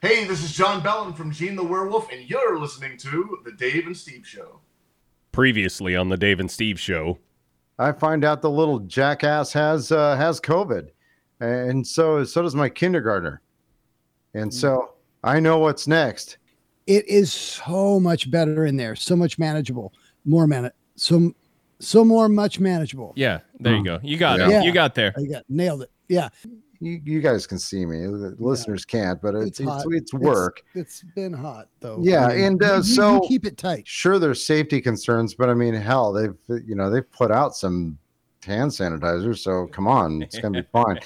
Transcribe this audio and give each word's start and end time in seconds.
Hey, 0.00 0.24
this 0.24 0.44
is 0.44 0.52
John 0.52 0.80
Bellin 0.82 1.12
from 1.12 1.32
Gene 1.32 1.56
the 1.56 1.64
Werewolf, 1.64 2.10
and 2.12 2.22
you're 2.28 2.58
listening 2.58 2.96
to 2.98 3.38
The 3.44 3.52
Dave 3.52 3.86
and 3.86 3.96
Steve 3.96 4.26
Show. 4.26 4.60
Previously 5.32 5.96
on 5.96 6.08
the 6.08 6.16
Dave 6.16 6.38
and 6.40 6.50
Steve 6.50 6.78
show. 6.78 7.18
I 7.78 7.92
find 7.92 8.24
out 8.24 8.40
the 8.42 8.50
little 8.50 8.80
jackass 8.80 9.52
has 9.52 9.92
uh, 9.92 10.16
has 10.16 10.40
COVID, 10.40 10.88
and 11.40 11.86
so 11.86 12.24
so 12.24 12.42
does 12.42 12.54
my 12.56 12.68
kindergartner, 12.68 13.40
and 14.34 14.52
so 14.52 14.94
I 15.22 15.38
know 15.38 15.58
what's 15.58 15.86
next. 15.86 16.38
It 16.88 17.06
is 17.06 17.32
so 17.32 18.00
much 18.00 18.30
better 18.30 18.66
in 18.66 18.76
there, 18.76 18.96
so 18.96 19.14
much 19.14 19.38
manageable, 19.38 19.92
more 20.24 20.46
man, 20.48 20.72
so 20.96 21.32
so 21.78 22.04
more 22.04 22.28
much 22.28 22.58
manageable. 22.58 23.12
Yeah, 23.14 23.40
there 23.60 23.76
you 23.76 23.84
go. 23.84 24.00
You 24.02 24.16
got 24.16 24.38
Yeah. 24.40 24.46
it. 24.46 24.50
Yeah. 24.50 24.62
You 24.62 24.72
got 24.72 24.94
there. 24.96 25.12
I 25.16 25.22
got 25.24 25.44
nailed 25.48 25.82
it. 25.82 25.90
Yeah, 26.08 26.30
You, 26.80 27.00
you 27.04 27.20
guys 27.20 27.46
can 27.46 27.58
see 27.58 27.84
me, 27.84 28.06
the 28.06 28.36
listeners 28.38 28.84
can't, 28.84 29.20
but 29.20 29.34
it's 29.34 29.58
it's, 29.58 29.68
hot. 29.68 29.84
it's 29.90 30.14
work. 30.14 30.62
it's 30.74 31.02
been 31.16 31.32
hot 31.32 31.68
though. 31.80 31.98
Yeah, 32.00 32.26
I 32.26 32.36
mean, 32.36 32.44
and, 32.44 32.62
uh, 32.62 32.66
you- 32.66 32.76
you 32.76 32.82
so- 32.82 33.20
keep 33.26 33.44
it 33.46 33.56
tight. 33.56 33.86
Sure, 33.86 34.18
there's 34.18 34.44
safety 34.44 34.80
concerns, 34.80 35.34
but 35.34 35.50
I 35.50 35.54
mean, 35.54 35.74
hell, 35.74 36.12
they've 36.12 36.36
you 36.66 36.74
know 36.76 36.88
they've 36.90 37.10
put 37.10 37.30
out 37.32 37.56
some 37.56 37.98
hand 38.44 38.70
sanitizer, 38.70 39.36
so 39.36 39.66
come 39.72 39.88
on, 39.88 40.22
it's 40.22 40.38
gonna 40.38 40.62
be 40.62 40.68
fine. 40.72 41.00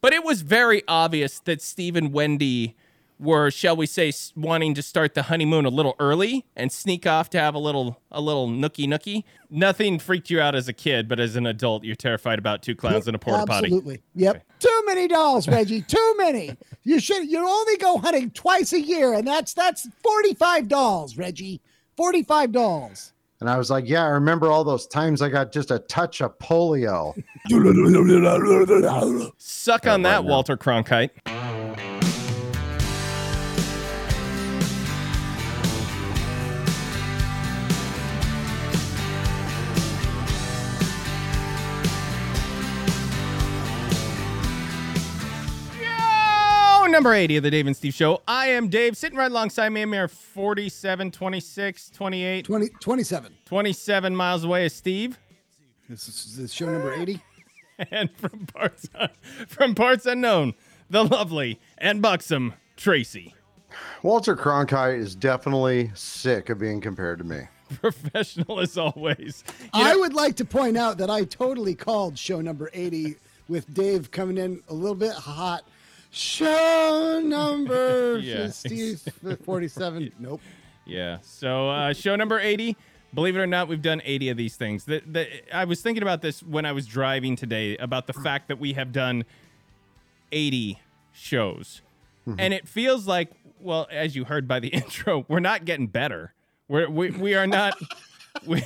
But 0.00 0.12
it 0.12 0.24
was 0.24 0.42
very 0.42 0.82
obvious 0.88 1.38
that 1.40 1.62
Steve 1.62 1.94
and 1.94 2.12
Wendy 2.12 2.74
were, 3.22 3.50
shall 3.50 3.76
we 3.76 3.86
say, 3.86 4.12
wanting 4.36 4.74
to 4.74 4.82
start 4.82 5.14
the 5.14 5.22
honeymoon 5.24 5.64
a 5.64 5.70
little 5.70 5.94
early 5.98 6.44
and 6.56 6.72
sneak 6.72 7.06
off 7.06 7.30
to 7.30 7.38
have 7.38 7.54
a 7.54 7.58
little 7.58 8.00
a 8.10 8.20
little 8.20 8.48
nookie 8.48 8.86
nookie. 8.86 9.24
Nothing 9.48 9.98
freaked 9.98 10.28
you 10.30 10.40
out 10.40 10.54
as 10.54 10.68
a 10.68 10.72
kid, 10.72 11.08
but 11.08 11.20
as 11.20 11.36
an 11.36 11.46
adult, 11.46 11.84
you're 11.84 11.94
terrified 11.96 12.38
about 12.38 12.62
two 12.62 12.74
clowns 12.74 13.06
in 13.06 13.14
a 13.14 13.18
porta 13.18 13.46
potty. 13.46 13.66
Absolutely. 13.66 14.02
Yep. 14.14 14.44
Too 14.58 14.82
many 14.86 15.08
dolls, 15.08 15.46
Reggie. 15.48 15.82
Too 15.82 16.14
many. 16.18 16.56
You 16.82 17.00
should. 17.00 17.30
You 17.30 17.46
only 17.46 17.76
go 17.76 17.98
hunting 17.98 18.30
twice 18.30 18.72
a 18.72 18.80
year, 18.80 19.12
and 19.14 19.26
that's 19.26 19.54
that's 19.54 19.88
forty-five 20.02 20.68
dolls, 20.68 21.16
Reggie. 21.16 21.60
Forty-five 21.96 22.52
dolls. 22.52 23.12
And 23.40 23.50
I 23.50 23.58
was 23.58 23.70
like, 23.70 23.88
yeah, 23.88 24.04
I 24.04 24.08
remember 24.10 24.52
all 24.52 24.62
those 24.62 24.86
times 24.86 25.20
I 25.20 25.28
got 25.28 25.50
just 25.50 25.72
a 25.72 25.80
touch 25.80 26.20
of 26.22 26.38
polio. 26.38 27.12
Suck 29.38 29.86
on 29.88 30.02
that, 30.02 30.16
right 30.16 30.22
now. 30.24 30.30
Walter 30.30 30.56
Cronkite. 30.56 31.10
Number 46.92 47.14
80 47.14 47.38
of 47.38 47.42
the 47.42 47.50
Dave 47.50 47.66
and 47.66 47.76
Steve 47.76 47.94
Show. 47.94 48.20
I 48.28 48.48
am 48.48 48.68
Dave, 48.68 48.96
sitting 48.96 49.18
right 49.18 49.30
alongside 49.30 49.70
me. 49.70 49.80
I'm 49.80 49.92
here 49.92 50.08
47, 50.08 51.10
26, 51.10 51.90
28, 51.90 52.44
20, 52.44 52.68
27. 52.68 53.34
27 53.46 54.14
miles 54.14 54.44
away 54.44 54.66
is 54.66 54.74
Steve. 54.74 55.18
This 55.88 56.06
is 56.06 56.36
this 56.36 56.44
is 56.44 56.54
show 56.54 56.66
number 56.66 56.92
eighty. 56.92 57.20
and 57.90 58.10
from 58.16 58.46
parts 58.46 58.88
from 59.48 59.74
parts 59.74 60.06
unknown, 60.06 60.54
the 60.88 61.02
lovely 61.02 61.60
and 61.78 62.00
buxom 62.00 62.54
Tracy, 62.76 63.34
Walter 64.02 64.36
Cronkite 64.36 64.98
is 64.98 65.14
definitely 65.14 65.90
sick 65.94 66.50
of 66.50 66.58
being 66.58 66.80
compared 66.80 67.18
to 67.18 67.24
me. 67.24 67.40
professional 67.80 68.60
as 68.60 68.76
always. 68.76 69.44
You 69.62 69.68
I 69.72 69.96
would 69.96 70.12
like 70.12 70.36
to 70.36 70.44
point 70.44 70.76
out 70.76 70.98
that 70.98 71.10
I 71.10 71.24
totally 71.24 71.74
called 71.74 72.18
show 72.18 72.40
number 72.40 72.70
80 72.74 73.16
with 73.48 73.72
Dave 73.72 74.10
coming 74.10 74.38
in 74.38 74.62
a 74.68 74.74
little 74.74 74.94
bit 74.94 75.12
hot. 75.12 75.64
Show 76.12 77.20
number 77.24 78.18
Yeah. 78.22 78.48
Steve 78.48 79.00
47. 79.44 80.12
Nope. 80.18 80.40
yeah. 80.86 81.18
So 81.22 81.70
uh, 81.70 81.92
show 81.94 82.14
number 82.16 82.38
eighty. 82.38 82.76
Believe 83.14 83.36
it 83.36 83.40
or 83.40 83.46
not, 83.46 83.68
we've 83.68 83.82
done 83.82 84.00
80 84.06 84.30
of 84.30 84.36
these 84.38 84.56
things. 84.56 84.84
The, 84.86 85.02
the, 85.06 85.26
I 85.54 85.66
was 85.66 85.82
thinking 85.82 86.02
about 86.02 86.22
this 86.22 86.42
when 86.42 86.64
I 86.64 86.72
was 86.72 86.86
driving 86.86 87.36
today 87.36 87.76
about 87.76 88.06
the 88.06 88.14
fact 88.14 88.48
that 88.48 88.58
we 88.58 88.72
have 88.72 88.90
done 88.90 89.24
80 90.32 90.80
shows. 91.12 91.82
And 92.38 92.54
it 92.54 92.66
feels 92.66 93.06
like, 93.06 93.30
well, 93.60 93.86
as 93.90 94.16
you 94.16 94.24
heard 94.24 94.48
by 94.48 94.60
the 94.60 94.68
intro, 94.72 95.26
we're 95.28 95.40
not 95.40 95.66
getting 95.66 95.88
better. 95.88 96.32
We're, 96.68 96.88
we, 96.88 97.10
we 97.10 97.34
are 97.34 97.46
not. 97.46 97.76
We, 98.46 98.62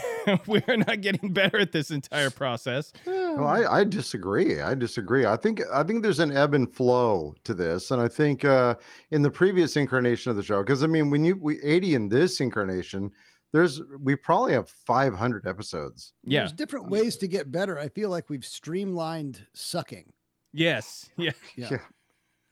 we 0.46 0.62
are 0.68 0.76
not 0.76 1.00
getting 1.02 1.32
better 1.32 1.58
at 1.58 1.72
this 1.72 1.90
entire 1.90 2.30
process. 2.30 2.92
Well, 3.04 3.46
I, 3.46 3.80
I 3.80 3.84
disagree. 3.84 4.60
I 4.60 4.74
disagree. 4.74 5.26
I 5.26 5.36
think 5.36 5.60
I 5.72 5.82
think 5.82 6.02
there's 6.02 6.20
an 6.20 6.34
ebb 6.36 6.54
and 6.54 6.72
flow 6.72 7.34
to 7.44 7.52
this, 7.52 7.90
and 7.90 8.00
I 8.00 8.08
think 8.08 8.44
uh, 8.44 8.76
in 9.10 9.22
the 9.22 9.30
previous 9.30 9.76
incarnation 9.76 10.30
of 10.30 10.36
the 10.36 10.42
show, 10.42 10.62
because 10.62 10.82
I 10.82 10.86
mean, 10.86 11.10
when 11.10 11.24
you 11.24 11.36
we 11.36 11.60
80 11.62 11.94
in 11.94 12.08
this 12.08 12.40
incarnation, 12.40 13.10
there's 13.52 13.80
we 14.00 14.16
probably 14.16 14.52
have 14.52 14.68
500 14.68 15.46
episodes. 15.46 16.12
Yeah. 16.24 16.40
There's 16.40 16.52
different 16.52 16.88
ways 16.88 17.16
to 17.18 17.28
get 17.28 17.50
better. 17.50 17.78
I 17.78 17.88
feel 17.88 18.10
like 18.10 18.28
we've 18.28 18.44
streamlined 18.44 19.46
sucking. 19.54 20.12
Yes. 20.52 21.10
Yeah. 21.16 21.32
Yeah. 21.56 21.78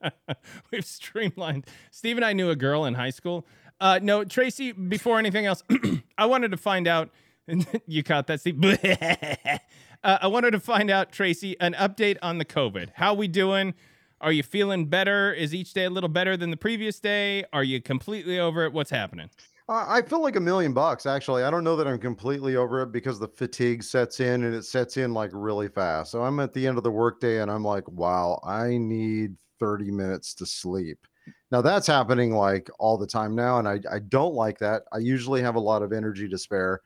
We've 0.71 0.84
streamlined. 0.84 1.66
Steve 1.91 2.16
and 2.16 2.25
I 2.25 2.34
knew 2.34 2.50
a 2.50 2.56
girl 2.56 2.84
in 2.84 2.93
high 2.94 3.10
school. 3.10 3.47
Uh, 3.81 4.00
no, 4.03 4.25
Tracy, 4.25 4.72
before 4.72 5.19
anything 5.19 5.47
else, 5.47 5.62
I 6.19 6.26
wanted 6.26 6.50
to 6.50 6.56
find 6.56 6.88
out. 6.88 7.10
you 7.87 8.03
caught 8.03 8.26
that, 8.26 8.41
Steve? 8.41 8.62
uh, 10.04 10.19
I 10.20 10.26
wanted 10.26 10.50
to 10.53 10.60
find 10.60 10.91
out, 10.91 11.12
Tracy, 11.12 11.59
an 11.60 11.75
update 11.75 12.16
on 12.22 12.38
the 12.38 12.44
COVID. 12.44 12.91
How 12.94 13.15
we 13.15 13.28
doing? 13.28 13.75
Are 14.20 14.32
you 14.32 14.42
feeling 14.42 14.86
better? 14.86 15.32
Is 15.32 15.54
each 15.54 15.75
day 15.75 15.84
a 15.84 15.91
little 15.91 16.09
better 16.09 16.36
than 16.36 16.50
the 16.50 16.56
previous 16.56 16.98
day? 16.98 17.44
Are 17.53 17.62
you 17.62 17.81
completely 17.81 18.41
over 18.41 18.65
it? 18.65 18.72
What's 18.72 18.91
happening? 18.91 19.31
I 19.69 19.98
I 19.98 20.03
feel 20.03 20.22
like 20.22 20.36
a 20.36 20.41
million 20.41 20.72
bucks 20.72 21.06
actually. 21.06 21.42
I 21.42 21.50
don't 21.50 21.65
know 21.65 21.76
that 21.76 21.86
I'm 21.86 21.98
completely 21.98 22.56
over 22.56 22.82
it 22.82 22.92
because 22.92 23.19
the 23.19 23.28
fatigue 23.28 23.82
sets 23.82 24.20
in 24.20 24.44
and 24.44 24.54
it 24.54 24.65
sets 24.65 24.97
in 24.97 25.12
like 25.12 25.31
really 25.34 25.69
fast. 25.69 26.12
So 26.12 26.22
I'm 26.22 26.41
at 26.41 26.53
the 26.53 26.66
end 26.66 26.78
of 26.78 26.84
the 26.84 26.91
workday 26.91 27.42
and 27.42 27.50
I'm 27.50 27.65
like, 27.65 27.86
wow, 27.88 28.41
I 28.44 28.78
need 28.78 29.36
30 29.60 29.91
minutes 29.91 30.34
to 30.34 30.47
sleep. 30.47 31.06
Now 31.53 31.62
that's 31.62 31.87
happening 31.87 32.32
like 32.32 32.69
all 32.78 32.97
the 32.98 33.06
time 33.06 33.34
now, 33.34 33.59
and 33.59 33.69
I, 33.69 33.81
I 33.91 33.98
don't 34.00 34.34
like 34.34 34.59
that. 34.59 34.82
I 34.92 34.98
usually 34.98 35.42
have 35.42 35.54
a 35.54 35.60
lot 35.60 35.82
of 35.82 35.92
energy 35.92 36.28
to 36.28 36.38
spare. 36.38 36.81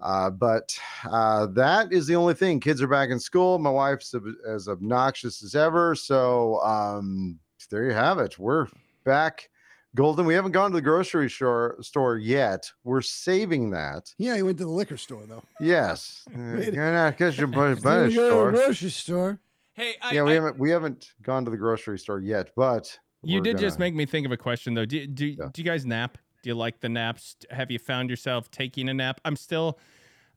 Uh, 0.00 0.28
but 0.30 0.78
uh, 1.10 1.46
that 1.46 1.92
is 1.92 2.06
the 2.06 2.16
only 2.16 2.34
thing. 2.34 2.60
Kids 2.60 2.82
are 2.82 2.86
back 2.86 3.08
in 3.10 3.18
school. 3.18 3.58
My 3.58 3.70
wife's 3.70 4.14
ob- 4.14 4.24
as 4.46 4.68
obnoxious 4.68 5.42
as 5.42 5.54
ever. 5.54 5.94
So 5.94 6.60
um, 6.62 7.38
there 7.70 7.84
you 7.84 7.92
have 7.92 8.18
it. 8.18 8.38
We're 8.38 8.66
back 9.04 9.48
golden. 9.94 10.26
We 10.26 10.34
haven't 10.34 10.52
gone 10.52 10.70
to 10.70 10.74
the 10.76 10.82
grocery 10.82 11.30
store 11.30 11.76
store 11.80 12.18
yet. 12.18 12.70
We're 12.84 13.00
saving 13.00 13.70
that. 13.70 14.12
Yeah, 14.18 14.36
he 14.36 14.42
went 14.42 14.58
to 14.58 14.64
the 14.64 14.70
liquor 14.70 14.98
store 14.98 15.22
though. 15.26 15.42
Yes, 15.60 16.24
you're 16.34 16.92
not 16.92 17.12
because 17.12 17.38
you're 17.38 17.46
by 17.46 17.68
Didn't 17.74 17.82
go 17.84 18.04
to 18.04 18.06
the 18.08 18.12
store. 18.12 18.50
grocery 18.52 18.90
store. 18.90 19.38
Hey, 19.72 19.94
I, 20.02 20.12
Yeah, 20.12 20.22
we 20.24 20.32
I- 20.32 20.34
haven't 20.34 20.58
we 20.58 20.70
haven't 20.70 21.12
gone 21.22 21.44
to 21.46 21.50
the 21.50 21.56
grocery 21.56 21.98
store 21.98 22.20
yet, 22.20 22.50
but 22.54 22.98
you 23.26 23.40
did 23.40 23.58
just 23.58 23.76
gonna- 23.78 23.86
make 23.86 23.94
me 23.94 24.06
think 24.06 24.26
of 24.26 24.32
a 24.32 24.36
question, 24.36 24.74
though. 24.74 24.84
Do, 24.84 25.06
do, 25.06 25.26
Yeah. 25.26 25.48
do 25.52 25.62
you 25.62 25.64
guys 25.68 25.84
nap? 25.86 26.18
Do 26.42 26.48
you 26.50 26.54
like 26.54 26.80
the 26.80 26.88
naps? 26.88 27.36
Have 27.50 27.70
you 27.70 27.78
found 27.78 28.08
yourself 28.10 28.50
taking 28.50 28.88
a 28.88 28.94
nap? 28.94 29.20
I'm 29.24 29.36
still, 29.36 29.78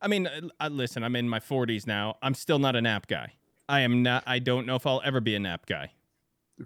I 0.02 0.08
mean, 0.08 0.28
uh, 0.28 0.42
uh, 0.60 0.70
listen, 0.72 1.04
I'm 1.04 1.16
in 1.16 1.30
my 1.30 1.40
40s 1.40 1.86
now. 1.86 2.18
I'm 2.22 2.34
still 2.34 2.60
not 2.60 2.76
a 2.76 2.82
nap 2.82 3.08
guy. 3.08 3.34
I 3.68 3.82
am 3.82 4.02
not, 4.02 4.24
I 4.26 4.40
don't 4.40 4.66
know 4.66 4.76
if 4.76 4.88
I'll 4.88 5.02
ever 5.06 5.20
be 5.22 5.36
a 5.36 5.40
nap 5.40 5.66
guy. 5.68 5.92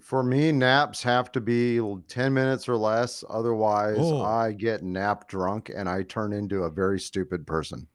For 0.01 0.23
me, 0.23 0.51
naps 0.51 1.03
have 1.03 1.31
to 1.33 1.41
be 1.41 1.79
10 2.07 2.33
minutes 2.33 2.67
or 2.69 2.77
less. 2.77 3.23
Otherwise, 3.29 3.97
Oh. 3.99 4.21
I 4.23 4.51
get 4.53 4.81
nap 4.81 5.27
drunk 5.27 5.69
and 5.75 5.87
I 5.89 6.03
turn 6.03 6.33
into 6.33 6.63
a 6.63 6.69
very 6.69 6.99
stupid 6.99 7.45
person. 7.45 7.87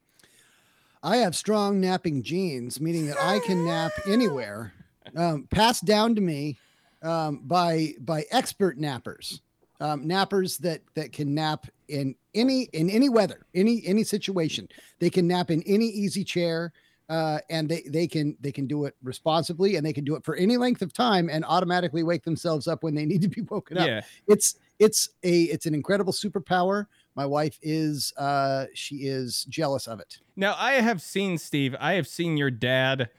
I 1.01 1.17
have 1.17 1.35
strong 1.35 1.79
napping 1.81 2.23
genes, 2.23 2.79
meaning 2.79 3.07
that 3.07 3.17
I 3.21 3.39
can 3.39 3.65
nap 3.65 3.91
anywhere, 4.07 4.73
um, 5.15 5.47
passed 5.49 5.85
down 5.85 6.13
to 6.15 6.21
me 6.21 6.57
um, 7.01 7.41
by 7.45 7.93
by 8.01 8.25
expert 8.31 8.77
nappers, 8.79 9.41
um, 9.79 10.05
nappers 10.05 10.57
that 10.59 10.81
that 10.95 11.11
can 11.11 11.33
nap 11.33 11.67
in 11.87 12.15
any 12.33 12.63
in 12.73 12.89
any 12.89 13.09
weather, 13.09 13.45
any 13.55 13.81
any 13.85 14.03
situation. 14.03 14.67
They 14.99 15.09
can 15.09 15.27
nap 15.27 15.51
in 15.51 15.63
any 15.63 15.85
easy 15.87 16.23
chair, 16.23 16.71
uh, 17.09 17.39
and 17.49 17.69
they 17.69 17.81
they 17.87 18.07
can 18.07 18.37
they 18.41 18.51
can 18.51 18.67
do 18.67 18.85
it 18.85 18.95
responsibly, 19.03 19.75
and 19.77 19.85
they 19.85 19.93
can 19.93 20.03
do 20.03 20.15
it 20.15 20.23
for 20.23 20.35
any 20.35 20.57
length 20.57 20.81
of 20.81 20.93
time, 20.93 21.29
and 21.29 21.45
automatically 21.45 22.03
wake 22.03 22.23
themselves 22.23 22.67
up 22.67 22.83
when 22.83 22.95
they 22.95 23.05
need 23.05 23.21
to 23.21 23.29
be 23.29 23.41
woken 23.41 23.77
up 23.77 23.87
Yeah. 23.87 24.01
it's 24.27 24.55
it's 24.79 25.09
a 25.23 25.43
it's 25.43 25.65
an 25.65 25.73
incredible 25.73 26.13
superpower 26.13 26.85
my 27.15 27.25
wife 27.25 27.59
is 27.61 28.13
uh 28.17 28.65
she 28.73 28.97
is 29.07 29.43
jealous 29.49 29.87
of 29.87 29.99
it 29.99 30.19
Now, 30.37 30.55
I 30.57 30.73
have 30.75 31.01
seen, 31.01 31.37
Steve, 31.37 31.75
I 31.81 31.93
have 31.95 32.07
seen 32.07 32.37
your 32.37 32.49
dad 32.49 33.09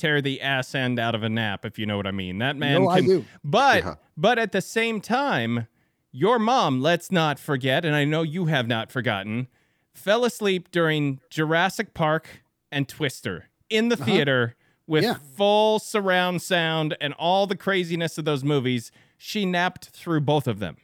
tear 0.00 0.20
the 0.22 0.40
ass 0.40 0.74
end 0.74 0.98
out 0.98 1.14
of 1.14 1.22
a 1.22 1.28
nap, 1.28 1.64
if 1.64 1.78
you 1.78 1.86
know 1.86 1.96
what 1.96 2.06
I 2.06 2.10
mean. 2.10 2.38
That 2.38 2.56
man 2.56 2.82
no 2.84 2.88
i 2.88 3.00
can, 3.00 3.06
do 3.08 3.24
But 3.44 3.84
Yeah. 3.84 3.94
but 4.16 4.38
at 4.38 4.52
the 4.52 4.60
same 4.62 5.00
time, 5.00 5.66
your 6.12 6.38
mom, 6.38 6.80
let's 6.80 7.12
not 7.12 7.38
forget, 7.38 7.84
and 7.84 7.94
I 7.94 8.04
know 8.04 8.22
you 8.22 8.46
have 8.46 8.66
not 8.66 8.90
forgotten, 8.90 9.46
fell 9.94 10.24
asleep 10.24 10.70
during 10.70 11.20
Jurassic 11.30 11.94
Park 11.94 12.42
and 12.72 12.88
Twister 12.88 13.48
in 13.68 13.88
the 13.90 13.96
theater 13.96 14.56
with 14.86 15.04
Yeah. 15.04 15.18
full 15.36 15.78
surround 15.78 16.42
sound 16.42 16.96
and 17.00 17.12
all 17.14 17.46
the 17.46 17.56
craziness 17.56 18.18
of 18.18 18.24
those 18.24 18.42
movies. 18.42 18.90
she 19.22 19.44
napped 19.44 19.90
through 19.90 20.20
both 20.22 20.48
of 20.48 20.58
them. 20.60 20.78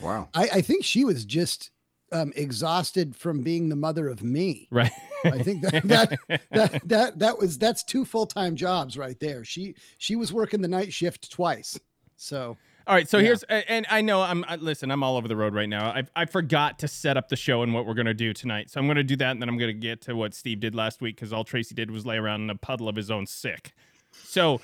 Wow. 0.00 0.30
I, 0.34 0.48
I 0.54 0.60
think 0.62 0.84
she 0.84 1.04
was 1.04 1.24
just 1.26 1.70
um, 2.10 2.32
exhausted 2.34 3.14
from 3.14 3.42
being 3.42 3.68
the 3.68 3.76
mother 3.76 4.08
of 4.08 4.22
me. 4.22 4.68
Right. 4.70 4.90
I 5.24 5.42
think 5.42 5.62
that 5.62 5.82
that 5.88 6.18
that 6.50 6.88
that, 6.88 7.18
that 7.18 7.38
was 7.38 7.58
that's 7.58 7.82
two 7.84 8.04
full 8.04 8.26
time 8.26 8.56
jobs 8.56 8.96
right 8.98 9.18
there. 9.20 9.44
She 9.44 9.74
she 9.98 10.16
was 10.16 10.32
working 10.32 10.60
the 10.62 10.68
night 10.68 10.92
shift 10.92 11.30
twice. 11.30 11.78
So 12.16 12.56
All 12.86 12.94
right, 12.94 13.08
so 13.08 13.18
Yeah. 13.18 13.24
here's 13.24 13.42
and 13.44 13.86
I 13.90 14.00
know 14.00 14.22
I'm 14.22 14.44
I, 14.48 14.56
listen, 14.56 14.90
I'm 14.90 15.02
all 15.02 15.16
over 15.16 15.28
the 15.28 15.36
road 15.36 15.54
right 15.54 15.68
now. 15.68 15.90
I 15.90 16.02
I 16.16 16.24
forgot 16.24 16.78
to 16.80 16.88
set 16.88 17.16
up 17.16 17.28
the 17.28 17.36
show 17.36 17.62
and 17.62 17.72
what 17.74 17.86
we're 17.86 17.94
gonna 17.94 18.14
do 18.14 18.32
tonight, 18.32 18.70
so 18.70 18.80
I'm 18.80 18.86
gonna 18.86 19.04
do 19.04 19.16
that, 19.16 19.30
and 19.32 19.40
then 19.42 19.48
I'm 19.48 19.58
gonna 19.58 19.72
get 19.72 20.00
to 20.02 20.14
what 20.14 20.34
Steve 20.34 20.60
did 20.60 20.74
last 20.74 21.00
week 21.00 21.16
because 21.16 21.32
all 21.32 21.44
Tracy 21.44 21.74
did 21.74 21.90
was 21.90 22.04
lay 22.06 22.16
around 22.16 22.42
in 22.42 22.50
a 22.50 22.56
puddle 22.56 22.88
of 22.88 22.96
his 22.96 23.10
own 23.10 23.26
sick. 23.26 23.72
So 24.24 24.60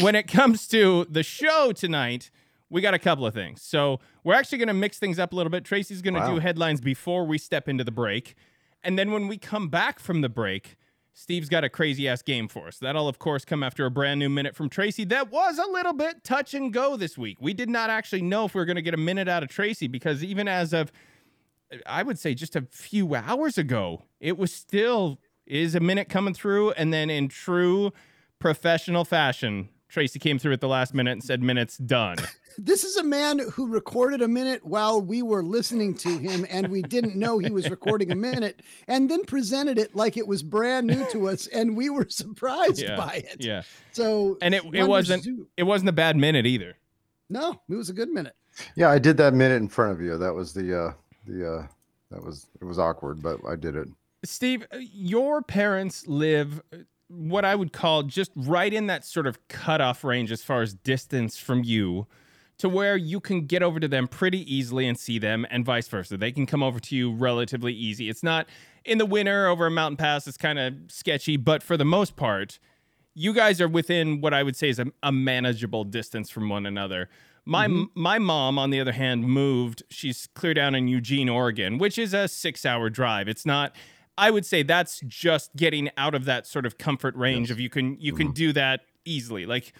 when 0.00 0.14
it 0.14 0.26
comes 0.28 0.66
to 0.68 1.06
the 1.10 1.22
show 1.22 1.72
tonight, 1.72 2.30
we 2.70 2.80
got 2.80 2.94
a 2.94 2.98
couple 2.98 3.26
of 3.26 3.34
things. 3.34 3.60
So 3.60 4.00
we're 4.22 4.34
actually 4.34 4.58
gonna 4.58 4.72
mix 4.74 4.98
things 4.98 5.18
up 5.18 5.32
a 5.32 5.36
little 5.36 5.50
bit. 5.50 5.64
Tracy's 5.64 6.00
gonna 6.00 6.20
Wow. 6.20 6.34
do 6.36 6.38
headlines 6.40 6.80
before 6.80 7.26
we 7.26 7.36
step 7.38 7.68
into 7.68 7.84
the 7.84 7.92
break, 7.92 8.34
and 8.84 8.98
then 8.98 9.10
when 9.10 9.28
we 9.28 9.38
come 9.38 9.68
back 9.68 9.98
from 9.98 10.20
the 10.20 10.28
break. 10.28 10.76
Steve's 11.16 11.48
got 11.48 11.62
a 11.62 11.68
crazy 11.68 12.08
ass 12.08 12.22
game 12.22 12.48
for 12.48 12.66
us. 12.66 12.78
That'll, 12.78 13.06
of 13.06 13.20
course, 13.20 13.44
come 13.44 13.62
after 13.62 13.86
a 13.86 13.90
brand 13.90 14.18
new 14.18 14.28
minute 14.28 14.56
from 14.56 14.68
Tracy. 14.68 15.04
That 15.04 15.30
was 15.30 15.58
a 15.58 15.66
little 15.70 15.92
bit 15.92 16.24
touch 16.24 16.54
and 16.54 16.72
go 16.72 16.96
this 16.96 17.16
week. 17.16 17.38
We 17.40 17.54
did 17.54 17.70
not 17.70 17.88
actually 17.88 18.22
know 18.22 18.46
if 18.46 18.54
we 18.54 18.60
were 18.60 18.64
going 18.64 18.74
to 18.74 18.82
get 18.82 18.94
a 18.94 18.98
minute 18.98 19.28
out 19.28 19.44
of 19.44 19.48
Tracy 19.48 19.86
because 19.86 20.24
even 20.24 20.48
as 20.48 20.72
of, 20.72 20.90
I 21.86 22.02
would 22.02 22.18
say, 22.18 22.34
just 22.34 22.56
a 22.56 22.66
few 22.68 23.14
hours 23.14 23.56
ago, 23.56 24.02
it 24.18 24.36
was 24.36 24.52
still 24.52 25.20
is 25.46 25.76
a 25.76 25.80
minute 25.80 26.08
coming 26.08 26.34
through. 26.34 26.72
And 26.72 26.92
then 26.92 27.10
in 27.10 27.28
true 27.28 27.92
professional 28.40 29.04
fashion, 29.04 29.68
Tracy 29.88 30.18
came 30.18 30.38
through 30.38 30.52
at 30.54 30.60
the 30.60 30.68
last 30.68 30.94
minute 30.94 31.12
and 31.12 31.22
said, 31.22 31.42
"Minutes 31.42 31.76
done." 31.78 32.16
this 32.58 32.84
is 32.84 32.96
a 32.96 33.02
man 33.04 33.38
who 33.52 33.66
recorded 33.68 34.22
a 34.22 34.28
minute 34.28 34.64
while 34.64 35.00
we 35.00 35.22
were 35.22 35.42
listening 35.42 35.94
to 35.94 36.18
him 36.18 36.46
and 36.50 36.68
we 36.68 36.82
didn't 36.82 37.16
know 37.16 37.38
he 37.38 37.50
was 37.50 37.68
recording 37.70 38.10
a 38.12 38.14
minute 38.16 38.60
and 38.88 39.10
then 39.10 39.24
presented 39.24 39.78
it 39.78 39.94
like 39.96 40.16
it 40.16 40.26
was 40.26 40.42
brand 40.42 40.86
new 40.86 41.04
to 41.10 41.28
us 41.28 41.46
and 41.48 41.76
we 41.76 41.90
were 41.90 42.06
surprised 42.08 42.80
yeah, 42.80 42.96
by 42.96 43.24
it. 43.28 43.36
yeah. 43.40 43.62
So 43.92 44.38
And 44.40 44.54
it- 44.54 44.64
it 44.72 44.84
wasn't- 44.86 45.24
do- 45.24 45.48
It 45.56 45.64
wasn't 45.64 45.88
a 45.88 45.92
bad 45.92 46.16
minute 46.16 46.46
either. 46.46 46.76
No, 47.28 47.60
it 47.68 47.74
was 47.74 47.90
a 47.90 47.92
good 47.92 48.08
minute. 48.10 48.36
Yeah, 48.76 48.88
I 48.90 48.98
did 49.00 49.16
that 49.16 49.34
minute 49.34 49.56
in 49.56 49.68
front 49.68 49.92
of 49.92 50.00
you. 50.00 50.16
That 50.16 50.32
was 50.34 50.52
the 50.54 50.80
uh 50.80 50.92
the 51.26 51.54
uh 51.54 51.66
that 52.12 52.22
was 52.24 52.46
it 52.60 52.64
was 52.64 52.78
awkward, 52.78 53.20
but 53.22 53.40
I 53.48 53.56
did 53.56 53.74
it. 53.74 53.88
Steve, 54.24 54.64
uh, 54.72 54.76
your 54.78 55.42
parents 55.42 56.06
live 56.06 56.62
what 57.08 57.44
I 57.44 57.54
would 57.54 57.72
call 57.72 58.02
just 58.02 58.30
right 58.34 58.72
in 58.72 58.86
that 58.86 59.04
sort 59.04 59.26
of 59.26 59.46
cutoff 59.48 60.04
range 60.04 60.32
as 60.32 60.42
far 60.42 60.62
as 60.62 60.74
distance 60.74 61.36
from 61.36 61.62
you 61.64 62.06
to 62.58 62.68
where 62.68 62.96
you 62.96 63.20
can 63.20 63.46
get 63.46 63.62
over 63.62 63.80
to 63.80 63.88
them 63.88 64.06
pretty 64.06 64.52
easily 64.52 64.86
and 64.86 64.98
see 64.98 65.18
them, 65.18 65.44
and 65.50 65.64
vice 65.64 65.88
versa. 65.88 66.16
They 66.16 66.32
can 66.32 66.46
come 66.46 66.62
over 66.62 66.78
to 66.78 66.96
you 66.96 67.12
relatively 67.12 67.72
easy. 67.72 68.08
It's 68.08 68.22
not 68.22 68.48
in 68.84 68.98
the 68.98 69.06
winter 69.06 69.46
over 69.46 69.66
a 69.66 69.70
mountain 69.70 69.96
pass, 69.96 70.26
it's 70.26 70.36
kind 70.36 70.58
of 70.58 70.74
sketchy, 70.88 71.36
but 71.36 71.62
for 71.62 71.76
the 71.76 71.84
most 71.84 72.16
part, 72.16 72.58
you 73.14 73.32
guys 73.32 73.60
are 73.60 73.68
within 73.68 74.20
what 74.20 74.34
I 74.34 74.42
would 74.42 74.56
say 74.56 74.68
is 74.68 74.78
a, 74.78 74.86
a 75.02 75.12
manageable 75.12 75.84
distance 75.84 76.30
from 76.30 76.48
one 76.48 76.66
another. 76.66 77.08
My 77.44 77.66
mm-hmm. 77.66 77.84
my 78.00 78.18
mom, 78.18 78.58
on 78.58 78.70
the 78.70 78.80
other 78.80 78.92
hand, 78.92 79.24
moved. 79.24 79.82
She's 79.90 80.28
clear 80.34 80.54
down 80.54 80.74
in 80.74 80.88
Eugene, 80.88 81.28
Oregon, 81.28 81.78
which 81.78 81.98
is 81.98 82.14
a 82.14 82.26
six 82.26 82.64
hour 82.64 82.88
drive. 82.88 83.28
It's 83.28 83.44
not. 83.44 83.74
I 84.16 84.30
would 84.30 84.46
say 84.46 84.62
that's 84.62 85.00
just 85.06 85.54
getting 85.56 85.90
out 85.96 86.14
of 86.14 86.24
that 86.26 86.46
sort 86.46 86.66
of 86.66 86.78
comfort 86.78 87.16
range 87.16 87.50
of 87.50 87.58
you 87.58 87.68
can 87.68 87.98
you 88.00 88.12
can 88.12 88.28
mm-hmm. 88.28 88.34
do 88.34 88.52
that 88.52 88.82
easily. 89.04 89.44
Like, 89.46 89.72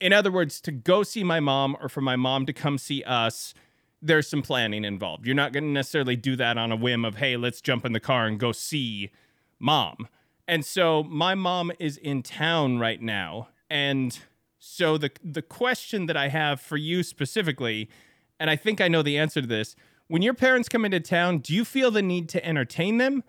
in 0.00 0.12
other 0.12 0.32
words, 0.32 0.60
to 0.62 0.72
go 0.72 1.02
see 1.02 1.22
my 1.24 1.40
mom 1.40 1.76
or 1.80 1.88
for 1.88 2.00
my 2.00 2.16
mom 2.16 2.46
to 2.46 2.52
come 2.52 2.78
see 2.78 3.02
us, 3.04 3.54
there's 4.00 4.28
some 4.28 4.42
planning 4.42 4.84
involved. 4.84 5.26
You're 5.26 5.34
not 5.34 5.52
going 5.52 5.64
to 5.64 5.70
necessarily 5.70 6.16
do 6.16 6.36
that 6.36 6.56
on 6.56 6.72
a 6.72 6.76
whim 6.76 7.04
of 7.04 7.16
hey, 7.16 7.36
let's 7.36 7.60
jump 7.60 7.84
in 7.84 7.92
the 7.92 8.00
car 8.00 8.26
and 8.26 8.40
go 8.40 8.52
see 8.52 9.10
mom. 9.58 10.08
And 10.48 10.64
so 10.64 11.02
my 11.04 11.34
mom 11.34 11.70
is 11.78 11.96
in 11.96 12.22
town 12.22 12.78
right 12.78 13.00
now. 13.00 13.48
And 13.68 14.18
so 14.58 14.96
the 14.96 15.10
the 15.22 15.42
question 15.42 16.06
that 16.06 16.16
I 16.16 16.28
have 16.28 16.60
for 16.60 16.78
you 16.78 17.02
specifically, 17.02 17.90
and 18.38 18.48
I 18.48 18.56
think 18.56 18.80
I 18.80 18.88
know 18.88 19.02
the 19.02 19.18
answer 19.18 19.42
to 19.42 19.46
this, 19.46 19.76
when 20.08 20.22
your 20.22 20.34
parents 20.34 20.68
come 20.68 20.86
into 20.86 20.98
town, 20.98 21.38
do 21.38 21.54
you 21.54 21.64
feel 21.64 21.90
the 21.90 22.02
need 22.02 22.28
to 22.30 22.44
entertain 22.44 22.96
them? 22.96 23.22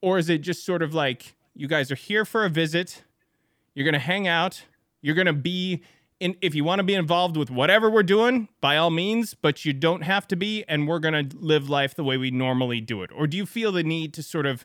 Or 0.00 0.18
is 0.18 0.28
it 0.28 0.38
just 0.38 0.64
sort 0.64 0.82
of 0.82 0.94
like 0.94 1.34
you 1.54 1.66
guys 1.66 1.90
are 1.90 1.96
here 1.96 2.24
for 2.24 2.44
a 2.44 2.48
visit, 2.48 3.02
you're 3.74 3.84
gonna 3.84 3.98
hang 3.98 4.28
out, 4.28 4.62
you're 5.00 5.14
gonna 5.14 5.32
be 5.32 5.82
in 6.20 6.36
if 6.40 6.54
you 6.54 6.64
want 6.64 6.80
to 6.80 6.84
be 6.84 6.94
involved 6.94 7.36
with 7.36 7.50
whatever 7.50 7.90
we're 7.90 8.02
doing, 8.02 8.48
by 8.60 8.76
all 8.76 8.90
means, 8.90 9.34
but 9.34 9.64
you 9.64 9.72
don't 9.72 10.02
have 10.02 10.26
to 10.28 10.36
be, 10.36 10.64
and 10.68 10.88
we're 10.88 10.98
gonna 10.98 11.24
live 11.34 11.68
life 11.68 11.94
the 11.94 12.04
way 12.04 12.16
we 12.16 12.30
normally 12.30 12.80
do 12.80 13.02
it? 13.02 13.10
Or 13.14 13.26
do 13.26 13.36
you 13.36 13.46
feel 13.46 13.72
the 13.72 13.82
need 13.82 14.14
to 14.14 14.22
sort 14.22 14.46
of 14.46 14.64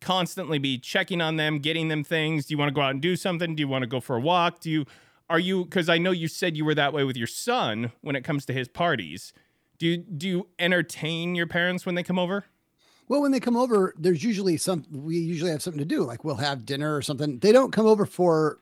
constantly 0.00 0.58
be 0.58 0.78
checking 0.78 1.20
on 1.20 1.36
them, 1.36 1.58
getting 1.58 1.88
them 1.88 2.04
things? 2.04 2.46
Do 2.46 2.54
you 2.54 2.58
want 2.58 2.68
to 2.68 2.74
go 2.74 2.82
out 2.82 2.90
and 2.90 3.00
do 3.00 3.16
something? 3.16 3.54
Do 3.54 3.60
you 3.60 3.68
want 3.68 3.82
to 3.82 3.88
go 3.88 4.00
for 4.00 4.16
a 4.16 4.20
walk? 4.20 4.60
Do 4.60 4.70
you 4.70 4.86
are 5.28 5.38
you 5.38 5.64
because 5.64 5.88
I 5.88 5.98
know 5.98 6.10
you 6.10 6.28
said 6.28 6.56
you 6.56 6.64
were 6.64 6.74
that 6.74 6.92
way 6.92 7.04
with 7.04 7.16
your 7.16 7.26
son 7.26 7.92
when 8.00 8.16
it 8.16 8.24
comes 8.24 8.46
to 8.46 8.52
his 8.52 8.68
parties. 8.68 9.32
Do 9.78 9.86
you 9.86 9.96
do 9.98 10.28
you 10.28 10.48
entertain 10.58 11.34
your 11.34 11.46
parents 11.46 11.84
when 11.84 11.94
they 11.94 12.02
come 12.02 12.18
over? 12.18 12.44
Well, 13.08 13.22
when 13.22 13.30
they 13.30 13.40
come 13.40 13.56
over, 13.56 13.94
there's 13.98 14.24
usually 14.24 14.56
some, 14.56 14.84
we 14.90 15.16
usually 15.18 15.52
have 15.52 15.62
something 15.62 15.78
to 15.78 15.84
do. 15.84 16.02
Like 16.02 16.24
we'll 16.24 16.34
have 16.36 16.66
dinner 16.66 16.96
or 16.96 17.02
something. 17.02 17.38
They 17.38 17.52
don't 17.52 17.72
come 17.72 17.86
over 17.86 18.04
for, 18.04 18.58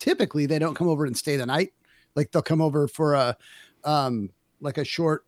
typically, 0.00 0.46
they 0.46 0.58
don't 0.58 0.74
come 0.74 0.88
over 0.88 1.04
and 1.06 1.16
stay 1.16 1.36
the 1.36 1.46
night. 1.46 1.72
Like 2.16 2.32
they'll 2.32 2.42
come 2.42 2.60
over 2.60 2.88
for 2.88 3.14
a, 3.14 3.36
um, 3.84 4.30
like 4.60 4.78
a 4.78 4.84
short, 4.84 5.24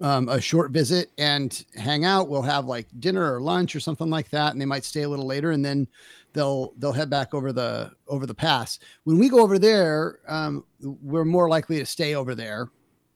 um, 0.00 0.28
a 0.28 0.40
short 0.40 0.70
visit 0.70 1.12
and 1.16 1.64
hang 1.76 2.04
out. 2.04 2.28
We'll 2.28 2.42
have 2.42 2.66
like 2.66 2.88
dinner 2.98 3.34
or 3.34 3.40
lunch 3.40 3.74
or 3.74 3.80
something 3.80 4.10
like 4.10 4.28
that. 4.30 4.52
And 4.52 4.60
they 4.60 4.66
might 4.66 4.84
stay 4.84 5.02
a 5.02 5.08
little 5.08 5.26
later 5.26 5.52
and 5.52 5.64
then 5.64 5.88
they'll, 6.34 6.74
they'll 6.78 6.92
head 6.92 7.08
back 7.08 7.32
over 7.32 7.52
the, 7.52 7.90
over 8.06 8.26
the 8.26 8.34
pass. 8.34 8.80
When 9.04 9.18
we 9.18 9.30
go 9.30 9.40
over 9.40 9.58
there, 9.58 10.18
um, 10.28 10.64
we're 10.82 11.24
more 11.24 11.48
likely 11.48 11.78
to 11.78 11.86
stay 11.86 12.14
over 12.14 12.34
there, 12.34 12.68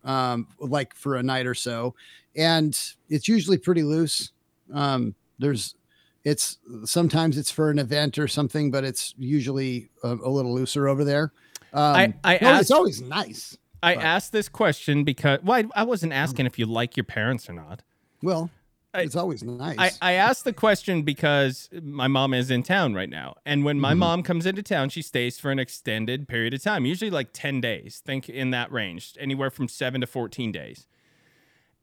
um, 0.05 0.47
like 0.61 0.95
for 0.95 1.17
a 1.17 1.23
night 1.23 1.47
or 1.47 1.55
so. 1.55 1.95
And 2.37 2.79
it's 3.11 3.29
usually 3.29 3.59
pretty 3.59 3.83
loose 3.83 4.33
um 4.73 5.15
there's 5.39 5.75
it's 6.25 6.59
sometimes 6.85 7.39
it's 7.39 7.51
for 7.51 7.71
an 7.71 7.79
event 7.79 8.19
or 8.19 8.29
something 8.29 8.71
but 8.71 8.85
it's 8.85 9.15
usually 9.19 9.89
a, 10.03 10.09
a 10.15 10.29
little 10.31 10.55
looser 10.55 10.89
over 10.89 11.05
there 11.05 11.33
um 11.73 11.97
I- 11.97 12.15
I 12.25 12.39
no, 12.43 12.49
asked- 12.49 12.61
it's 12.63 12.71
always 12.71 13.01
nice 13.01 13.57
I 13.83 13.95
But- 13.95 14.05
asked 14.05 14.33
this 14.33 14.49
question 14.49 15.05
because 15.05 15.39
well, 15.45 15.63
I, 15.75 15.81
I 15.81 15.85
wasn't 15.85 16.13
asking 16.13 16.47
if 16.47 16.59
you 16.59 16.67
like 16.67 16.97
your 16.97 17.05
parents 17.05 17.49
or 17.49 17.53
not. 17.53 17.83
well 18.23 18.51
it's 18.95 19.15
always 19.15 19.45
nice 19.45 19.79
I, 19.79 19.91
I 20.03 20.13
asked 20.15 20.43
the 20.45 20.53
question 20.53 21.03
because 21.03 21.69
my 21.83 22.09
mom 22.09 22.35
is 22.35 22.51
in 22.51 22.65
town 22.65 22.95
right 22.95 23.09
now. 23.11 23.37
And 23.47 23.63
when 23.65 23.79
my 23.79 23.93
Mhm. 23.93 23.99
mom 23.99 24.23
comes 24.25 24.45
into 24.47 24.63
town, 24.63 24.89
she 24.89 25.03
stays 25.03 25.39
for 25.39 25.53
an 25.53 25.59
extended 25.61 26.27
period 26.27 26.55
of 26.55 26.63
time, 26.65 26.85
usually 26.87 27.11
like 27.11 27.29
10 27.33 27.61
days. 27.61 28.03
Think 28.05 28.29
in 28.29 28.51
that 28.51 28.73
range, 28.73 29.13
anywhere 29.21 29.51
from 29.51 29.69
seven 29.69 30.01
to 30.01 30.07
14 30.09 30.51
days. 30.51 30.87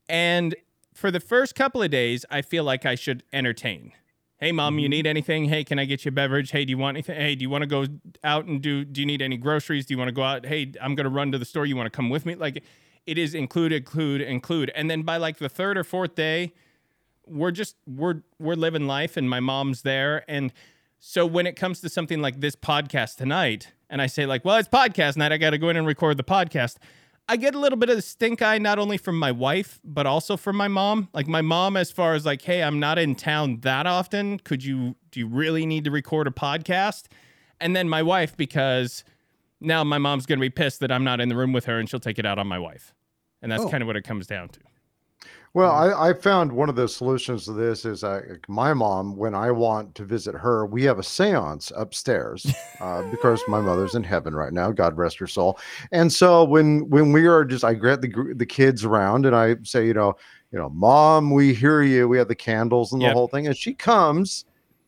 And 0.10 0.56
for 0.96 1.12
the 1.12 1.20
first 1.20 1.54
couple 1.54 1.84
of 1.84 1.92
days, 1.92 2.26
I 2.32 2.42
feel 2.42 2.64
like 2.64 2.86
I 2.86 2.96
should 2.96 3.22
entertain. 3.32 3.92
Hey, 4.38 4.52
mom, 4.52 4.80
you 4.80 4.88
Mhm. 4.88 4.92
need 4.92 5.08
anything? 5.08 5.46
Hey, 5.46 5.64
can 5.64 5.78
I 5.80 5.86
get 5.86 6.04
you 6.06 6.10
a 6.10 6.12
beverage? 6.12 6.52
Hey, 6.52 6.66
do 6.66 6.72
you 6.72 6.78
want 6.78 6.96
anything? 6.98 7.16
Hey, 7.16 7.36
do 7.36 7.44
you 7.44 7.50
want 7.50 7.62
to 7.62 7.68
go 7.68 7.86
out 8.24 8.46
and 8.46 8.62
do, 8.62 8.84
do 8.84 9.02
you 9.02 9.06
need 9.08 9.22
any 9.22 9.38
groceries? 9.38 9.86
Do 9.86 9.94
you 9.94 9.98
want 9.98 10.10
to 10.10 10.14
go 10.14 10.24
out? 10.24 10.46
Hey, 10.46 10.72
I'm 10.82 10.96
going 10.96 11.04
to 11.06 11.10
run 11.10 11.32
to 11.32 11.38
the 11.38 11.46
store. 11.46 11.66
You 11.66 11.76
want 11.76 11.86
to 11.88 11.96
come 11.96 12.10
with 12.10 12.26
me? 12.26 12.36
Like 12.36 12.64
it 13.06 13.18
is 13.18 13.36
include, 13.36 13.72
include, 13.72 14.22
include. 14.22 14.72
And 14.76 14.90
then 14.90 15.04
by 15.04 15.18
like 15.18 15.38
the 15.38 15.50
third 15.50 15.78
or 15.78 15.84
fourth 15.84 16.16
day, 16.16 16.54
we're 17.28 17.52
just 17.52 17.76
we're 17.88 18.22
we're 18.40 18.56
living 18.56 18.88
life 18.88 19.18
and 19.18 19.28
my 19.30 19.40
mom's 19.40 19.82
there 19.82 20.24
and 20.28 20.54
so 21.00 21.26
when 21.26 21.48
it 21.48 21.56
comes 21.56 21.82
to 21.82 21.90
something 21.90 22.22
like 22.22 22.40
this 22.40 22.56
podcast 22.56 23.16
tonight 23.16 23.72
and 23.90 24.00
i 24.00 24.06
say 24.06 24.28
like 24.28 24.46
well 24.46 24.58
it's 24.58 24.68
podcast 24.70 25.18
night 25.18 25.32
i 25.32 25.38
gotta 25.38 25.58
go 25.58 25.70
in 25.70 25.76
and 25.76 25.88
record 25.88 26.18
the 26.18 26.24
podcast 26.24 26.76
i 27.28 27.36
get 27.38 27.56
a 27.56 27.60
little 27.60 27.78
bit 27.78 27.90
of 27.90 27.96
the 27.96 28.02
stink 28.02 28.42
eye 28.42 28.58
not 28.58 28.78
only 28.80 28.98
from 28.98 29.18
my 29.18 29.32
wife 29.32 29.80
but 29.84 30.06
also 30.06 30.38
from 30.38 30.56
my 30.56 30.68
mom. 30.68 31.10
Like 31.14 31.28
my 31.28 31.42
mom 31.42 31.76
as 31.78 31.92
far 31.92 32.14
as 32.14 32.26
like 32.26 32.42
hey 32.42 32.62
i'm 32.64 32.80
not 32.80 32.98
in 33.00 33.16
town 33.16 33.60
that 33.62 33.86
often. 33.88 34.40
Could 34.40 34.64
you 34.64 34.96
do 35.12 35.20
you 35.22 35.28
really 35.28 35.66
need 35.66 35.84
to 35.86 35.92
record 35.92 36.28
a 36.28 36.32
podcast? 36.32 37.06
And 37.60 37.76
then 37.76 37.88
my 37.90 38.04
wife 38.04 38.36
because 38.38 39.04
now 39.62 39.84
my 39.84 39.98
mom's 39.98 40.26
gonna 40.26 40.42
be 40.42 40.50
pissed 40.50 40.80
that 40.82 40.92
i'm 40.92 41.04
not 41.04 41.20
in 41.22 41.30
the 41.30 41.36
room 41.36 41.54
with 41.54 41.66
her 41.66 41.80
and 41.80 41.90
she'll 41.90 42.00
take 42.00 42.20
it 42.20 42.26
out 42.26 42.38
on 42.38 42.48
my 42.48 42.60
wife. 42.60 42.94
And 43.42 43.52
that's 43.52 43.64
Oh. 43.64 43.70
kind 43.70 43.82
of 43.82 43.88
what 43.88 43.96
it 43.96 44.04
comes 44.04 44.28
down 44.28 44.50
to 44.50 44.60
Well, 45.56 45.72
Mm-hmm. 45.72 45.74
I, 45.74 46.10
I 46.10 46.14
found 46.14 46.52
one 46.52 46.70
of 46.70 46.76
the 46.76 46.88
solutions 46.88 47.46
to 47.46 47.54
this 47.54 47.86
is 47.86 48.04
I, 48.04 48.22
my 48.50 48.74
mom, 48.74 49.16
when 49.16 49.34
I 49.34 49.52
want 49.52 49.96
to 49.96 50.06
visit 50.06 50.36
her, 50.36 50.66
we 50.68 50.84
have 50.84 51.00
a 51.00 51.04
seance 51.04 51.72
upstairs 51.78 52.56
uh, 52.82 53.04
because 53.04 53.48
my 53.48 53.62
mother's 53.62 53.96
in 53.96 54.04
heaven 54.04 54.36
right 54.36 54.54
now. 54.54 54.72
God 54.72 54.98
rest 54.98 55.18
her 55.20 55.28
soul. 55.28 55.58
And 55.94 56.12
so 56.14 56.44
when 56.44 56.90
when 56.90 57.14
we 57.14 57.26
are 57.28 57.46
just, 57.46 57.64
I 57.64 57.74
get 57.74 58.02
the 58.02 58.34
the 58.36 58.46
kids 58.46 58.86
around 58.86 59.26
and 59.26 59.36
I 59.36 59.56
say, 59.64 59.88
you 59.88 59.94
know, 59.94 60.16
you 60.52 60.60
know, 60.60 60.70
mom, 60.70 61.32
we 61.32 61.54
hear 61.54 61.82
you. 61.84 62.10
We 62.10 62.20
have 62.20 62.28
the 62.28 62.36
candles 62.36 62.94
and 62.94 63.04
the 63.04 63.10
Yep. 63.10 63.12
whole 63.12 63.30
thing, 63.30 63.48
and 63.48 63.58
she 63.58 63.74
comes 63.74 64.46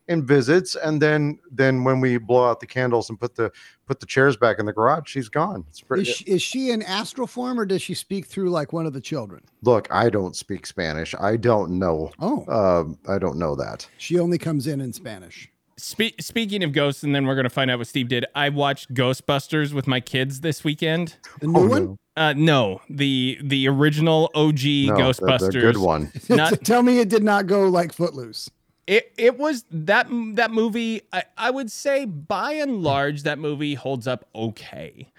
and 0.08 0.24
visits, 0.24 0.74
and 0.76 1.00
then 1.00 1.38
then 1.50 1.84
when 1.84 2.00
we 2.00 2.18
blow 2.18 2.48
out 2.48 2.60
the 2.60 2.66
candles 2.66 3.10
and 3.10 3.18
put 3.20 3.34
the 3.34 3.50
put 3.86 4.00
the 4.00 4.06
chairs 4.06 4.36
back 4.36 4.58
in 4.58 4.66
the 4.66 4.72
garage, 4.72 5.08
she's 5.08 5.28
gone. 5.28 5.64
It's 5.68 5.80
pretty, 5.80 6.02
Is 6.02 6.16
she, 6.16 6.24
is 6.24 6.42
she 6.42 6.70
in 6.70 6.82
astral 6.82 7.26
form 7.26 7.58
or 7.58 7.64
does 7.66 7.80
she 7.82 7.94
speak 7.94 8.26
through 8.26 8.50
like 8.50 8.72
one 8.72 8.86
of 8.86 8.92
the 8.92 9.00
children? 9.00 9.42
look, 9.62 9.88
I 9.90 10.10
don't 10.10 10.36
speak 10.36 10.66
Spanish. 10.66 11.14
I 11.18 11.36
don't 11.36 11.78
know. 11.78 12.10
Oh, 12.20 12.44
Um, 12.48 12.98
I 13.08 13.18
don't 13.18 13.38
know 13.38 13.54
that. 13.56 13.88
she 13.98 14.18
only 14.18 14.38
comes 14.38 14.66
in 14.66 14.80
in 14.80 14.92
Spanish. 14.92 15.50
Spe- 15.76 16.20
speaking 16.20 16.64
of 16.64 16.72
ghosts, 16.72 17.04
and 17.04 17.14
then 17.14 17.24
we're 17.26 17.36
gonna 17.36 17.48
find 17.50 17.70
out 17.70 17.78
what 17.78 17.86
Steve 17.86 18.08
did. 18.08 18.24
I 18.34 18.48
watched 18.48 18.92
Ghostbusters 18.94 19.72
with 19.72 19.86
my 19.86 20.00
kids 20.00 20.40
this 20.40 20.64
weekend. 20.64 21.14
The 21.40 21.46
new 21.46 21.58
Oh, 21.60 21.66
one? 21.68 21.84
no. 21.84 21.96
Uh, 22.16 22.34
no, 22.36 22.80
the 22.90 23.38
the 23.44 23.68
original 23.68 24.28
OG 24.34 24.86
No, 24.88 24.96
the- 24.96 25.02
Ghostbusters. 25.02 25.52
the 25.52 25.60
good 25.60 25.76
one. 25.76 26.10
Not- 26.28 26.60
Tell 26.64 26.82
me 26.82 26.98
it 26.98 27.08
did 27.08 27.22
not 27.22 27.46
go 27.46 27.68
like 27.68 27.92
Footloose. 27.92 28.50
It 28.88 29.12
it 29.18 29.38
was 29.38 29.66
that 29.70 30.08
that 30.10 30.50
movie. 30.50 31.02
I, 31.12 31.24
I 31.36 31.50
would 31.50 31.70
say 31.70 32.06
by 32.06 32.52
and 32.52 32.82
large 32.82 33.22
that 33.24 33.38
movie 33.38 33.74
holds 33.74 34.06
up 34.08 34.26
okay. 34.34 35.12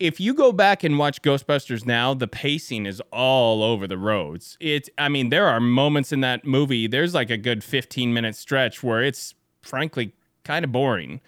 If 0.00 0.18
you 0.18 0.34
go 0.34 0.50
back 0.50 0.82
and 0.82 0.98
watch 0.98 1.22
Ghostbusters 1.22 1.86
now, 1.86 2.14
the 2.14 2.26
pacing 2.26 2.84
is 2.84 3.00
all 3.12 3.62
over 3.62 3.86
the 3.86 3.96
roads. 3.96 4.58
It's 4.58 4.90
I 4.98 5.08
mean 5.08 5.28
there 5.28 5.46
are 5.46 5.60
moments 5.60 6.10
in 6.10 6.20
that 6.22 6.44
movie. 6.44 6.88
There's 6.88 7.14
like 7.14 7.30
a 7.30 7.36
good 7.36 7.62
15 7.62 8.12
minute 8.12 8.34
stretch 8.34 8.82
where 8.82 9.04
it's 9.04 9.34
frankly 9.62 10.12
kind 10.42 10.64
of 10.64 10.72
boring 10.72 11.20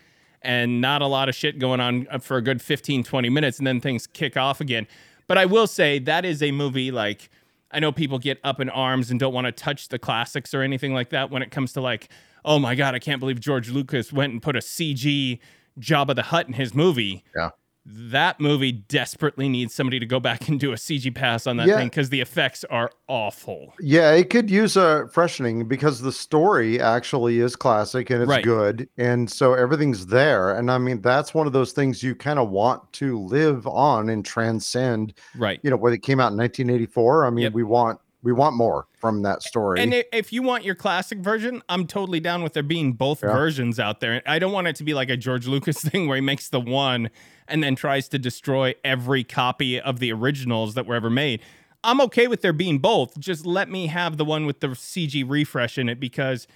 and 0.43 0.81
not 0.81 1.01
a 1.01 1.07
lot 1.07 1.29
of 1.29 1.37
shit 1.37 1.61
going 1.61 1.79
on 1.79 2.09
uh, 2.11 2.19
for 2.19 2.39
a 2.39 2.43
good 2.43 2.61
15 2.61 3.05
20 3.05 3.29
minutes 3.31 3.59
and 3.59 3.67
then 3.69 3.81
things 3.81 4.09
kick 4.09 4.37
off 4.37 4.61
again. 4.61 4.89
But 5.29 5.39
I 5.39 5.45
will 5.45 5.69
say 5.69 6.01
that 6.01 6.25
is 6.25 6.43
a 6.43 6.51
movie 6.51 6.91
like 6.91 7.31
I 7.71 7.81
know 7.81 7.93
people 7.93 8.19
get 8.19 8.39
up 8.43 8.61
in 8.61 8.71
arms 8.71 9.11
and 9.11 9.21
don't 9.21 9.35
want 9.35 9.47
to 9.47 9.53
touch 9.53 9.89
the 9.89 9.99
classics 9.99 10.55
or 10.55 10.63
anything 10.63 10.95
like 10.95 11.11
that 11.11 11.31
when 11.31 11.43
it 11.43 11.51
comes 11.51 11.73
to 11.75 11.81
like, 11.81 12.09
oh 12.45 12.59
my 12.59 12.75
god, 12.75 12.95
I 12.95 12.99
can't 12.99 13.21
believe 13.21 13.41
George 13.41 13.71
Lucas 13.71 14.13
went 14.13 14.33
and 14.33 14.43
put 14.43 14.57
a 14.57 14.61
CG 14.61 15.39
Jabba 15.79 16.15
the 16.15 16.23
Hutt 16.23 16.47
in 16.47 16.55
his 16.55 16.75
movie. 16.75 17.25
Yeah. 17.37 17.51
That 17.91 18.39
movie 18.39 18.71
desperately 18.73 19.49
needs 19.49 19.73
somebody 19.75 19.99
to 19.99 20.05
go 20.05 20.21
back 20.21 20.47
and 20.49 20.61
do 20.61 20.73
a 20.73 20.77
CG 20.77 21.11
pass 21.15 21.47
on 21.47 21.57
that 21.57 21.67
Yeah. 21.69 21.79
thing 21.79 21.89
because 21.89 22.11
the 22.11 22.21
effects 22.21 22.63
are 22.65 22.91
awful. 23.09 23.73
Yeah, 23.81 24.13
it 24.13 24.29
could 24.29 24.51
use 24.51 24.77
a 24.77 25.09
freshening 25.11 25.67
because 25.67 26.03
the 26.03 26.13
story 26.13 26.79
actually 26.79 27.41
is 27.41 27.57
classic 27.57 28.11
and 28.11 28.21
it's 28.23 28.29
Right. 28.29 28.45
good. 28.45 28.89
And 28.99 29.31
so 29.31 29.55
everything's 29.55 30.05
there. 30.07 30.51
And 30.55 30.71
I 30.71 30.77
mean, 30.77 31.01
that's 31.01 31.33
one 31.33 31.47
of 31.47 31.55
those 31.55 31.73
things 31.73 32.03
you 32.03 32.15
kind 32.15 32.39
of 32.39 32.51
want 32.51 32.93
to 32.95 33.19
live 33.21 33.67
on 33.67 34.11
and 34.11 34.23
transcend, 34.23 35.15
Right. 35.37 35.59
you 35.63 35.71
know, 35.71 35.77
when 35.77 35.95
it 35.95 36.03
came 36.03 36.21
out 36.21 36.33
in 36.33 36.37
1984. 36.37 37.25
I 37.25 37.31
mean, 37.31 37.45
Yep. 37.45 37.53
we 37.55 37.63
want 37.63 38.01
we 38.23 38.33
want 38.33 38.57
more 38.57 38.87
from 38.99 39.23
that 39.23 39.43
story. 39.43 39.81
And 39.81 39.95
if 40.13 40.33
you 40.33 40.43
want 40.43 40.65
your 40.65 40.75
classic 40.75 41.19
version, 41.19 41.63
I'm 41.69 41.87
totally 41.87 42.21
down 42.21 42.43
with 42.43 42.53
there 42.53 42.63
being 42.63 42.93
both 42.95 43.23
Yeah. 43.23 43.33
versions 43.33 43.79
out 43.79 44.01
there. 44.01 44.23
I 44.27 44.39
don't 44.39 44.53
want 44.53 44.67
it 44.67 44.77
to 44.77 44.85
be 44.85 44.93
like 44.95 45.09
a 45.09 45.17
George 45.17 45.47
Lucas 45.47 45.81
thing 45.83 46.09
where 46.09 46.17
he 46.17 46.21
makes 46.21 46.49
the 46.49 46.61
one 46.61 47.11
and 47.47 47.63
then 47.63 47.77
tries 47.77 48.09
to 48.09 48.19
destroy 48.19 48.75
every 48.85 49.23
copy 49.25 49.81
of 49.81 50.01
the 50.01 50.13
originals 50.13 50.75
that 50.75 50.85
were 50.87 50.97
ever 50.97 51.11
made. 51.11 51.41
I'm 51.85 52.01
okay 52.03 52.27
with 52.27 52.43
there 52.43 52.53
being 52.53 52.81
both. 52.81 53.17
Just 53.21 53.47
let 53.47 53.71
me 53.71 53.87
have 53.87 54.17
the 54.17 54.25
one 54.25 54.47
with 54.47 54.59
the 54.61 54.69
CG 54.69 55.23
refresh 55.27 55.79
in 55.79 55.89
it 55.89 56.01
because 56.01 56.49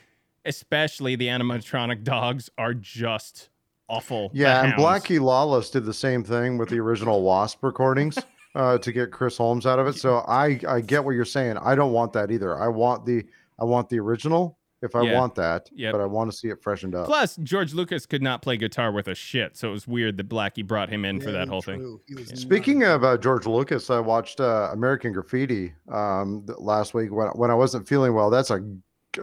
especially 0.45 1.17
the 1.17 1.29
animatronic 1.29 2.03
dogs 2.05 2.51
are 2.59 2.75
just 2.75 3.49
awful. 3.89 4.31
Yeah, 4.35 4.65
and. 4.65 4.73
Blackie 4.75 5.21
Lawless 5.21 5.71
did 5.71 5.85
the 5.85 5.95
same 5.95 6.25
thing 6.25 6.59
with 6.59 6.69
the 6.71 6.81
original 6.81 7.23
Wasp 7.23 7.63
recordings 7.63 8.19
uh, 8.55 8.79
to 8.79 8.93
get 8.93 9.11
Chris 9.11 9.37
Holmes 9.37 9.67
out 9.67 9.79
of 9.79 9.87
it. 9.87 9.95
So 9.95 10.19
I 10.29 10.61
I 10.69 10.81
get 10.81 11.05
what 11.05 11.13
you're 11.13 11.25
saying. 11.25 11.57
I 11.59 11.75
don't 11.75 11.93
want 11.93 12.13
that 12.15 12.31
either. 12.31 12.59
I 12.61 12.69
want 12.69 13.07
the 13.07 13.25
I 13.59 13.65
want 13.65 13.89
the 13.89 13.99
original 14.01 14.59
if 14.85 14.97
I 14.97 15.03
Yeah. 15.03 15.17
want 15.21 15.37
that, 15.37 15.71
Yep. 15.73 15.93
but 15.93 16.01
I 16.01 16.07
want 16.07 16.29
to 16.33 16.37
see 16.37 16.49
it 16.49 16.61
freshened 16.61 16.97
up. 16.97 17.07
Plus, 17.07 17.37
George 17.37 17.73
Lucas 17.73 18.05
could 18.05 18.21
not 18.21 18.43
play 18.43 18.57
guitar 18.57 18.91
with 18.91 19.07
a 19.07 19.15
shit, 19.15 19.57
so 19.57 19.69
it 19.69 19.73
was 19.73 19.87
weird 19.87 20.17
that 20.17 20.29
Blackie 20.29 20.67
brought 20.67 20.89
him 20.91 21.05
in 21.05 21.21
for 21.21 21.31
that 21.31 21.47
whole 21.49 21.63
thing. 21.63 21.79
true. 21.79 22.01
He 22.09 22.17
was 22.17 22.29
Speaking 22.31 22.81
not- 22.81 22.97
of 22.97 23.05
uh, 23.05 23.17
George 23.17 23.47
Lucas, 23.47 23.91
I 23.91 24.01
watched 24.01 24.41
uh, 24.41 24.71
American 24.73 25.13
Graffiti 25.13 25.73
um, 25.89 26.45
last 26.59 26.95
week 26.95 27.13
when 27.13 27.29
when 27.29 27.51
I 27.51 27.55
wasn't 27.55 27.87
feeling 27.87 28.13
well. 28.13 28.29
That's 28.29 28.51
a 28.51 28.61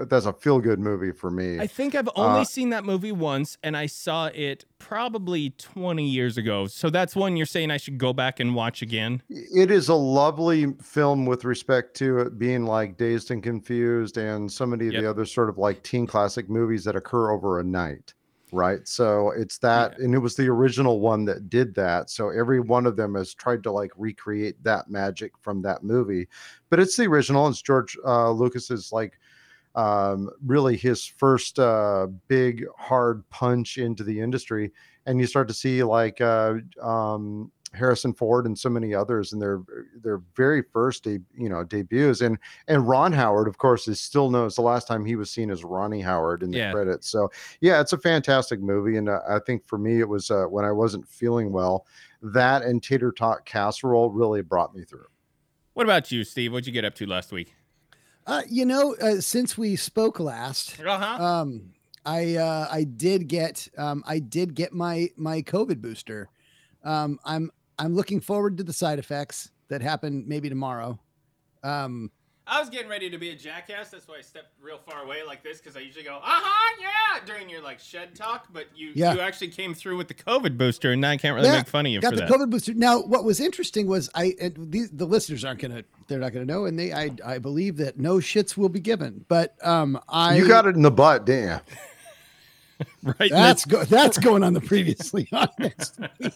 that's 0.08 0.26
a 0.26 0.34
feel 0.34 0.60
good 0.60 0.80
movie 0.80 1.12
for 1.12 1.32
me. 1.32 1.60
I 1.60 1.68
think 1.68 1.96
I've 1.96 2.10
only 2.16 2.42
Uh, 2.42 2.46
seen 2.46 2.70
that 2.70 2.84
movie 2.86 3.12
once, 3.12 3.58
and 3.64 3.76
I 3.76 3.86
saw 3.88 4.28
it 4.28 4.66
probably 4.78 5.52
20 5.52 6.08
years 6.08 6.38
ago. 6.38 6.68
So 6.68 6.90
that's 6.90 7.16
one 7.16 7.38
you're 7.38 7.46
saying 7.46 7.72
I 7.72 7.78
should 7.78 7.98
go 7.98 8.14
back 8.14 8.40
and 8.40 8.56
watch 8.56 8.82
again. 8.82 9.22
it 9.30 9.72
is 9.72 9.90
a 9.90 9.96
lovely 9.96 10.74
film 10.82 11.26
with 11.26 11.46
respect 11.46 11.96
to 11.98 12.20
it 12.20 12.38
being 12.40 12.66
like 12.66 12.98
Dazed 12.98 13.32
and 13.32 13.42
Confused 13.44 14.18
and 14.18 14.52
so 14.52 14.66
many 14.66 14.88
of 14.88 14.94
Yep. 14.94 15.02
the 15.04 15.10
other 15.10 15.26
sort 15.26 15.50
of 15.50 15.58
like 15.58 15.84
teen 15.84 16.06
classic 16.08 16.50
movies 16.50 16.84
that 16.86 16.96
occur 16.96 17.32
over 17.32 17.60
a 17.60 17.64
night. 17.64 18.14
Right. 18.52 18.88
So 18.88 19.30
it's 19.38 19.60
that, 19.60 20.00
and 20.00 20.16
it 20.16 20.18
was 20.18 20.36
the 20.36 20.48
original 20.50 21.00
one 21.02 21.24
that 21.26 21.52
did 21.52 21.76
that. 21.76 22.10
So 22.10 22.30
every 22.30 22.60
one 22.60 22.88
of 22.88 22.96
them 22.96 23.14
has 23.14 23.36
tried 23.36 23.62
to 23.62 23.72
like 23.72 23.92
recreate 23.96 24.64
that 24.64 24.90
magic 24.90 25.34
from 25.40 25.62
that 25.62 25.84
movie. 25.84 26.28
But 26.72 26.80
it's 26.80 26.98
the 26.98 27.06
original. 27.06 27.48
It's 27.48 27.62
George 27.62 27.96
uh, 28.04 28.32
Lucas's 28.32 28.92
like 28.92 29.20
um, 29.76 30.30
really 30.46 30.76
his 30.76 31.06
first 31.06 31.60
uh, 31.60 32.08
big 32.28 32.66
hard 32.78 33.28
punch 33.30 33.78
into 33.78 34.04
the 34.04 34.20
industry, 34.20 34.72
and 35.06 35.20
you 35.20 35.28
start 35.28 35.48
to 35.48 35.54
see 35.54 35.84
like 35.84 36.20
uh, 36.22 36.56
um, 36.82 37.52
Harrison 37.74 38.14
Ford 38.14 38.48
and 38.48 38.58
so 38.58 38.68
many 38.68 38.96
others 38.96 39.32
in 39.32 39.38
their 39.40 39.62
their 40.02 40.22
very 40.36 40.64
first 40.74 41.04
de- 41.04 41.22
you 41.38 41.50
know 41.50 41.64
debuts, 41.64 42.22
and 42.22 42.38
and 42.68 42.88
Ron 42.88 43.14
Howard, 43.14 43.48
of 43.48 43.58
course, 43.60 43.88
is 43.88 44.00
still 44.00 44.30
known. 44.32 44.44
knows 44.46 44.56
the 44.56 44.62
last 44.64 44.88
time 44.88 45.06
he 45.06 45.16
was 45.16 45.30
seen 45.30 45.52
as 45.52 45.64
Ronnie 45.64 46.02
Howard 46.02 46.42
in 46.44 46.50
the 46.52 46.58
Yeah. 46.58 46.72
credits. 46.72 47.08
So 47.10 47.30
yeah, 47.62 47.80
it's 47.80 47.94
a 47.94 47.98
fantastic 47.98 48.60
movie, 48.60 48.98
and 48.98 49.08
uh, 49.08 49.20
I 49.30 49.40
think 49.40 49.66
for 49.68 49.78
me 49.78 50.00
it 50.00 50.10
was 50.10 50.32
uh, 50.32 50.46
when 50.46 50.66
I 50.66 50.72
wasn't 50.72 51.08
feeling 51.08 51.52
well, 51.52 51.86
that 52.24 52.64
and 52.64 52.82
Tater 52.82 53.12
Tot 53.12 53.46
Casserole 53.46 54.10
really 54.10 54.42
brought 54.42 54.74
me 54.76 54.84
through. 54.84 55.06
What 55.74 55.84
about 55.84 56.12
you, 56.12 56.24
Steve? 56.24 56.52
What'd 56.52 56.66
you 56.68 56.74
get 56.74 56.84
up 56.84 56.96
to 56.96 57.06
last 57.06 57.32
week? 57.32 57.54
Uh, 58.28 58.44
you 58.48 58.66
know, 58.66 58.96
uh, 59.02 59.20
since 59.20 59.58
we 59.58 59.76
spoke 59.76 60.20
last, 60.20 60.80
Uh-huh. 60.80 61.24
um, 61.24 61.74
I 62.06 62.36
uh, 62.36 62.68
I 62.72 62.84
did 62.84 63.28
get 63.28 63.68
um, 63.78 64.04
I 64.08 64.20
did 64.20 64.56
get 64.56 64.74
my 64.74 65.10
my 65.18 65.42
COVID 65.42 65.82
booster. 65.82 66.30
Um, 66.84 67.20
I'm 67.26 67.52
I'm 67.78 67.96
looking 67.96 68.20
forward 68.22 68.58
to 68.58 68.64
the 68.64 68.74
side 68.74 69.00
effects 69.00 69.52
that 69.70 69.82
happen 69.82 70.24
maybe 70.28 70.50
tomorrow. 70.50 71.00
Um, 71.64 72.12
I 72.50 72.60
was 72.60 72.70
getting 72.70 72.90
ready 72.90 73.10
to 73.10 73.18
be 73.18 73.30
a 73.30 73.36
jackass. 73.36 73.90
That's 73.92 74.08
why 74.08 74.18
I 74.18 74.22
stepped 74.22 74.48
real 74.62 74.78
far 74.80 75.04
away 75.04 75.18
like 75.26 75.44
this 75.44 75.60
because 75.60 75.78
I 75.78 75.82
usually 75.82 76.04
go, 76.04 76.16
uh-huh, 76.16 76.76
yeah, 76.82 77.26
during 77.26 77.50
your 77.50 77.62
like 77.62 77.80
shed 77.80 78.16
talk. 78.16 78.48
But 78.52 78.66
you 78.76 78.92
Yeah. 78.96 79.14
you 79.14 79.20
actually 79.22 79.50
came 79.50 79.74
through 79.74 79.98
with 79.98 80.08
the 80.08 80.14
COVID 80.16 80.58
booster, 80.58 80.92
and 80.92 81.02
now 81.02 81.12
I 81.12 81.18
can't 81.18 81.36
really 81.36 81.48
Yeah, 81.48 81.58
make 81.58 81.68
fun 81.68 81.86
of 81.86 81.92
you 81.92 82.02
got 82.02 82.16
the 82.16 82.22
that. 82.22 82.30
COVID 82.30 82.50
booster. 82.50 82.74
Now, 82.74 83.00
what 83.02 83.24
was 83.24 83.40
interesting 83.40 83.88
was 83.88 84.10
I 84.16 84.34
and 84.42 84.72
these 84.72 84.90
the 84.90 85.06
listeners 85.06 85.46
aren't 85.46 85.60
gonna 85.62 85.84
they're 86.08 86.20
not 86.20 86.34
gonna 86.34 86.46
know, 86.46 86.66
and 86.66 86.78
they 86.80 86.92
I 86.92 87.12
I 87.26 87.38
believe 87.38 87.78
that 87.78 88.00
no 88.00 88.16
shits 88.16 88.58
will 88.58 88.70
be 88.70 88.80
given. 88.80 89.24
But 89.28 89.56
um, 89.66 90.00
I 90.10 90.36
you 90.38 90.48
got 90.48 90.66
it 90.66 90.76
in 90.76 90.82
the 90.82 90.92
butt, 90.92 91.26
didn't 91.26 91.62
you? 91.70 91.78
right? 93.20 93.30
That's 93.32 93.66
go- 93.66 93.84
that's 93.84 94.18
going 94.18 94.44
on 94.44 94.54
the 94.54 94.62
previously 94.62 95.28
on 95.34 95.50
next 95.60 96.00
week. 96.20 96.34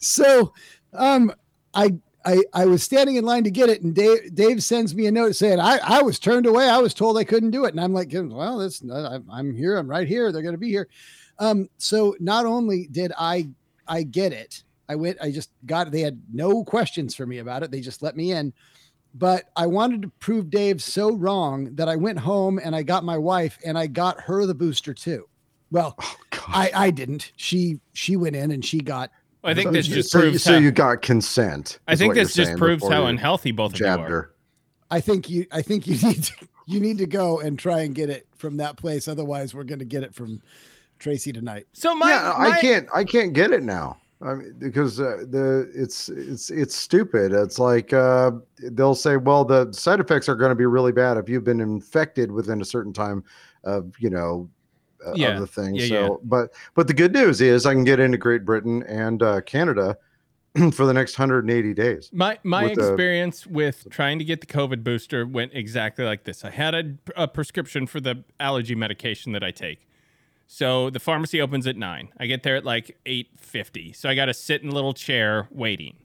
So, 0.00 0.52
um, 0.92 1.32
I 1.74 1.94
I 2.24 2.42
I 2.52 2.64
was 2.64 2.82
standing 2.82 3.16
in 3.16 3.24
line 3.24 3.44
to 3.44 3.50
get 3.50 3.68
it, 3.68 3.82
and 3.82 3.94
Dave 3.94 4.34
Dave 4.34 4.62
sends 4.62 4.94
me 4.94 5.06
a 5.06 5.12
note 5.12 5.36
saying 5.36 5.60
I 5.60 5.78
I 5.82 6.02
was 6.02 6.18
turned 6.18 6.46
away. 6.46 6.68
I 6.68 6.78
was 6.78 6.94
told 6.94 7.18
I 7.18 7.24
couldn't 7.24 7.50
do 7.50 7.64
it, 7.64 7.72
and 7.74 7.80
I'm 7.80 7.92
like, 7.92 8.10
well, 8.12 8.58
that's 8.58 8.82
I'm 8.82 9.26
I'm 9.30 9.54
here. 9.54 9.76
I'm 9.76 9.88
right 9.88 10.08
here. 10.08 10.32
They're 10.32 10.42
going 10.42 10.54
to 10.54 10.58
be 10.58 10.70
here. 10.70 10.88
Um, 11.38 11.68
so 11.78 12.16
not 12.20 12.46
only 12.46 12.88
did 12.90 13.12
I 13.18 13.48
I 13.86 14.02
get 14.04 14.32
it, 14.32 14.62
I 14.88 14.94
went. 14.94 15.18
I 15.20 15.30
just 15.30 15.50
got. 15.66 15.90
They 15.90 16.00
had 16.00 16.20
no 16.32 16.64
questions 16.64 17.14
for 17.14 17.26
me 17.26 17.38
about 17.38 17.62
it. 17.62 17.70
They 17.70 17.80
just 17.80 18.02
let 18.02 18.16
me 18.16 18.32
in. 18.32 18.52
But 19.16 19.44
I 19.54 19.66
wanted 19.66 20.02
to 20.02 20.08
prove 20.18 20.50
Dave 20.50 20.82
so 20.82 21.12
wrong 21.14 21.74
that 21.76 21.88
I 21.88 21.94
went 21.94 22.18
home 22.18 22.58
and 22.62 22.74
I 22.74 22.82
got 22.82 23.04
my 23.04 23.16
wife 23.16 23.58
and 23.64 23.78
I 23.78 23.86
got 23.86 24.20
her 24.22 24.44
the 24.44 24.54
booster 24.54 24.92
too. 24.92 25.28
Well, 25.70 25.96
Oh, 26.00 26.16
I 26.48 26.70
I 26.74 26.90
didn't. 26.90 27.32
She 27.36 27.80
she 27.92 28.16
went 28.16 28.36
in 28.36 28.50
and 28.50 28.64
she 28.64 28.80
got. 28.80 29.10
Well, 29.44 29.50
I 29.50 29.54
think 29.54 29.68
So 29.68 29.72
this 29.72 29.88
you- 29.88 29.94
just 29.96 30.10
so, 30.10 30.18
you- 30.18 30.24
proves 30.30 30.42
so 30.42 30.52
how, 30.52 30.58
you 30.58 30.70
got 30.70 31.02
consent. 31.02 31.78
I 31.86 31.96
think 31.96 32.14
this 32.14 32.32
just 32.32 32.56
proves 32.56 32.88
how 32.88 33.04
unhealthy 33.06 33.52
both 33.52 33.74
of 33.74 33.80
you 33.80 33.86
are. 33.86 34.30
I 34.90 35.00
think 35.00 35.28
you 35.28 35.46
I 35.52 35.60
think 35.60 35.86
you 35.86 35.96
need 36.08 36.24
to, 36.24 36.32
you 36.66 36.80
need 36.80 36.96
to 36.98 37.06
go 37.06 37.40
and 37.40 37.58
try 37.58 37.80
and 37.80 37.94
get 37.94 38.08
it 38.08 38.26
from 38.36 38.56
that 38.56 38.76
place. 38.76 39.06
Otherwise, 39.06 39.54
we're 39.54 39.64
going 39.64 39.80
to 39.80 39.84
get 39.84 40.02
it 40.02 40.14
from 40.14 40.40
Tracy 40.98 41.30
tonight. 41.30 41.66
So 41.74 41.94
my, 41.94 42.08
yeah, 42.08 42.34
my 42.38 42.50
I 42.50 42.60
can't. 42.60 42.88
I 42.94 43.04
can't 43.04 43.34
get 43.34 43.50
it 43.50 43.62
now. 43.62 43.98
I 44.22 44.34
mean, 44.34 44.54
because 44.58 44.98
uh, 44.98 45.24
the 45.28 45.70
it's 45.74 46.08
it's 46.08 46.48
it's 46.50 46.74
stupid. 46.74 47.32
It's 47.32 47.58
like 47.58 47.92
uh, 47.92 48.30
they'll 48.70 48.94
say, 48.94 49.18
well, 49.18 49.44
the 49.44 49.70
side 49.72 50.00
effects 50.00 50.26
are 50.30 50.36
going 50.36 50.50
to 50.50 50.54
be 50.54 50.64
really 50.64 50.92
bad 50.92 51.18
if 51.18 51.28
you've 51.28 51.44
been 51.44 51.60
infected 51.60 52.32
within 52.32 52.62
a 52.62 52.64
certain 52.64 52.94
time 52.94 53.22
of 53.64 53.92
you 53.98 54.08
know 54.08 54.48
uh, 55.06 55.12
Yeah, 55.14 55.34
of 55.34 55.40
the 55.40 55.46
thing. 55.46 55.74
yeah, 55.74 55.86
so, 55.86 55.94
yeah. 56.02 56.08
but 56.24 56.52
but 56.74 56.86
the 56.88 56.94
good 56.94 57.12
news 57.12 57.40
is 57.40 57.66
I 57.66 57.72
can 57.74 57.84
get 57.84 58.00
into 58.00 58.18
Great 58.18 58.44
Britain 58.44 58.82
and 58.84 59.22
uh, 59.22 59.40
Canada 59.42 59.96
for 60.72 60.86
the 60.86 60.94
next 60.94 61.18
180 61.18 61.74
days. 61.74 62.10
My 62.12 62.38
my 62.44 62.64
with 62.64 62.74
the- 62.76 62.88
experience 62.88 63.46
with 63.46 63.86
trying 63.90 64.18
to 64.18 64.24
get 64.24 64.40
the 64.40 64.46
COVID 64.46 64.84
booster 64.84 65.26
went 65.26 65.52
exactly 65.54 66.04
like 66.04 66.24
this. 66.24 66.44
I 66.44 66.50
had 66.50 66.74
a, 66.74 66.94
a 67.16 67.28
prescription 67.28 67.86
for 67.86 68.00
the 68.00 68.24
allergy 68.38 68.74
medication 68.74 69.32
that 69.32 69.42
I 69.42 69.50
take. 69.50 69.88
So 70.46 70.90
the 70.90 71.00
pharmacy 71.00 71.40
opens 71.40 71.66
at 71.66 71.76
nine. 71.76 72.10
I 72.20 72.26
get 72.26 72.42
there 72.42 72.54
at 72.56 72.64
like 72.64 72.96
eight 73.06 73.28
fifty. 73.38 73.92
So 73.92 74.08
I 74.08 74.14
got 74.14 74.26
to 74.26 74.34
sit 74.34 74.62
in 74.62 74.68
a 74.68 74.72
little 74.72 74.92
chair 74.94 75.48
waiting. 75.50 75.96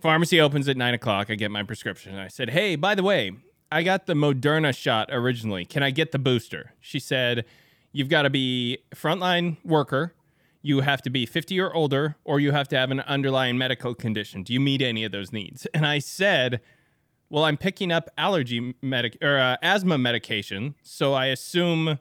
Pharmacy 0.00 0.40
opens 0.40 0.68
at 0.68 0.76
nine 0.76 0.94
o'clock. 0.94 1.30
I 1.30 1.34
get 1.34 1.50
my 1.50 1.62
prescription. 1.62 2.16
I 2.16 2.28
said, 2.28 2.50
"Hey, 2.50 2.74
by 2.74 2.94
the 2.94 3.02
way, 3.02 3.32
I 3.70 3.82
got 3.82 4.06
the 4.06 4.14
Moderna 4.14 4.76
shot 4.76 5.08
originally. 5.12 5.64
Can 5.64 5.82
I 5.82 5.90
get 5.90 6.10
the 6.12 6.18
booster?" 6.18 6.72
She 6.80 6.98
said, 6.98 7.44
"You've 7.92 8.08
got 8.08 8.22
to 8.22 8.30
be 8.30 8.78
frontline 8.94 9.56
worker." 9.64 10.14
You 10.62 10.80
have 10.80 11.00
to 11.02 11.10
be 11.10 11.24
50 11.24 11.58
or 11.58 11.72
older, 11.72 12.16
or 12.22 12.38
you 12.38 12.52
have 12.52 12.68
to 12.68 12.76
have 12.76 12.90
an 12.90 13.00
underlying 13.00 13.56
medical 13.56 13.94
condition. 13.94 14.42
Do 14.42 14.52
you 14.52 14.60
meet 14.60 14.82
any 14.82 15.04
of 15.04 15.12
those 15.12 15.32
needs? 15.32 15.66
And 15.72 15.86
I 15.86 16.00
said, 16.00 16.60
well, 17.30 17.44
I'm 17.44 17.56
picking 17.56 17.92
up 17.92 18.10
allergy 18.18 18.74
medic 18.82 19.16
or 19.22 19.38
uh, 19.38 19.56
asthma 19.62 19.96
medication, 19.96 20.74
so 20.82 21.14
I 21.14 21.26
assume 21.26 21.98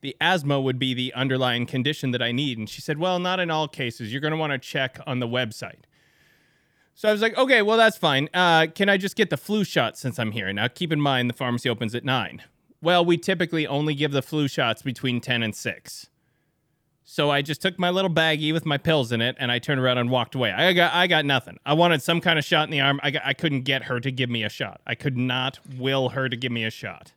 the 0.00 0.16
asthma 0.20 0.60
would 0.60 0.78
be 0.78 0.94
the 0.94 1.12
underlying 1.12 1.66
condition 1.66 2.10
that 2.12 2.22
I 2.22 2.32
need. 2.32 2.56
And 2.56 2.68
she 2.68 2.80
said, 2.80 2.98
well, 2.98 3.18
not 3.18 3.38
in 3.38 3.50
all 3.50 3.68
cases. 3.68 4.10
You're 4.10 4.22
going 4.22 4.32
to 4.32 4.38
want 4.38 4.52
to 4.52 4.58
check 4.58 4.98
on 5.06 5.20
the 5.20 5.28
website. 5.28 5.82
So 6.94 7.08
I 7.08 7.12
was 7.12 7.20
like, 7.20 7.36
okay, 7.36 7.60
well, 7.60 7.76
that's 7.76 7.98
fine. 7.98 8.28
Uh, 8.32 8.66
can 8.74 8.88
I 8.88 8.96
just 8.96 9.16
get 9.16 9.30
the 9.30 9.36
flu 9.36 9.64
shot 9.64 9.98
since 9.98 10.18
I'm 10.18 10.32
here? 10.32 10.52
Now, 10.52 10.68
keep 10.68 10.92
in 10.92 11.00
mind 11.00 11.28
the 11.28 11.34
pharmacy 11.34 11.68
opens 11.68 11.94
at 11.94 12.04
nine. 12.04 12.42
Well, 12.82 13.04
we 13.04 13.18
typically 13.18 13.66
only 13.66 13.94
give 13.94 14.12
the 14.12 14.22
flu 14.22 14.48
shots 14.48 14.82
between 14.82 15.20
10 15.20 15.42
and 15.42 15.54
6. 15.54 16.10
So 17.04 17.28
I 17.28 17.42
just 17.42 17.60
took 17.60 17.76
my 17.76 17.90
little 17.90 18.10
baggie 18.10 18.52
with 18.52 18.64
my 18.64 18.78
pills 18.78 19.10
in 19.10 19.20
it 19.20 19.34
and 19.40 19.50
I 19.50 19.58
turned 19.58 19.80
around 19.80 19.98
and 19.98 20.10
walked 20.10 20.36
away. 20.36 20.52
I 20.52 20.72
got 20.72 20.94
I 20.94 21.08
got 21.08 21.24
nothing. 21.24 21.58
I 21.66 21.74
wanted 21.74 22.02
some 22.02 22.20
kind 22.20 22.38
of 22.38 22.44
shot 22.44 22.68
in 22.68 22.70
the 22.70 22.80
arm. 22.80 23.00
I, 23.02 23.10
got, 23.10 23.22
I 23.24 23.32
couldn't 23.32 23.62
get 23.62 23.82
her 23.82 23.98
to 23.98 24.12
give 24.12 24.30
me 24.30 24.44
a 24.44 24.48
shot. 24.48 24.80
I 24.86 24.94
could 24.94 25.16
not 25.16 25.58
will 25.76 26.10
her 26.10 26.28
to 26.28 26.36
give 26.36 26.52
me 26.52 26.64
a 26.64 26.70
shot. 26.70 27.12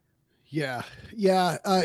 Yeah, 0.47 0.81
yeah. 1.15 1.59
Uh, 1.63 1.83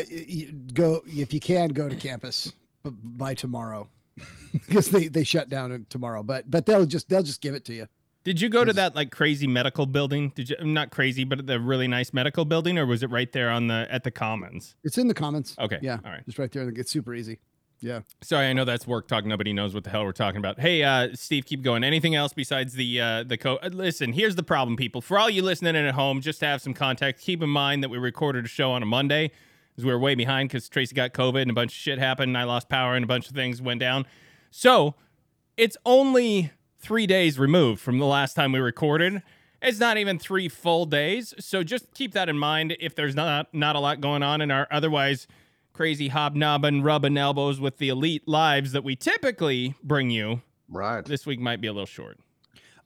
go 0.73 1.03
if 1.05 1.35
you 1.35 1.39
can 1.39 1.69
go 1.69 1.87
to 1.87 1.95
campus 1.95 2.51
by 2.83 3.35
tomorrow 3.35 3.87
because 4.53 4.89
they 4.89 5.07
they 5.07 5.23
shut 5.23 5.47
down 5.47 5.85
tomorrow. 5.89 6.23
But 6.23 6.49
but 6.49 6.65
they'll 6.65 6.87
just 6.87 7.09
they'll 7.09 7.21
just 7.21 7.41
give 7.41 7.53
it 7.53 7.63
to 7.65 7.75
you. 7.75 7.87
Did 8.23 8.41
you 8.41 8.49
go 8.49 8.65
to 8.65 8.73
that 8.73 8.95
like 8.95 9.11
crazy 9.11 9.47
medical 9.47 9.85
building? 9.85 10.31
Did 10.35 10.49
you 10.49 10.57
not 10.61 10.91
crazy, 10.91 11.23
but 11.23 11.47
the 11.47 11.59
really 11.59 11.87
nice 11.87 12.13
medical 12.13 12.45
building, 12.45 12.77
or 12.77 12.85
was 12.85 13.01
it 13.01 13.09
right 13.09 13.31
there 13.31 13.49
on 13.49 13.67
the 13.67 13.87
at 13.89 14.03
the 14.03 14.11
Commons? 14.11 14.75
It's 14.83 14.97
in 14.97 15.07
the 15.07 15.13
Commons. 15.13 15.55
Okay, 15.57 15.79
Yeah, 15.81 15.99
all 16.03 16.11
right. 16.11 16.25
Just 16.25 16.37
right 16.37 16.51
there. 16.51 16.63
and 16.63 16.77
It's 16.77 16.91
super 16.91 17.13
easy. 17.13 17.39
Yeah. 17.81 18.01
Sorry, 18.21 18.47
I 18.47 18.51
know 18.51 18.65
that's 18.65 18.85
work 18.85 19.07
talk. 19.07 19.23
Nobody 19.25 19.53
knows 19.53 19.73
what 19.73 19.85
the 19.85 19.89
hell 19.89 20.03
we're 20.03 20.11
talking 20.11 20.39
about. 20.39 20.59
Hey, 20.59 20.83
uh, 20.83 21.09
Steve, 21.13 21.45
keep 21.45 21.61
going. 21.61 21.81
Anything 21.81 22.13
else 22.13 22.33
besides 22.33 22.73
the 22.73 22.99
uh, 22.99 23.23
the 23.23 23.37
co? 23.37 23.55
uh, 23.55 23.69
Listen, 23.71 24.11
here's 24.11 24.35
the 24.35 24.43
problem, 24.43 24.75
people. 24.75 24.99
For 24.99 25.17
all 25.17 25.29
you 25.29 25.41
listening 25.41 25.75
in 25.77 25.85
at 25.85 25.93
home, 25.95 26.19
just 26.19 26.41
to 26.41 26.45
have 26.45 26.61
some 26.61 26.73
context, 26.73 27.23
keep 27.23 27.41
in 27.41 27.49
mind 27.49 27.81
that 27.83 27.89
we 27.89 27.97
recorded 27.97 28.43
a 28.43 28.47
show 28.49 28.71
on 28.73 28.83
a 28.83 28.85
Monday, 28.85 29.31
because 29.71 29.85
we 29.85 29.91
were 29.93 29.99
way 29.99 30.13
behind 30.13 30.49
because 30.49 30.67
Tracy 30.67 30.93
got 30.93 31.13
COVID 31.13 31.41
and 31.43 31.51
a 31.51 31.53
bunch 31.53 31.71
of 31.71 31.77
shit 31.77 31.99
happened, 31.99 32.31
and 32.31 32.37
I 32.37 32.43
lost 32.43 32.67
power 32.67 32.95
and 32.95 33.03
a 33.05 33.07
bunch 33.07 33.29
of 33.29 33.33
things 33.35 33.61
went 33.61 33.79
down. 33.79 34.05
So 34.51 34.95
it's 35.55 35.77
only 35.85 36.51
three 36.79 37.05
days 37.05 37.37
removed 37.37 37.81
from 37.81 37.99
the 37.99 38.05
last 38.05 38.33
time 38.33 38.51
we 38.51 38.59
recorded. 38.59 39.21
It's 39.61 39.79
not 39.79 39.97
even 39.97 40.17
three 40.17 40.47
full 40.47 40.85
days. 40.85 41.33
So 41.39 41.63
just 41.63 41.93
keep 41.93 42.13
that 42.13 42.29
in 42.29 42.37
mind 42.37 42.77
if 42.79 42.95
there's 42.95 43.15
not 43.15 43.53
not 43.53 43.75
a 43.75 43.79
lot 43.79 43.99
going 44.01 44.23
on 44.23 44.41
in 44.41 44.51
our 44.51 44.67
otherwise 44.71 45.27
crazy 45.73 46.09
hobnobbing, 46.09 46.81
rubbing 46.81 47.17
elbows 47.17 47.59
with 47.59 47.77
the 47.77 47.89
elite 47.89 48.27
lives 48.27 48.71
that 48.71 48.83
we 48.83 48.95
typically 48.95 49.75
bring 49.83 50.09
you. 50.09 50.41
Right. 50.69 51.03
This 51.03 51.25
week 51.25 51.39
might 51.39 51.61
be 51.61 51.67
a 51.67 51.73
little 51.73 51.85
short. 51.85 52.19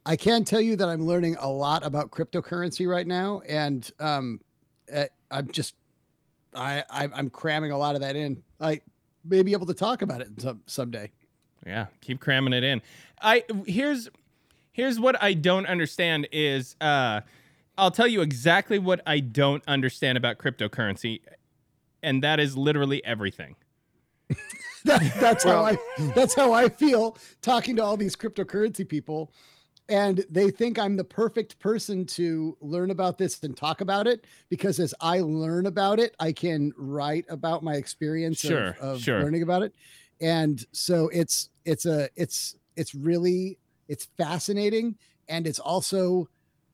I 0.05 0.15
can 0.15 0.43
tell 0.43 0.61
you 0.61 0.75
that 0.75 0.89
I'm 0.89 1.05
learning 1.05 1.37
a 1.39 1.49
lot 1.49 1.85
about 1.85 2.11
cryptocurrency 2.11 2.87
right 2.87 3.07
now, 3.07 3.41
and 3.47 3.89
um, 3.99 4.41
uh, 4.93 5.05
I'm 5.31 5.49
just 5.51 5.75
I, 6.55 6.83
I 6.89 7.07
I'm 7.13 7.29
cramming 7.29 7.71
a 7.71 7.77
lot 7.77 7.95
of 7.95 8.01
that 8.01 8.15
in. 8.15 8.43
I 8.59 8.81
may 9.23 9.43
be 9.43 9.53
able 9.53 9.65
to 9.67 9.73
talk 9.73 10.01
about 10.01 10.21
it 10.21 10.27
some 10.39 10.61
someday. 10.65 11.11
Yeah, 11.65 11.87
keep 12.01 12.19
cramming 12.19 12.53
it 12.53 12.63
in. 12.63 12.81
I 13.21 13.43
here's 13.65 14.09
here's 14.71 14.99
what 14.99 15.21
I 15.21 15.33
don't 15.33 15.65
understand 15.65 16.27
is 16.31 16.75
uh 16.81 17.21
I'll 17.77 17.91
tell 17.91 18.07
you 18.07 18.21
exactly 18.21 18.77
what 18.79 19.01
I 19.07 19.19
don't 19.19 19.63
understand 19.67 20.17
about 20.17 20.37
cryptocurrency 20.37 21.21
and 22.03 22.21
that 22.21 22.39
is 22.39 22.55
literally 22.57 23.03
everything. 23.05 23.55
That, 24.85 25.13
that's 25.21 25.45
how 25.45 25.63
I 25.63 25.77
that's 26.13 26.35
how 26.35 26.51
I 26.51 26.67
feel 26.67 27.17
talking 27.41 27.77
to 27.77 27.83
all 27.83 27.95
these 27.95 28.17
cryptocurrency 28.17 28.85
people, 28.85 29.31
and 29.87 30.25
they 30.29 30.51
think 30.51 30.77
I'm 30.77 30.97
the 30.97 31.05
perfect 31.05 31.57
person 31.59 32.05
to 32.07 32.57
learn 32.59 32.91
about 32.91 33.17
this 33.17 33.41
and 33.43 33.55
talk 33.55 33.79
about 33.79 34.07
it 34.07 34.25
because 34.49 34.81
as 34.81 34.93
I 34.99 35.21
learn 35.21 35.67
about 35.67 35.99
it, 36.01 36.13
I 36.19 36.33
can 36.33 36.73
write 36.75 37.23
about 37.29 37.63
my 37.63 37.75
experience 37.75 38.39
Sure, 38.41 38.71
of, 38.71 38.77
of 38.79 39.01
sure. 39.01 39.23
learning 39.23 39.41
about 39.41 39.63
it, 39.63 39.73
and 40.19 40.61
so 40.73 41.07
it's 41.13 41.47
it's 41.65 41.85
a 41.85 42.09
it's 42.15 42.55
it's 42.75 42.93
really 42.95 43.57
it's 43.87 44.05
fascinating 44.17 44.97
and 45.29 45.45
it's 45.47 45.59
also 45.59 46.27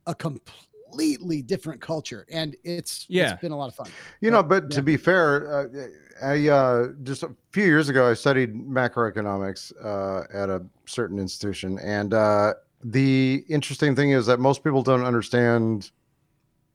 a 0.08 0.16
completely 0.16 1.42
different 1.42 1.82
culture 1.82 2.26
and 2.32 2.56
it's 2.64 3.06
Yeah. 3.10 3.34
it's 3.34 3.42
been 3.42 3.52
a 3.52 3.58
lot 3.58 3.68
of 3.70 3.76
fun. 3.76 3.90
You 4.22 4.32
know, 4.32 4.42
But, 4.42 4.64
but 4.64 4.72
yeah. 4.72 4.76
to 4.78 4.82
be 4.84 4.98
fair, 4.98 5.54
uh, 5.54 6.26
I 6.26 6.48
uh, 6.50 6.88
just 7.04 7.24
a 7.24 7.32
few 7.52 7.66
years 7.66 7.90
ago 7.90 8.10
I 8.10 8.14
studied 8.14 8.54
macroeconomics 8.56 9.72
uh, 9.84 10.26
at 10.34 10.50
a 10.50 10.64
certain 10.86 11.20
institution, 11.20 11.80
and 11.80 12.14
uh, 12.14 12.54
the 12.84 13.44
interesting 13.50 13.96
thing 13.96 14.12
is 14.12 14.26
that 14.26 14.40
most 14.40 14.64
people 14.64 14.82
don't 14.84 15.04
understand 15.04 15.92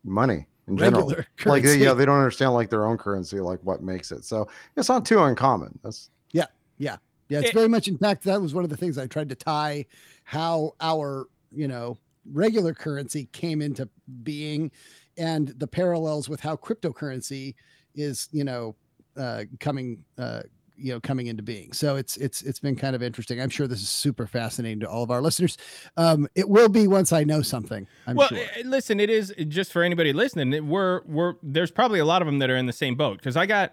money 0.05 0.47
in 0.69 0.77
general. 0.77 1.03
Regular 1.09 1.27
Like, 1.47 1.63
they, 1.63 1.69
currency. 1.69 1.85
yeah, 1.85 1.95
they 1.95 2.05
don't 2.05 2.19
understand 2.19 2.55
like 2.55 2.71
their 2.71 2.85
own 2.87 2.99
currency, 2.99 3.41
like 3.41 3.59
what 3.63 3.83
makes 3.83 4.13
it. 4.13 4.25
So 4.25 4.49
it's 4.77 4.89
not 4.89 5.05
too 5.05 5.23
uncommon. 5.23 5.79
That's 5.83 6.11
yeah 6.33 6.47
Yeah, 6.79 6.97
it's 7.31 7.51
It- 7.51 7.55
very 7.55 7.69
much. 7.69 7.89
In 7.89 7.99
fact, 7.99 8.25
that 8.25 8.41
was 8.41 8.55
one 8.55 8.65
of 8.65 8.71
the 8.71 8.77
things 8.77 8.99
I 8.99 9.07
tried 9.07 9.29
to 9.31 9.35
tie 9.35 9.87
how 10.25 10.75
our, 10.81 11.27
you 11.53 11.69
know, 11.69 11.99
regular 12.33 12.73
currency 12.75 13.29
came 13.33 13.61
into 13.61 13.89
being 14.23 14.71
and 15.19 15.49
the 15.59 15.67
parallels 15.67 16.29
with 16.29 16.41
how 16.41 16.57
cryptocurrency 16.57 17.55
is, 17.95 18.29
you 18.33 18.43
know, 18.45 18.75
uh, 19.17 19.45
coming, 19.61 20.03
uh, 20.19 20.43
you 20.77 20.93
know, 20.93 20.99
coming 21.01 21.29
into 21.29 21.43
being. 21.43 21.73
So 21.73 21.95
it's 21.95 22.17
it's 22.17 22.43
it's 22.43 22.59
been 22.59 22.75
kind 22.75 22.97
of 22.97 23.03
interesting. 23.03 23.41
I'm 23.41 23.51
sure 23.51 23.69
this 23.69 23.81
is 23.81 23.89
super 23.89 24.27
fascinating 24.27 24.81
to 24.81 24.89
all 24.89 25.05
of 25.05 25.11
our 25.13 25.21
listeners. 25.23 25.57
Um, 25.97 26.27
it 26.35 26.49
will 26.49 26.69
be 26.69 26.89
once 26.89 27.13
I 27.13 27.23
know 27.23 27.43
something. 27.43 27.87
I'm 28.09 28.17
well, 28.17 28.27
sure. 28.29 28.39
eh, 28.39 28.63
listen, 28.65 28.99
it 28.99 29.09
is 29.11 29.33
just 29.49 29.73
for 29.73 29.85
anybody 29.85 30.13
listening. 30.13 30.67
We're 30.69 31.03
we're 31.05 31.35
there's 31.45 31.71
probably 31.71 32.01
a 32.01 32.05
lot 32.05 32.23
of 32.23 32.27
them 32.27 32.41
that 32.41 32.51
are 32.51 32.57
in 32.57 32.67
the 32.67 32.73
same 32.73 32.97
boat 32.97 33.19
because 33.19 33.37
I 33.37 33.47
got 33.47 33.73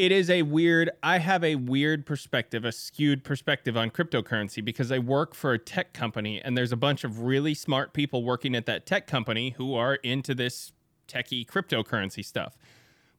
it 0.00 0.12
is 0.12 0.30
a 0.30 0.40
weird 0.40 0.90
I 1.02 1.18
have 1.18 1.44
a 1.44 1.56
weird 1.56 2.06
perspective, 2.06 2.64
a 2.64 2.72
skewed 2.72 3.22
perspective 3.22 3.76
on 3.76 3.90
cryptocurrency 3.90 4.64
because 4.64 4.90
I 4.90 4.98
work 4.98 5.34
for 5.34 5.52
a 5.52 5.58
tech 5.58 5.92
company 5.92 6.40
and 6.40 6.56
there's 6.56 6.72
a 6.72 6.76
bunch 6.76 7.04
of 7.04 7.20
really 7.20 7.52
smart 7.52 7.92
people 7.92 8.24
working 8.24 8.54
at 8.54 8.64
that 8.64 8.86
tech 8.86 9.06
company 9.06 9.50
who 9.58 9.74
are 9.74 9.96
into 9.96 10.34
this 10.34 10.72
techie 11.06 11.46
cryptocurrency 11.46 12.24
stuff. 12.24 12.56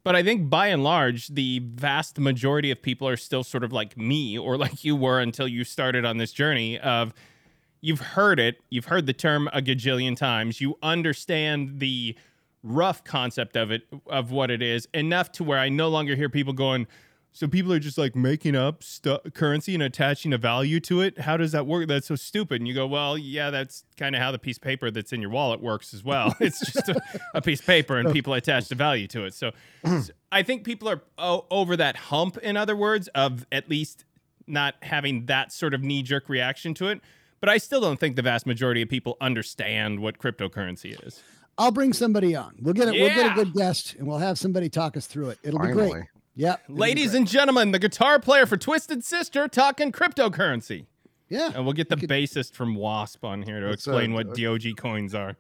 But 0.04 0.16
I 0.16 0.24
think 0.24 0.50
by 0.50 0.68
and 0.70 0.84
large, 0.84 1.28
the 1.28 1.60
vast 1.60 2.18
majority 2.18 2.72
of 2.72 2.82
people 2.82 3.08
are 3.08 3.18
still 3.18 3.44
sort 3.44 3.64
of 3.64 3.72
like 3.72 3.96
me 3.96 4.36
or 4.36 4.58
like 4.58 4.84
you 4.84 4.96
were 4.96 5.20
until 5.20 5.48
you 5.48 5.64
started 5.64 6.04
on 6.04 6.18
this 6.18 6.32
journey 6.32 6.80
of 6.80 7.14
you've 7.80 8.00
heard 8.00 8.40
it, 8.40 8.60
you've 8.72 8.86
heard 8.86 9.06
the 9.06 9.14
term 9.14 9.48
a 9.54 9.62
gajillion 9.62 10.18
times, 10.18 10.60
you 10.60 10.80
understand 10.82 11.80
the 11.80 12.16
rough 12.64 13.04
concept 13.04 13.56
of 13.56 13.72
it, 13.72 13.84
of 14.08 14.32
what 14.32 14.52
it 14.52 14.62
is, 14.62 14.88
enough 14.94 15.32
to 15.34 15.44
where 15.44 15.60
I 15.60 15.70
no 15.70 15.90
longer 15.90 16.16
hear 16.16 16.30
people 16.30 16.54
going, 16.54 16.88
so 17.34 17.48
people 17.48 17.72
are 17.72 17.80
just 17.80 17.98
like 17.98 18.14
making 18.16 18.56
up 18.56 18.84
stu- 18.84 19.20
currency 19.34 19.74
and 19.74 19.82
attaching 19.82 20.34
a 20.34 20.38
value 20.38 20.82
to 20.82 21.02
it. 21.02 21.20
How 21.20 21.38
does 21.38 21.54
that 21.54 21.66
work? 21.66 21.88
That's 21.88 22.08
so 22.08 22.16
stupid. 22.16 22.60
And 22.60 22.68
you 22.68 22.74
go, 22.74 22.86
well, 22.86 23.18
yeah, 23.18 23.50
that's 23.50 23.86
kind 23.96 24.16
of 24.16 24.22
how 24.22 24.32
the 24.32 24.40
piece 24.40 24.58
of 24.58 24.64
paper 24.64 24.92
that's 24.92 25.14
in 25.14 25.22
your 25.22 25.30
wallet 25.30 25.62
works 25.62 25.94
as 25.94 26.04
well. 26.04 26.36
it's 26.42 26.60
just 26.60 26.90
a, 26.90 27.02
a 27.34 27.42
piece 27.42 27.62
of 27.62 27.66
paper, 27.66 27.98
and 27.98 28.08
oh. 28.10 28.12
people 28.12 28.34
attach 28.34 28.68
the 28.68 28.76
value 28.76 29.08
to 29.08 29.24
it. 29.24 29.34
So, 29.34 29.52
so 29.86 30.12
I 30.32 30.44
think 30.44 30.66
people 30.66 30.90
are 30.90 31.02
o- 31.18 31.46
over 31.50 31.78
that 31.78 31.96
hump. 31.96 32.38
In 32.38 32.58
other 32.58 32.76
words, 32.76 33.08
of 33.10 33.46
at 33.52 33.70
least 33.70 34.04
not 34.46 34.76
having 34.82 35.28
that 35.28 35.54
sort 35.54 35.74
of 35.74 35.82
knee 35.82 36.04
jerk 36.04 36.28
reaction 36.28 36.74
to 36.76 36.88
it. 36.88 37.00
But 37.40 37.50
I 37.50 37.58
still 37.58 37.82
don't 37.82 38.00
think 38.00 38.18
the 38.18 38.22
vast 38.22 38.46
majority 38.46 38.84
of 38.84 38.90
people 38.90 39.18
understand 39.20 40.00
what 40.00 40.20
cryptocurrency 40.20 41.04
is. 41.08 41.24
I'll 41.62 41.72
bring 41.72 41.94
somebody 41.94 42.36
on. 42.36 42.56
We'll 42.60 42.74
get 42.74 42.88
it. 42.88 42.94
We'll 43.00 43.14
get 43.14 43.32
a 43.32 43.36
good 43.36 43.54
guest, 43.54 43.96
and 44.00 44.08
we'll 44.08 44.18
have 44.18 44.40
somebody 44.40 44.68
talk 44.68 44.98
us 44.98 45.06
through 45.06 45.30
it. 45.30 45.40
It'll 45.44 45.60
be 45.60 45.72
great. 45.72 46.06
Yep. 46.36 46.62
Ladies 46.70 47.12
great. 47.12 47.18
and 47.20 47.28
gentlemen, 47.28 47.72
the 47.72 47.78
guitar 47.80 48.20
player 48.20 48.46
for 48.46 48.58
Twisted 48.58 49.04
Sister 49.04 49.48
talking 49.48 49.92
cryptocurrency. 49.92 50.86
yeah, 51.30 51.52
And 51.54 51.66
we'll 51.66 51.74
get 51.74 51.90
the 51.90 51.98
could- 51.98 52.10
bassist 52.10 52.54
from 52.54 52.74
Wasp 52.76 53.24
on 53.24 53.44
here 53.44 53.60
to 53.60 53.70
It's, 53.70 53.88
uh, 53.88 53.92
explain 53.92 54.14
what 54.14 54.28
uh, 54.30 54.34
DOG 54.34 54.76
coins 54.78 55.14
are. 55.14 55.36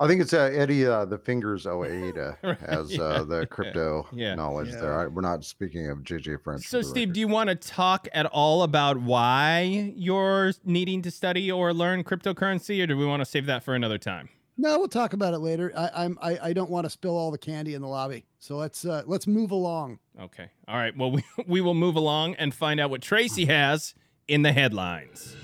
I 0.00 0.06
think 0.06 0.20
it's 0.20 0.32
uh, 0.34 0.50
Eddie 0.52 0.86
uh, 0.86 1.04
the 1.06 1.18
Fingers 1.18 1.66
Ojeda 1.66 2.36
uh, 2.44 2.54
has 2.66 2.94
yeah, 2.94 3.02
uh, 3.02 3.24
the 3.24 3.46
crypto 3.46 4.06
yeah. 4.12 4.34
knowledge 4.34 4.68
Yeah. 4.68 4.80
there. 4.80 4.98
I, 5.00 5.06
we're 5.06 5.22
not 5.22 5.44
speaking 5.44 5.88
of 5.88 5.98
JJ 5.98 6.42
French. 6.42 6.66
So, 6.68 6.82
Steve, 6.82 7.12
do 7.12 7.20
you 7.20 7.28
want 7.28 7.48
to 7.48 7.54
talk 7.56 8.06
at 8.12 8.26
all 8.26 8.62
about 8.64 8.98
why 8.98 9.92
you're 9.96 10.52
needing 10.64 11.00
to 11.02 11.10
study 11.10 11.50
or 11.50 11.72
learn 11.72 12.04
cryptocurrency, 12.04 12.82
or 12.82 12.86
do 12.86 12.96
we 12.96 13.06
want 13.06 13.20
to 13.22 13.24
save 13.24 13.46
that 13.46 13.62
for 13.64 13.74
another 13.74 13.98
time? 13.98 14.28
No, 14.56 14.78
we'll 14.78 14.88
talk 14.88 15.12
about 15.12 15.34
it 15.34 15.38
later. 15.38 15.72
I, 15.76 15.90
I'm 16.04 16.18
I, 16.22 16.38
I 16.42 16.52
don't 16.52 16.70
want 16.70 16.84
to 16.84 16.90
spill 16.90 17.16
all 17.16 17.30
the 17.30 17.38
candy 17.38 17.74
in 17.74 17.82
the 17.82 17.88
lobby, 17.88 18.24
so 18.38 18.56
let's 18.56 18.84
uh, 18.84 19.02
let's 19.06 19.26
move 19.26 19.50
along. 19.50 19.98
Okay. 20.20 20.48
All 20.68 20.76
right. 20.76 20.96
Well, 20.96 21.10
we, 21.12 21.24
we 21.46 21.60
will 21.60 21.74
move 21.74 21.96
along 21.96 22.34
and 22.36 22.54
find 22.54 22.78
out 22.78 22.90
what 22.90 23.02
Tracy 23.02 23.46
has 23.46 23.94
in 24.28 24.42
the 24.42 24.52
headlines. 24.52 25.36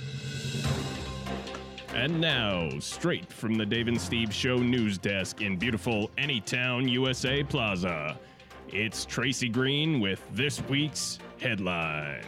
And 1.94 2.20
now, 2.20 2.70
straight 2.78 3.32
from 3.32 3.56
the 3.56 3.66
Dave 3.66 3.88
and 3.88 4.00
Steve 4.00 4.32
Show 4.32 4.58
news 4.58 4.96
desk 4.96 5.40
in 5.40 5.56
beautiful 5.56 6.08
Anytown, 6.16 6.88
USA 6.88 7.42
Plaza, 7.42 8.16
it's 8.68 9.04
Tracy 9.04 9.48
Green 9.48 9.98
with 9.98 10.22
this 10.32 10.62
week's 10.68 11.18
headlines. 11.40 12.24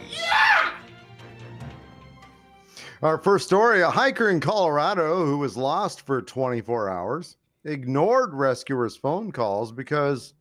Our 3.02 3.18
first 3.18 3.46
story 3.46 3.82
a 3.82 3.90
hiker 3.90 4.30
in 4.30 4.38
Colorado 4.38 5.26
who 5.26 5.38
was 5.38 5.56
lost 5.56 6.02
for 6.02 6.22
24 6.22 6.88
hours 6.88 7.36
ignored 7.64 8.32
rescuers' 8.32 8.94
phone 8.94 9.32
calls 9.32 9.72
because 9.72 10.34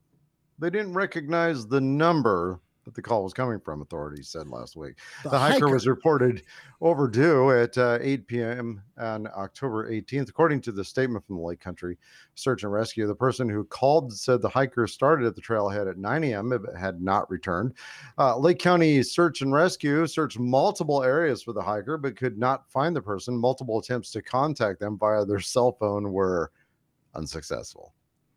they 0.60 0.70
didn't 0.70 0.94
recognize 0.94 1.66
the 1.66 1.80
number 1.80 2.60
that 2.84 2.94
the 2.94 3.02
call 3.02 3.22
was 3.22 3.32
coming 3.32 3.60
from, 3.60 3.80
authorities 3.82 4.28
said 4.28 4.48
last 4.48 4.76
week. 4.76 4.94
The, 5.22 5.30
the 5.30 5.38
hiker, 5.38 5.54
hiker, 5.54 5.68
was 5.68 5.86
reported 5.86 6.42
overdue 6.80 7.52
at 7.52 7.76
uh, 7.78 7.98
8 8.00 8.26
p.m. 8.26 8.82
on 8.98 9.28
October 9.36 9.90
18th. 9.90 10.28
According 10.28 10.60
to 10.62 10.72
the 10.72 10.84
statement 10.84 11.24
from 11.26 11.36
the 11.36 11.42
Lake 11.42 11.60
County 11.60 11.96
Search 12.34 12.64
and 12.64 12.72
Rescue, 12.72 13.06
the 13.06 13.14
person 13.14 13.48
who 13.48 13.64
called 13.64 14.12
said 14.12 14.42
the 14.42 14.48
hiker 14.48 14.86
started 14.86 15.26
at 15.26 15.36
the 15.36 15.42
trailhead 15.42 15.88
at 15.88 15.98
9 15.98 16.24
a.m. 16.24 16.48
but 16.48 16.76
had 16.76 17.00
not 17.00 17.30
returned. 17.30 17.74
Uh, 18.18 18.36
Lake 18.36 18.58
County 18.58 19.02
Search 19.02 19.42
and 19.42 19.52
Rescue 19.52 20.06
searched 20.06 20.38
multiple 20.38 21.02
areas 21.02 21.42
for 21.42 21.52
the 21.52 21.62
hiker 21.62 21.96
but 21.96 22.16
could 22.16 22.38
not 22.38 22.70
find 22.70 22.96
the 22.96 23.02
person. 23.02 23.36
Multiple 23.36 23.78
attempts 23.78 24.10
to 24.12 24.22
contact 24.22 24.80
them 24.80 24.98
via 24.98 25.24
their 25.24 25.40
cell 25.40 25.72
phone 25.72 26.12
were 26.12 26.50
unsuccessful. 27.14 27.94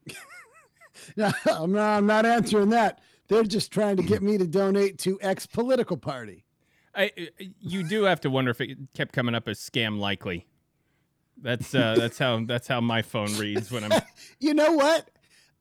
no, 1.17 1.31
I'm 1.47 1.71
not, 1.71 1.97
I'm 1.97 2.05
not 2.05 2.25
answering 2.25 2.69
that. 2.69 3.01
They're 3.27 3.43
just 3.43 3.71
trying 3.71 3.97
to 3.97 4.03
get 4.03 4.21
me 4.23 4.38
to 4.38 4.47
donate 4.47 4.97
to 4.99 5.19
X 5.21 5.45
political 5.45 5.97
party. 5.97 6.45
I, 6.95 7.11
you 7.59 7.83
do 7.83 8.03
have 8.03 8.21
to 8.21 8.29
wonder 8.29 8.51
if 8.51 8.61
it 8.61 8.77
kept 8.93 9.13
coming 9.13 9.35
up 9.35 9.47
as 9.47 9.59
scam 9.59 9.99
likely. 9.99 10.47
That's 11.41 11.75
uh, 11.75 11.95
that's 11.97 12.17
how 12.17 12.45
that's 12.45 12.67
how 12.67 12.81
my 12.81 13.01
phone 13.01 13.35
reads 13.38 13.71
when 13.71 13.83
I'm. 13.83 14.01
you 14.39 14.53
know 14.53 14.73
what? 14.73 15.09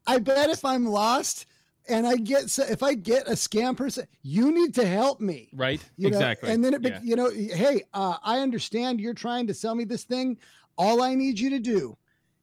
I 0.07 0.18
bet 0.18 0.50
if 0.50 0.64
I'm 0.64 0.87
lost 0.87 1.46
and 1.88 2.07
I 2.07 2.16
get 2.16 2.59
if 2.59 2.83
I 2.83 2.94
get 2.94 3.27
a 3.27 3.33
scam 3.33 3.77
person, 3.77 4.07
you 4.22 4.53
need 4.53 4.74
to 4.74 4.87
help 4.87 5.20
me. 5.20 5.48
Right. 5.53 5.83
You 5.96 6.09
exactly. 6.09 6.48
Know? 6.48 6.55
And 6.55 6.64
then 6.64 6.74
it, 6.74 6.83
yeah. 6.83 7.00
you 7.03 7.16
know, 7.16 7.31
hey, 7.31 7.83
uh, 7.92 8.16
I 8.22 8.38
understand 8.40 9.00
you're 9.00 9.14
trying 9.14 9.46
to 9.48 9.55
sell 9.55 9.74
me 9.74 9.85
this 9.85 10.05
thing. 10.05 10.38
All 10.77 11.03
I 11.03 11.14
need 11.14 11.38
you 11.38 11.50
to 11.50 11.59
do 11.59 11.96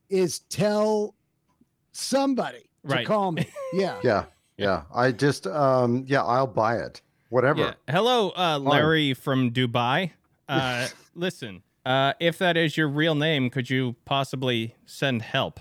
is 0.10 0.40
tell 0.40 1.16
somebody 1.92 2.70
to 2.88 3.04
call 3.04 3.32
me. 3.32 3.48
Yeah. 3.74 4.00
yeah. 4.04 4.26
Yeah. 4.62 4.84
I 4.94 5.12
just 5.12 5.48
um 5.48 6.06
yeah, 6.08 6.24
I'll 6.24 6.48
buy 6.48 6.78
it. 6.78 7.02
Whatever. 7.30 7.60
Yeah. 7.60 7.74
Hello, 7.90 8.32
uh 8.36 8.60
Larry 8.60 9.14
from 9.14 9.52
Dubai. 9.52 10.12
Uh 10.48 10.88
listen, 11.16 11.64
uh 11.86 12.14
if 12.20 12.38
that 12.38 12.58
is 12.58 12.78
your 12.78 12.88
real 12.88 13.16
name, 13.16 13.50
could 13.50 13.70
you 13.70 13.96
possibly 14.06 14.76
send 14.86 15.22
help? 15.24 15.60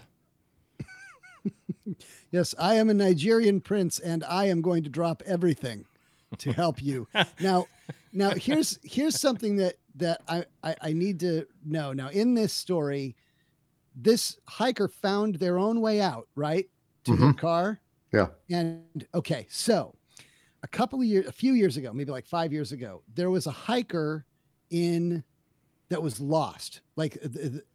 yes, 2.30 2.54
I 2.58 2.74
am 2.74 2.90
a 2.90 2.94
Nigerian 2.94 3.60
prince 3.60 3.98
and 3.98 4.24
I 4.24 4.46
am 4.46 4.60
going 4.60 4.82
to 4.84 4.90
drop 4.90 5.22
everything 5.26 5.86
to 6.38 6.52
help 6.52 6.82
you. 6.82 7.08
now 7.40 7.66
now 8.12 8.30
here's 8.30 8.78
here's 8.82 9.18
something 9.18 9.56
that 9.56 9.76
that 9.96 10.20
I, 10.28 10.44
I, 10.62 10.76
I 10.82 10.92
need 10.92 11.20
to 11.20 11.46
know. 11.64 11.92
Now 11.92 12.08
in 12.08 12.34
this 12.34 12.52
story, 12.52 13.16
this 13.94 14.38
hiker 14.46 14.88
found 14.88 15.36
their 15.36 15.58
own 15.58 15.80
way 15.80 16.00
out, 16.00 16.28
right? 16.34 16.68
To 17.04 17.12
mm-hmm. 17.12 17.22
their 17.22 17.32
car. 17.32 17.80
Yeah. 18.12 18.28
And 18.50 19.06
okay, 19.14 19.46
so 19.50 19.94
a 20.62 20.68
couple 20.68 21.00
of 21.00 21.06
years, 21.06 21.26
a 21.26 21.32
few 21.32 21.54
years 21.54 21.76
ago, 21.76 21.92
maybe 21.92 22.10
like 22.10 22.26
five 22.26 22.52
years 22.52 22.72
ago, 22.72 23.02
there 23.14 23.30
was 23.30 23.46
a 23.46 23.52
hiker 23.52 24.26
in 24.70 25.24
that 25.88 26.02
was 26.02 26.20
lost. 26.20 26.82
Like, 26.96 27.18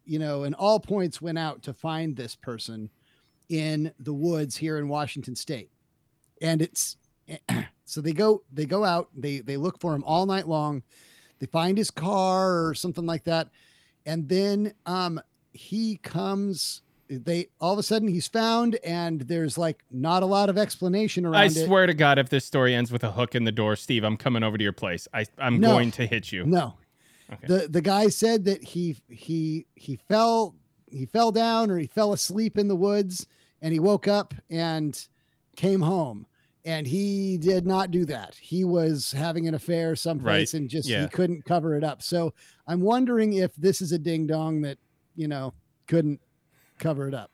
you 0.05 0.19
know, 0.19 0.43
and 0.43 0.55
all 0.55 0.79
points 0.79 1.21
went 1.21 1.37
out 1.37 1.63
to 1.63 1.73
find 1.73 2.15
this 2.15 2.35
person 2.35 2.89
in 3.49 3.91
the 3.99 4.13
woods 4.13 4.57
here 4.57 4.77
in 4.77 4.87
Washington 4.87 5.35
State. 5.35 5.69
And 6.41 6.61
it's 6.61 6.97
so 7.85 8.01
they 8.01 8.13
go 8.13 8.43
they 8.51 8.65
go 8.65 8.83
out 8.83 9.09
they 9.15 9.39
they 9.39 9.57
look 9.57 9.79
for 9.79 9.93
him 9.93 10.03
all 10.05 10.25
night 10.25 10.47
long. 10.47 10.83
They 11.39 11.47
find 11.47 11.77
his 11.77 11.91
car 11.91 12.65
or 12.65 12.73
something 12.73 13.05
like 13.05 13.25
that, 13.25 13.49
and 14.05 14.27
then 14.29 14.73
um 14.85 15.19
he 15.51 15.97
comes 15.97 16.81
they 17.09 17.47
all 17.59 17.73
of 17.73 17.79
a 17.79 17.83
sudden 17.83 18.07
he's 18.07 18.27
found 18.27 18.75
and 18.83 19.21
there's 19.21 19.57
like 19.57 19.83
not 19.91 20.23
a 20.23 20.25
lot 20.25 20.49
of 20.49 20.57
explanation 20.57 21.25
around 21.25 21.35
I 21.35 21.47
swear 21.47 21.83
it. 21.83 21.87
to 21.87 21.93
God, 21.93 22.17
if 22.17 22.29
this 22.29 22.45
story 22.45 22.73
ends 22.73 22.91
with 22.91 23.03
a 23.03 23.11
hook 23.11 23.35
in 23.35 23.43
the 23.43 23.51
door, 23.51 23.75
Steve, 23.75 24.03
I'm 24.03 24.17
coming 24.17 24.43
over 24.43 24.57
to 24.57 24.63
your 24.63 24.73
place. 24.73 25.07
I 25.13 25.25
I'm 25.37 25.59
no, 25.59 25.69
going 25.69 25.91
to 25.91 26.07
hit 26.07 26.31
you. 26.31 26.45
No. 26.45 26.75
Okay. 27.31 27.47
The 27.47 27.67
the 27.67 27.81
guy 27.81 28.07
said 28.09 28.45
that 28.45 28.63
he 28.63 28.97
he 29.09 29.65
he 29.75 29.97
fell 30.07 30.55
he 30.87 31.05
fell 31.05 31.31
down 31.31 31.71
or 31.71 31.77
he 31.77 31.87
fell 31.87 32.13
asleep 32.13 32.57
in 32.57 32.67
the 32.67 32.75
woods 32.75 33.27
and 33.61 33.73
he 33.73 33.79
woke 33.79 34.07
up 34.07 34.33
and 34.49 35.07
came 35.55 35.81
home 35.81 36.25
and 36.65 36.87
he 36.87 37.37
did 37.37 37.65
not 37.65 37.91
do 37.91 38.05
that. 38.05 38.35
He 38.35 38.63
was 38.63 39.11
having 39.11 39.47
an 39.47 39.53
affair 39.53 39.95
someplace 39.95 40.53
right. 40.53 40.59
and 40.59 40.69
just 40.69 40.89
yeah. 40.89 41.01
he 41.01 41.07
couldn't 41.07 41.45
cover 41.45 41.75
it 41.75 41.83
up. 41.83 42.01
So 42.01 42.33
I'm 42.67 42.81
wondering 42.81 43.33
if 43.33 43.55
this 43.55 43.81
is 43.81 43.91
a 43.91 43.99
ding 43.99 44.25
dong 44.27 44.61
that 44.61 44.77
you 45.15 45.27
know 45.27 45.53
couldn't 45.87 46.19
cover 46.79 47.07
it 47.07 47.13
up. 47.13 47.31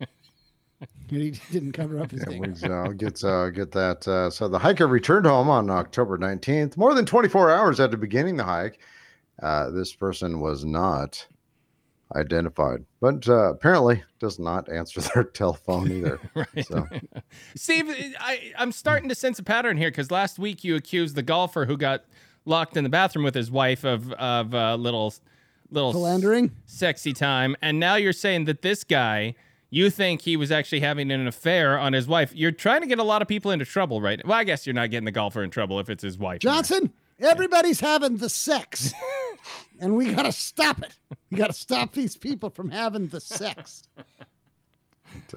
he 1.08 1.30
didn't 1.50 1.72
cover 1.72 2.00
up 2.00 2.10
his 2.10 2.24
yeah, 2.28 2.38
we, 2.38 2.48
uh, 2.48 2.88
get 2.88 3.22
uh, 3.22 3.50
get 3.50 3.70
that. 3.72 4.06
Uh, 4.06 4.30
so 4.30 4.48
the 4.48 4.58
hiker 4.58 4.86
returned 4.86 5.26
home 5.26 5.48
on 5.48 5.70
October 5.70 6.18
19th, 6.18 6.76
more 6.76 6.94
than 6.94 7.06
24 7.06 7.50
hours 7.50 7.80
after 7.80 7.96
beginning 7.96 8.36
the 8.36 8.44
hike. 8.44 8.78
Uh, 9.42 9.70
this 9.70 9.94
person 9.94 10.40
was 10.40 10.64
not 10.64 11.26
identified, 12.14 12.84
but 13.00 13.26
uh, 13.28 13.52
apparently 13.52 14.02
does 14.18 14.38
not 14.38 14.70
answer 14.70 15.00
their 15.14 15.24
telephone 15.24 15.90
either. 15.90 16.20
right. 16.34 16.66
So. 16.66 16.86
Steve, 17.54 17.86
I, 18.20 18.52
I'm 18.58 18.72
starting 18.72 19.08
to 19.08 19.14
sense 19.14 19.38
a 19.38 19.42
pattern 19.42 19.76
here 19.76 19.90
because 19.90 20.10
last 20.10 20.38
week 20.38 20.64
you 20.64 20.76
accused 20.76 21.14
the 21.14 21.22
golfer 21.22 21.66
who 21.66 21.76
got 21.76 22.04
locked 22.44 22.76
in 22.76 22.84
the 22.84 22.90
bathroom 22.90 23.24
with 23.24 23.34
his 23.34 23.50
wife 23.50 23.84
of 23.84 24.12
of 24.14 24.54
uh, 24.54 24.74
little 24.74 25.14
little 25.72 25.92
philandering, 25.92 26.52
sexy 26.66 27.12
time, 27.12 27.56
and 27.62 27.80
now 27.80 27.96
you're 27.96 28.12
saying 28.12 28.44
that 28.44 28.62
this 28.62 28.84
guy, 28.84 29.34
you 29.70 29.90
think 29.90 30.22
he 30.22 30.36
was 30.36 30.52
actually 30.52 30.80
having 30.80 31.10
an 31.10 31.26
affair 31.26 31.78
on 31.78 31.92
his 31.92 32.06
wife. 32.06 32.32
You're 32.34 32.52
trying 32.52 32.82
to 32.82 32.86
get 32.86 32.98
a 32.98 33.04
lot 33.04 33.22
of 33.22 33.28
people 33.28 33.50
into 33.50 33.64
trouble, 33.64 34.00
right? 34.00 34.24
Well, 34.26 34.38
I 34.38 34.44
guess 34.44 34.66
you're 34.66 34.74
not 34.74 34.90
getting 34.90 35.06
the 35.06 35.12
golfer 35.12 35.42
in 35.42 35.50
trouble 35.50 35.80
if 35.80 35.88
it's 35.88 36.02
his 36.02 36.18
wife. 36.18 36.40
Johnson, 36.40 36.92
everybody's 37.18 37.80
having 37.80 38.18
the 38.18 38.28
sex, 38.28 38.92
and 39.80 39.96
we 39.96 40.12
gotta 40.12 40.32
stop 40.32 40.82
it. 40.82 40.96
We 41.30 41.38
gotta 41.38 41.52
stop 41.52 41.92
these 41.92 42.16
people 42.16 42.50
from 42.50 42.70
having 42.70 43.08
the 43.08 43.20
sex. 43.20 43.84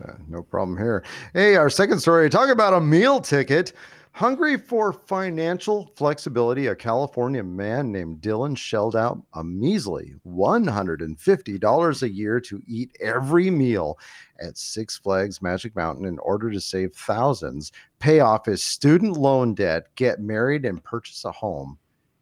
Uh, 0.01 0.13
no 0.27 0.41
problem 0.41 0.77
here. 0.77 1.03
Hey, 1.33 1.55
our 1.55 1.69
second 1.69 1.99
story 1.99 2.29
talk 2.29 2.49
about 2.49 2.73
a 2.73 2.81
meal 2.81 3.19
ticket 3.19 3.73
Hungry 4.15 4.55
for 4.55 4.93
financial 4.93 5.91
flexibility, 5.97 6.67
a 6.67 6.75
California 6.75 7.43
man 7.43 7.91
named 7.91 8.21
Dylan 8.21 8.57
shelled 8.57 8.95
out 8.95 9.21
a 9.33 9.43
measly 9.43 10.13
$150 10.25 12.01
a 12.01 12.09
year 12.09 12.39
to 12.39 12.61
eat 12.65 12.95
every 13.01 13.49
meal 13.49 13.99
at 14.39 14.57
Six 14.57 14.97
Flags 14.97 15.41
Magic 15.41 15.75
Mountain 15.75 16.05
in 16.05 16.17
order 16.19 16.49
to 16.49 16.61
save 16.61 16.95
thousands, 16.95 17.73
pay 17.99 18.21
off 18.21 18.45
his 18.45 18.63
student 18.63 19.17
loan 19.17 19.53
debt, 19.53 19.93
get 19.95 20.21
married, 20.21 20.63
and 20.63 20.81
purchase 20.81 21.25
a 21.25 21.31
home 21.33 21.77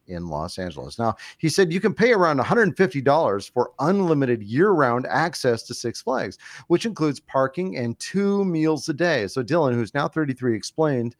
in 0.08 0.30
Los 0.30 0.58
Angeles. 0.58 0.98
Now, 0.98 1.16
he 1.38 1.48
said 1.48 1.72
you 1.72 1.80
can 1.80 1.94
pay 1.94 2.12
around 2.12 2.40
$150 2.40 3.52
for 3.52 3.72
unlimited 3.80 4.42
year 4.42 4.72
round 4.72 5.06
access 5.06 5.62
to 5.62 5.76
Six 5.76 6.02
Flags, 6.02 6.40
which 6.70 6.88
includes 6.88 7.20
parking 7.20 7.78
and 7.78 8.00
two 8.00 8.44
meals 8.46 8.90
a 8.90 8.94
day. 8.94 9.28
So, 9.28 9.44
Dylan, 9.44 9.76
who's 9.76 9.94
now 9.94 10.08
33, 10.08 10.56
explained 10.56 11.16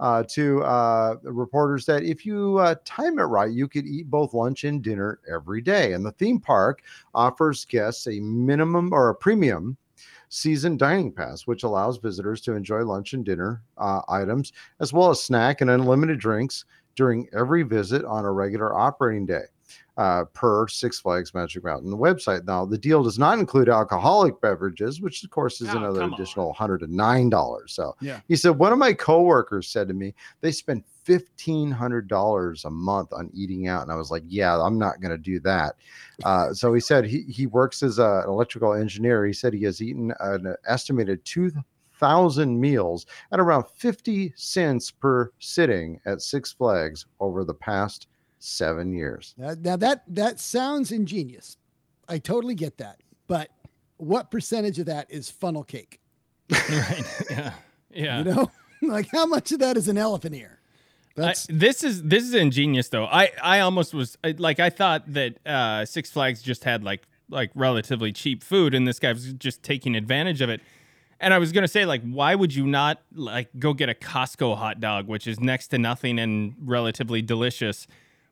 uh, 0.00 0.22
to 0.24 0.62
uh, 0.62 1.16
reporters 1.22 1.86
that 1.86 2.02
if 2.02 2.26
you 2.26 2.58
uh, 2.58 2.74
time 2.84 3.18
it 3.18 3.24
right, 3.24 3.50
you 3.50 3.68
could 3.68 3.86
eat 3.86 4.10
both 4.10 4.34
lunch 4.34 4.64
and 4.64 4.82
dinner 4.82 5.20
every 5.30 5.60
day. 5.60 5.92
And 5.92 6.04
the 6.04 6.12
theme 6.12 6.40
park 6.40 6.82
offers 7.14 7.64
guests 7.64 8.06
a 8.06 8.20
minimum 8.20 8.92
or 8.92 9.08
a 9.08 9.14
premium 9.14 9.76
season 10.28 10.76
dining 10.76 11.12
pass, 11.12 11.46
which 11.46 11.62
allows 11.62 11.98
visitors 11.98 12.40
to 12.42 12.54
enjoy 12.54 12.84
lunch 12.84 13.12
and 13.12 13.24
dinner 13.24 13.62
uh, 13.78 14.02
items 14.08 14.52
as 14.80 14.92
well 14.92 15.10
as 15.10 15.22
snack 15.22 15.60
and 15.60 15.70
unlimited 15.70 16.18
drinks 16.18 16.64
during 16.94 17.28
every 17.32 17.62
visit 17.62 18.04
on 18.04 18.24
a 18.24 18.32
regular 18.32 18.74
operating 18.74 19.26
day 19.26 19.44
uh, 19.96 20.24
per 20.34 20.68
Six 20.68 21.00
Flags 21.00 21.32
Magic 21.32 21.64
Mountain 21.64 21.92
website. 21.92 22.44
Now, 22.44 22.64
the 22.64 22.78
deal 22.78 23.02
does 23.02 23.18
not 23.18 23.38
include 23.38 23.68
alcoholic 23.68 24.40
beverages, 24.40 25.00
which 25.00 25.24
of 25.24 25.30
course 25.30 25.60
is 25.60 25.68
oh, 25.70 25.78
another 25.78 26.02
additional 26.02 26.54
$109. 26.54 27.70
So 27.70 27.96
yeah. 28.00 28.20
he 28.28 28.36
said, 28.36 28.50
one 28.50 28.72
of 28.72 28.78
my 28.78 28.92
coworkers 28.92 29.68
said 29.68 29.88
to 29.88 29.94
me, 29.94 30.14
they 30.40 30.52
spend 30.52 30.84
$1,500 31.06 32.64
a 32.64 32.70
month 32.70 33.12
on 33.12 33.30
eating 33.32 33.68
out. 33.68 33.82
And 33.82 33.92
I 33.92 33.96
was 33.96 34.10
like, 34.10 34.24
yeah, 34.26 34.60
I'm 34.60 34.78
not 34.78 35.00
going 35.00 35.12
to 35.12 35.18
do 35.18 35.40
that. 35.40 35.76
Uh, 36.24 36.52
so 36.52 36.74
he 36.74 36.80
said 36.80 37.04
he, 37.04 37.22
he 37.22 37.46
works 37.46 37.82
as 37.82 37.98
a, 37.98 38.22
an 38.24 38.28
electrical 38.28 38.74
engineer. 38.74 39.24
He 39.24 39.32
said 39.32 39.54
he 39.54 39.64
has 39.64 39.80
eaten 39.80 40.12
an 40.20 40.54
estimated 40.66 41.24
two 41.24 41.50
thousand 41.98 42.60
meals 42.60 43.06
at 43.32 43.40
around 43.40 43.64
fifty 43.74 44.30
cents 44.36 44.90
per 44.90 45.32
sitting 45.38 45.98
at 46.04 46.20
Six 46.20 46.52
Flags 46.52 47.06
over 47.20 47.42
the 47.42 47.54
past 47.54 48.08
seven 48.46 48.92
years. 48.92 49.34
Now, 49.36 49.54
now 49.60 49.76
that 49.76 50.02
that 50.08 50.40
sounds 50.40 50.92
ingenious. 50.92 51.56
I 52.08 52.18
totally 52.18 52.54
get 52.54 52.78
that. 52.78 53.00
But 53.26 53.50
what 53.96 54.30
percentage 54.30 54.78
of 54.78 54.86
that 54.86 55.10
is 55.10 55.30
funnel 55.30 55.64
cake? 55.64 56.00
right. 56.50 57.02
Yeah. 57.30 57.52
Yeah. 57.90 58.18
You 58.18 58.24
know, 58.24 58.50
like 58.82 59.08
how 59.10 59.26
much 59.26 59.52
of 59.52 59.58
that 59.60 59.76
is 59.76 59.88
an 59.88 59.98
elephant 59.98 60.34
ear? 60.34 60.60
I, 61.18 61.34
this 61.48 61.82
is 61.82 62.02
this 62.02 62.24
is 62.24 62.34
ingenious 62.34 62.90
though. 62.90 63.06
I 63.06 63.30
I 63.42 63.60
almost 63.60 63.94
was 63.94 64.18
I- 64.22 64.34
like 64.36 64.60
I 64.60 64.68
thought 64.70 65.12
that 65.14 65.38
uh, 65.46 65.84
Six 65.86 66.10
Flags 66.10 66.42
just 66.42 66.64
had 66.64 66.84
like 66.84 67.02
like 67.30 67.50
relatively 67.54 68.12
cheap 68.12 68.44
food, 68.44 68.74
and 68.74 68.86
this 68.86 68.98
guy 68.98 69.12
was 69.12 69.32
just 69.32 69.62
taking 69.62 69.96
advantage 69.96 70.40
of 70.42 70.50
it. 70.50 70.60
And 71.18 71.32
I 71.32 71.38
was 71.38 71.52
gonna 71.52 71.68
say 71.68 71.86
like, 71.86 72.02
why 72.02 72.34
would 72.34 72.54
you 72.54 72.66
not 72.66 73.00
like 73.14 73.48
go 73.58 73.72
get 73.72 73.88
a 73.88 73.94
Costco 73.94 74.58
hot 74.58 74.78
dog, 74.78 75.08
which 75.08 75.26
is 75.26 75.40
next 75.40 75.68
to 75.68 75.78
nothing 75.78 76.18
and 76.18 76.54
relatively 76.62 77.22
delicious? 77.22 77.86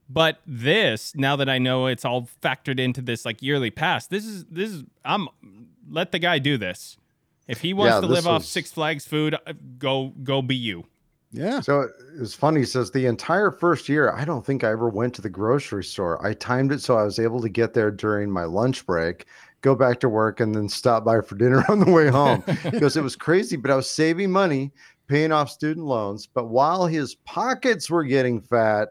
But 0.08 0.38
this, 0.46 1.14
now 1.16 1.36
that 1.36 1.48
I 1.48 1.58
know 1.58 1.86
it's 1.86 2.04
all 2.04 2.28
factored 2.42 2.78
into 2.78 3.00
this 3.00 3.24
like 3.24 3.42
yearly 3.42 3.70
pass, 3.70 4.06
this 4.06 4.24
is 4.26 4.44
this 4.46 4.70
is 4.70 4.84
I'm 5.04 5.28
let 5.88 6.12
the 6.12 6.18
guy 6.18 6.38
do 6.38 6.58
this. 6.58 6.96
If 7.48 7.60
he 7.60 7.74
wants 7.74 7.94
Yeah, 7.96 8.00
to 8.00 8.06
this 8.06 8.24
live 8.24 8.26
off 8.26 8.44
Six 8.44 8.72
Flags 8.72 9.06
food, 9.06 9.34
uh, 9.34 9.52
go 9.78 10.12
go 10.22 10.42
be 10.42 10.56
you. 10.56 10.84
yeah. 11.32 11.60
So 11.60 11.88
it's 12.18 12.34
funny. 12.34 12.60
He 12.60 12.66
says 12.66 12.90
the 12.90 13.06
entire 13.06 13.50
first 13.50 13.88
year, 13.88 14.12
I 14.12 14.24
don't 14.24 14.44
think 14.44 14.62
I 14.62 14.70
ever 14.70 14.88
went 14.88 15.14
to 15.14 15.22
the 15.22 15.30
grocery 15.30 15.84
store. 15.84 16.24
I 16.24 16.34
timed 16.34 16.72
it 16.72 16.80
so 16.80 16.96
I 16.96 17.02
was 17.04 17.18
able 17.18 17.40
to 17.42 17.48
get 17.48 17.74
there 17.74 17.90
during 17.90 18.30
my 18.30 18.44
lunch 18.44 18.86
break, 18.86 19.26
go 19.62 19.74
back 19.74 20.00
to 20.00 20.08
work, 20.08 20.40
and 20.40 20.54
then 20.54 20.68
stop 20.68 21.04
by 21.04 21.20
for 21.22 21.34
dinner 21.34 21.64
on 21.68 21.80
the 21.80 21.90
way 21.90 22.08
home 22.08 22.42
because 22.70 22.96
it 22.96 23.02
was 23.02 23.16
crazy. 23.16 23.56
But 23.56 23.70
I 23.70 23.76
was 23.76 23.90
saving 23.90 24.30
money, 24.30 24.70
paying 25.08 25.32
off 25.32 25.50
student 25.50 25.86
loans. 25.86 26.26
But 26.26 26.48
while 26.48 26.86
his 26.86 27.14
pockets 27.14 27.90
were 27.90 28.04
getting 28.04 28.40
fat, 28.40 28.90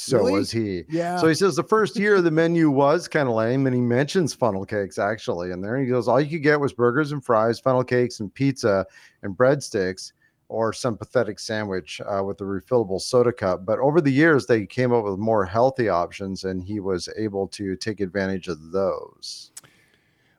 so 0.00 0.18
Really? 0.18 0.32
was 0.32 0.50
he. 0.50 0.84
Yeah. 0.88 1.18
So 1.18 1.28
he 1.28 1.34
says 1.34 1.56
the 1.56 1.62
first 1.62 1.96
year 1.98 2.20
the 2.20 2.30
menu 2.30 2.70
was 2.70 3.08
kind 3.08 3.28
of 3.28 3.34
lame, 3.34 3.66
and 3.66 3.74
he 3.74 3.80
mentions 3.80 4.34
funnel 4.34 4.64
cakes 4.64 4.98
actually 4.98 5.50
in 5.50 5.60
there. 5.60 5.78
He 5.78 5.86
goes, 5.86 6.08
all 6.08 6.20
you 6.20 6.30
could 6.30 6.42
get 6.42 6.60
was 6.60 6.72
burgers 6.72 7.12
and 7.12 7.24
fries, 7.24 7.60
funnel 7.60 7.84
cakes 7.84 8.20
and 8.20 8.32
pizza 8.32 8.86
and 9.22 9.36
breadsticks, 9.36 10.12
or 10.48 10.72
some 10.72 10.96
pathetic 10.96 11.38
sandwich 11.38 12.00
uh, 12.00 12.24
with 12.24 12.40
a 12.40 12.44
refillable 12.44 13.00
soda 13.00 13.32
cup. 13.32 13.64
But 13.64 13.78
over 13.78 14.00
the 14.00 14.10
years, 14.10 14.46
they 14.46 14.66
came 14.66 14.92
up 14.92 15.04
with 15.04 15.18
more 15.18 15.44
healthy 15.44 15.88
options, 15.88 16.44
and 16.44 16.62
he 16.62 16.80
was 16.80 17.08
able 17.16 17.46
to 17.48 17.76
take 17.76 18.00
advantage 18.00 18.48
of 18.48 18.72
those. 18.72 19.52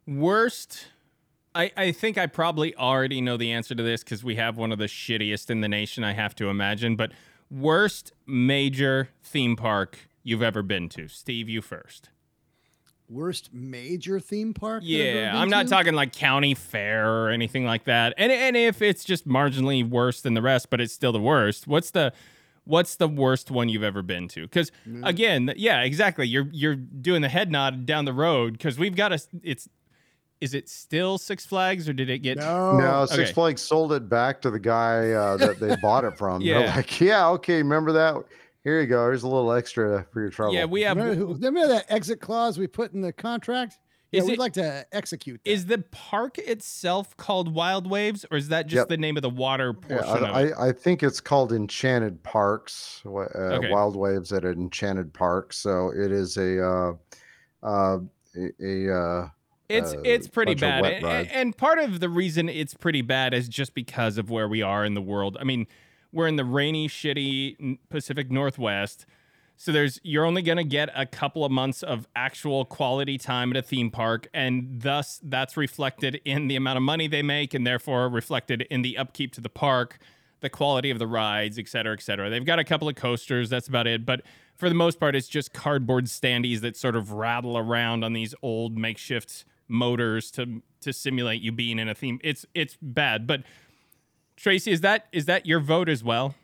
Worst. 0.08 0.88
I, 1.54 1.71
I 1.76 1.91
think 1.91 2.17
I 2.17 2.28
probably 2.28 2.76
already 2.76 3.19
know 3.21 3.36
the 3.38 3.52
answer 3.52 3.76
to 3.76 3.84
this 3.84 4.04
because 4.04 4.24
we 4.24 4.36
have 4.36 4.58
one 4.58 4.71
of 4.71 4.78
the 4.80 4.86
shittiest 4.86 5.50
in 5.50 5.62
the 5.62 5.67
nation, 5.67 6.04
I 6.04 6.13
have 6.13 6.34
to 6.36 6.50
imagine. 6.50 6.95
But 6.95 7.12
worst 7.52 8.14
major 8.26 9.10
theme 9.22 9.56
park 9.56 10.00
you've 10.24 10.42
ever 10.42 10.64
been 10.64 10.90
to? 10.90 11.08
Steve, 11.08 11.50
you 11.50 11.62
first. 11.62 12.10
Worst 13.10 13.54
major 13.54 14.20
theme 14.22 14.54
park? 14.54 14.84
that 14.84 14.88
I've 14.90 15.00
ever 15.02 15.20
Yeah, 15.20 15.38
I'm 15.38 15.50
not 15.50 15.64
to? 15.64 15.70
talking 15.70 15.94
like 15.94 16.14
county 16.14 16.56
fair 16.56 17.12
or 17.12 17.30
anything 17.30 17.66
like 17.66 17.84
that. 17.84 18.14
And 18.18 18.32
and 18.32 18.56
if 18.56 18.82
it's 18.82 19.04
just 19.04 19.28
marginally 19.28 19.88
worse 19.88 20.22
than 20.22 20.34
the 20.34 20.42
rest, 20.42 20.70
but 20.70 20.80
it's 20.80 20.94
still 20.94 21.12
the 21.12 21.20
worst, 21.20 21.68
what's 21.68 21.92
the 21.92 22.14
what's 22.64 22.96
the 22.96 23.10
worst 23.10 23.52
one 23.52 23.68
you've 23.68 23.84
ever 23.84 24.02
been 24.02 24.30
to? 24.30 24.44
Because 24.44 24.72
mm. 24.88 25.06
again, 25.06 25.54
yeah, 25.58 25.82
exactly. 25.82 26.26
You're 26.26 26.48
you're 26.52 26.76
doing 26.76 27.22
the 27.22 27.30
head 27.30 27.52
nod 27.52 27.86
down 27.86 28.06
the 28.06 28.14
road 28.14 28.54
because 28.54 28.80
we've 28.80 28.96
got 28.96 29.12
a. 29.12 29.22
It's 29.44 29.68
is 30.41 30.54
it 30.54 30.67
still 30.67 31.17
Six 31.17 31.45
Flags 31.45 31.88
or 31.88 31.93
did 31.93 32.10
it 32.10 32.19
get? 32.19 32.38
No. 32.39 32.77
no, 32.77 33.06
Six 33.06 33.19
okay. 33.19 33.32
Flags 33.34 33.62
sold 33.62 33.93
it 33.93 34.10
back 34.10 34.41
to 34.41 34.49
the 34.49 34.60
guy 34.60 35.12
uh, 35.12 35.38
that 35.38 35.60
they 35.60 35.75
bought 35.82 36.04
it 36.04 36.17
from. 36.17 36.43
They're 36.43 36.60
Yeah. 36.65 36.75
like, 36.75 36.99
yeah, 36.99 37.27
okay, 37.30 37.58
remember 37.58 37.91
that? 37.93 38.15
Here 38.63 38.82
you 38.82 38.88
go. 38.88 39.06
Here's 39.06 39.23
a 39.23 39.27
little 39.27 39.51
extra 39.54 40.06
for 40.12 40.21
your 40.21 40.30
trouble. 40.30 40.54
Yeah, 40.54 40.65
we 40.65 40.82
have. 40.82 40.97
Remember, 40.97 41.25
remember 41.34 41.67
that 41.67 41.86
exit 41.89 42.19
clause 42.21 42.60
we 42.60 42.67
put 42.67 42.93
in 42.93 43.01
the 43.01 43.13
contract? 43.13 43.77
Yeah, 44.12 44.19
Is 44.21 44.25
we'd 44.27 44.34
it- 44.34 44.39
like 44.39 44.54
to 44.54 44.86
execute 44.91 45.41
that. 45.43 45.49
Is 45.49 45.67
the 45.67 45.77
park 45.91 46.38
itself 46.38 47.15
called 47.17 47.54
Wild 47.56 47.89
Waves, 47.89 48.25
or 48.30 48.38
is 48.38 48.49
that 48.49 48.67
just 48.67 48.82
Yep. 48.82 48.88
the 48.89 48.97
name 48.97 49.15
of 49.15 49.21
the 49.23 49.30
water 49.30 49.73
Yeah, 49.89 49.95
portion 50.01 50.25
of 50.25 50.36
I, 50.36 50.41
it? 50.43 50.54
I, 50.60 50.67
I 50.67 50.71
think 50.73 51.01
it's 51.01 51.21
called 51.21 51.54
Enchanted 51.54 52.21
Parks, 52.23 53.01
uh, 53.06 53.10
Okay. 53.10 53.69
Wild 53.71 53.95
Waves 53.95 54.34
at 54.34 54.43
Enchanted 54.43 55.13
Park. 55.13 55.54
So 55.54 55.91
it 55.95 56.12
is 56.12 56.36
a 56.38 56.62
uh, 56.62 56.93
uh, 57.63 57.99
a, 58.36 58.49
a 58.89 58.93
uh, 58.95 59.27
It's 59.72 59.94
uh, 59.94 60.02
it's 60.04 60.28
pretty 60.28 60.56
bad, 60.56 60.84
and, 60.86 61.32
and 61.32 61.58
part 61.58 61.80
of 61.80 62.00
the 62.00 62.10
reason 62.10 62.50
it's 62.50 62.74
pretty 62.74 63.02
bad 63.02 63.34
is 63.34 63.48
just 63.48 63.74
because 63.74 64.18
of 64.18 64.30
where 64.30 64.48
we 64.48 64.62
are 64.62 64.86
in 64.86 64.94
the 64.94 65.02
world. 65.02 65.38
I 65.40 65.44
mean, 65.44 65.68
we're 66.12 66.28
in 66.28 66.36
the 66.36 66.46
rainy, 66.46 66.88
shitty 66.88 67.80
Pacific 67.90 68.30
Northwest, 68.30 69.06
so 69.58 69.72
there's 69.72 70.00
you're 70.04 70.26
only 70.26 70.42
gonna 70.42 70.64
get 70.64 70.90
a 70.96 71.06
couple 71.06 71.46
of 71.46 71.52
months 71.52 71.84
of 71.84 72.08
actual 72.16 72.66
quality 72.66 73.18
time 73.18 73.52
at 73.52 73.58
a 73.58 73.62
theme 73.62 73.90
park, 73.92 74.28
and 74.34 74.82
thus 74.82 75.20
that's 75.24 75.56
reflected 75.56 76.20
in 76.26 76.48
the 76.48 76.56
amount 76.56 76.78
of 76.78 76.84
money 76.84 77.08
they 77.08 77.24
make, 77.24 77.54
and 77.54 77.66
therefore 77.66 78.10
reflected 78.10 78.64
in 78.70 78.82
the 78.82 78.98
upkeep 78.98 79.32
to 79.34 79.42
the 79.42 79.50
park, 79.50 79.98
the 80.42 80.50
quality 80.50 80.92
of 80.92 81.00
the 81.00 81.08
rides, 81.08 81.58
et 81.58 81.68
cetera, 81.68 81.94
et 81.94 82.02
cetera. 82.02 82.30
They've 82.30 82.46
got 82.46 82.60
a 82.60 82.64
couple 82.64 82.90
of 82.90 82.96
coasters, 82.96 83.50
that's 83.50 83.68
about 83.68 83.88
it, 83.88 84.06
but. 84.06 84.22
For 84.58 84.70
the 84.70 84.76
most 84.76 85.00
part, 85.00 85.16
it's 85.16 85.28
just 85.28 85.54
cardboard 85.54 86.06
standees 86.06 86.60
that 86.60 86.78
sort 86.78 86.96
of 86.96 87.14
rattle 87.14 87.58
around 87.58 88.04
on 88.04 88.14
these 88.14 88.36
old 88.44 88.78
makeshift 88.78 89.44
motors 89.72 90.30
to 90.32 90.62
to 90.82 90.94
simulate 90.94 91.42
you 91.42 91.52
being 91.52 91.80
in 91.80 91.90
a 91.90 91.96
theme. 91.96 92.20
It's 92.24 92.46
it's 92.54 92.78
bad. 92.82 93.26
But 93.26 93.44
Tracy, 94.38 94.72
is 94.72 94.82
that 94.82 95.08
is 95.12 95.26
that 95.26 95.46
your 95.46 95.60
vote 95.60 95.90
as 95.90 96.04
well? 96.04 96.36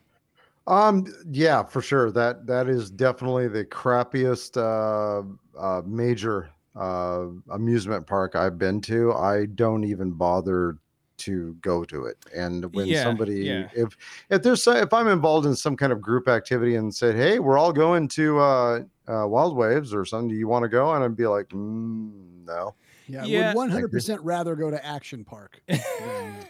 Um, 0.68 1.06
yeah, 1.32 1.64
for 1.64 1.82
sure. 1.82 2.12
That 2.12 2.46
that 2.48 2.68
is 2.68 2.90
definitely 2.90 3.48
the 3.48 3.66
crappiest 3.66 4.58
uh, 4.58 5.24
uh, 5.58 5.82
major 5.86 6.50
uh, 6.76 7.28
amusement 7.50 8.06
park 8.06 8.36
I've 8.36 8.58
been 8.58 8.82
to. 8.82 9.14
I 9.14 9.46
don't 9.46 9.84
even 9.84 10.12
bother 10.12 10.78
to 11.18 11.56
go 11.62 11.84
to 11.86 12.06
it. 12.06 12.18
And 12.36 12.74
when 12.76 12.88
Yeah, 12.88 13.04
somebody, 13.04 13.46
yeah. 13.46 13.70
if 13.74 13.98
if 14.30 14.44
there's 14.44 14.68
if 14.68 14.94
I'm 14.94 15.08
involved 15.08 15.48
in 15.48 15.56
some 15.56 15.76
kind 15.76 15.92
of 15.92 16.02
group 16.02 16.28
activity 16.28 16.76
and 16.76 16.94
said, 16.94 17.16
"Hey, 17.16 17.40
we're 17.40 17.58
all 17.58 17.74
going 17.74 18.08
to 18.10 18.40
uh, 18.40 18.84
uh, 19.08 19.26
Wild 19.28 19.56
Waves 19.56 19.94
or 19.94 20.06
something. 20.06 20.28
Do 20.28 20.36
you 20.36 20.48
want 20.48 20.64
to 20.64 20.70
go?" 20.70 20.94
and 20.94 21.04
I'd 21.04 21.16
be 21.16 21.28
like, 21.28 21.48
mm, 21.50 22.12
"No." 22.46 22.76
Yeah, 23.08 23.24
Yeah. 23.26 23.54
would 23.54 23.70
100% 23.72 24.20
rather 24.24 24.56
go 24.56 24.70
to 24.72 24.86
Action 24.86 25.24
Park. 25.24 25.62
than- 25.68 25.80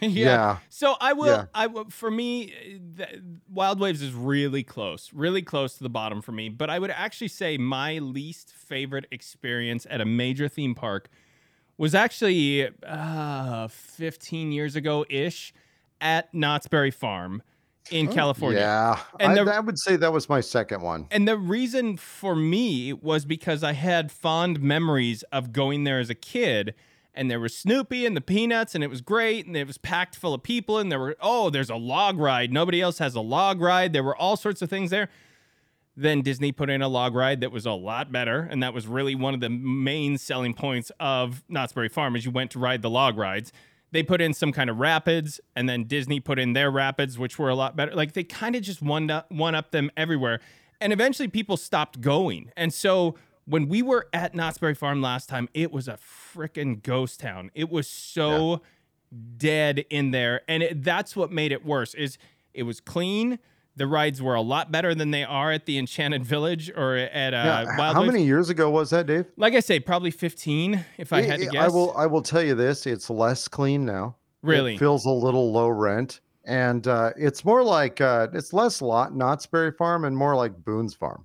Yeah. 0.00 0.58
So 0.68 0.94
I 1.00 1.12
will. 1.12 1.26
Yeah. 1.26 1.44
I 1.54 1.66
will. 1.66 1.86
For 1.90 2.10
me, 2.10 2.52
uh, 2.52 3.04
th- 3.04 3.20
Wild 3.50 3.80
Waves 3.80 4.00
is 4.02 4.12
really 4.12 4.62
close, 4.62 5.10
really 5.12 5.42
close 5.42 5.74
to 5.78 5.82
the 5.82 5.90
bottom 5.90 6.22
for 6.22 6.32
me. 6.32 6.48
But 6.48 6.70
I 6.70 6.78
would 6.78 6.90
actually 6.90 7.28
say 7.28 7.58
my 7.58 7.98
least 7.98 8.50
favorite 8.52 9.06
experience 9.10 9.86
at 9.90 10.00
a 10.00 10.04
major 10.04 10.48
theme 10.48 10.74
park 10.74 11.08
was 11.76 11.94
actually 11.94 12.68
uh, 12.86 13.68
15 13.68 14.52
years 14.52 14.76
ago 14.76 15.04
ish 15.08 15.52
at 16.00 16.32
Knott's 16.34 16.66
Berry 16.68 16.90
Farm 16.90 17.42
in 17.90 18.08
Oh. 18.08 18.12
California. 18.12 18.60
Yeah, 18.60 18.98
And 19.20 19.38
I, 19.38 19.44
the- 19.44 19.54
I 19.54 19.60
would 19.60 19.78
say 19.78 19.96
that 19.96 20.12
was 20.12 20.28
my 20.28 20.40
second 20.40 20.82
one. 20.82 21.06
And 21.10 21.26
the 21.28 21.36
reason 21.38 21.96
for 21.96 22.34
me 22.36 22.92
was 22.92 23.24
because 23.24 23.62
I 23.62 23.72
had 23.72 24.10
fond 24.12 24.60
memories 24.60 25.22
of 25.32 25.52
going 25.52 25.84
there 25.84 25.98
as 26.00 26.10
a 26.10 26.14
kid. 26.14 26.74
And 27.14 27.28
there 27.28 27.40
was 27.40 27.56
Snoopy 27.56 28.06
and 28.06 28.16
the 28.16 28.20
Peanuts, 28.20 28.76
and 28.76 28.84
it 28.84 28.88
was 28.90 29.00
great. 29.00 29.44
And 29.46 29.56
it 29.56 29.66
was 29.66 29.76
packed 29.76 30.14
full 30.14 30.34
of 30.34 30.42
people. 30.44 30.78
And 30.78 30.92
there 30.92 31.00
were, 31.00 31.16
oh, 31.20 31.50
there's 31.50 31.70
a 31.70 31.74
log 31.76 32.16
ride. 32.18 32.52
Nobody 32.52 32.80
else 32.80 32.98
has 32.98 33.16
a 33.16 33.20
log 33.20 33.60
ride. 33.60 33.92
There 33.92 34.04
were 34.04 34.16
all 34.16 34.36
sorts 34.36 34.62
of 34.62 34.70
things 34.70 34.90
there. 34.90 35.08
Then 35.96 36.22
Disney 36.22 36.52
put 36.52 36.70
in 36.70 36.80
a 36.80 36.86
log 36.86 37.16
ride 37.16 37.40
that 37.40 37.50
was 37.50 37.66
a 37.66 37.72
lot 37.72 38.12
better. 38.12 38.46
And 38.48 38.62
that 38.62 38.72
was 38.72 38.86
really 38.86 39.16
one 39.16 39.34
of 39.34 39.40
the 39.40 39.48
main 39.50 40.16
selling 40.16 40.54
points 40.54 40.92
of 41.00 41.42
Knott's 41.48 41.72
Berry 41.72 41.88
Farm 41.88 42.14
as 42.14 42.24
you 42.24 42.30
went 42.30 42.52
to 42.52 42.60
ride 42.60 42.82
the 42.82 42.90
log 42.90 43.18
rides. 43.18 43.52
They 43.90 44.02
put 44.02 44.20
in 44.20 44.34
some 44.34 44.52
kind 44.52 44.68
of 44.68 44.78
rapids, 44.78 45.40
and 45.56 45.68
then 45.68 45.84
Disney 45.84 46.20
put 46.20 46.38
in 46.38 46.52
their 46.52 46.70
rapids, 46.70 47.18
which 47.18 47.38
were 47.38 47.48
a 47.48 47.54
lot 47.54 47.74
better. 47.76 47.94
Like 47.94 48.12
they 48.12 48.24
kind 48.24 48.54
of 48.54 48.62
just 48.62 48.82
one 48.82 49.10
up, 49.10 49.30
one 49.30 49.54
up 49.54 49.70
them 49.70 49.90
everywhere. 49.96 50.40
And 50.80 50.92
eventually 50.92 51.28
people 51.28 51.56
stopped 51.56 52.00
going. 52.00 52.52
And 52.56 52.72
so 52.72 53.16
when 53.46 53.66
we 53.68 53.82
were 53.82 54.08
at 54.12 54.34
Knott's 54.34 54.58
Berry 54.58 54.74
Farm 54.74 55.00
last 55.00 55.28
time, 55.28 55.48
it 55.54 55.72
was 55.72 55.88
a 55.88 55.98
freaking 55.98 56.82
ghost 56.82 57.20
town. 57.20 57.50
It 57.54 57.70
was 57.70 57.88
so 57.88 58.60
dead 59.38 59.86
in 59.90 60.10
there. 60.10 60.42
And 60.46 60.62
it, 60.62 60.84
that's 60.84 61.16
what 61.16 61.32
made 61.32 61.50
it 61.50 61.64
worse 61.64 61.94
is 61.94 62.18
it 62.52 62.64
was 62.64 62.80
clean. 62.80 63.38
The 63.78 63.86
rides 63.86 64.20
were 64.20 64.34
a 64.34 64.40
lot 64.42 64.70
better 64.70 64.94
than 64.94 65.10
they 65.12 65.24
are 65.24 65.50
at 65.52 65.64
the 65.66 65.78
Enchanted 65.78 66.24
Village 66.24 66.70
or 66.76 66.96
at 66.96 67.32
uh, 67.32 67.36
Yeah, 67.36 67.78
Wild 67.78 67.94
how 67.94 68.02
Waves. 68.02 68.12
many 68.12 68.24
years 68.26 68.50
ago 68.50 68.68
was 68.70 68.90
that, 68.90 69.06
Dave? 69.06 69.24
Like 69.36 69.54
I 69.54 69.60
say, 69.60 69.80
probably 69.80 70.10
15 70.10 70.84
if 70.98 71.12
I 71.12 71.22
had 71.22 71.40
to 71.40 71.46
guess. 71.46 71.64
I 71.64 71.68
will. 71.68 71.96
I 71.96 72.06
will 72.06 72.22
tell 72.22 72.42
you 72.42 72.54
this: 72.54 72.86
it's 72.86 73.08
less 73.08 73.48
clean 73.48 73.84
now. 73.86 74.16
Really? 74.42 74.74
it 74.74 74.78
feels 74.78 75.04
a 75.06 75.10
little 75.10 75.50
low 75.52 75.68
rent, 75.68 76.20
and 76.44 76.86
uh, 76.86 77.10
it's 77.16 77.44
more 77.44 77.62
like 77.62 78.00
uh, 78.00 78.28
it's 78.34 78.52
less 78.52 78.82
lot 78.82 79.14
Knott's 79.16 79.46
Berry 79.46 79.72
Farm 79.72 80.04
and 80.04 80.16
more 80.16 80.36
like 80.36 80.64
Boone's 80.64 80.94
Farm. 80.94 81.24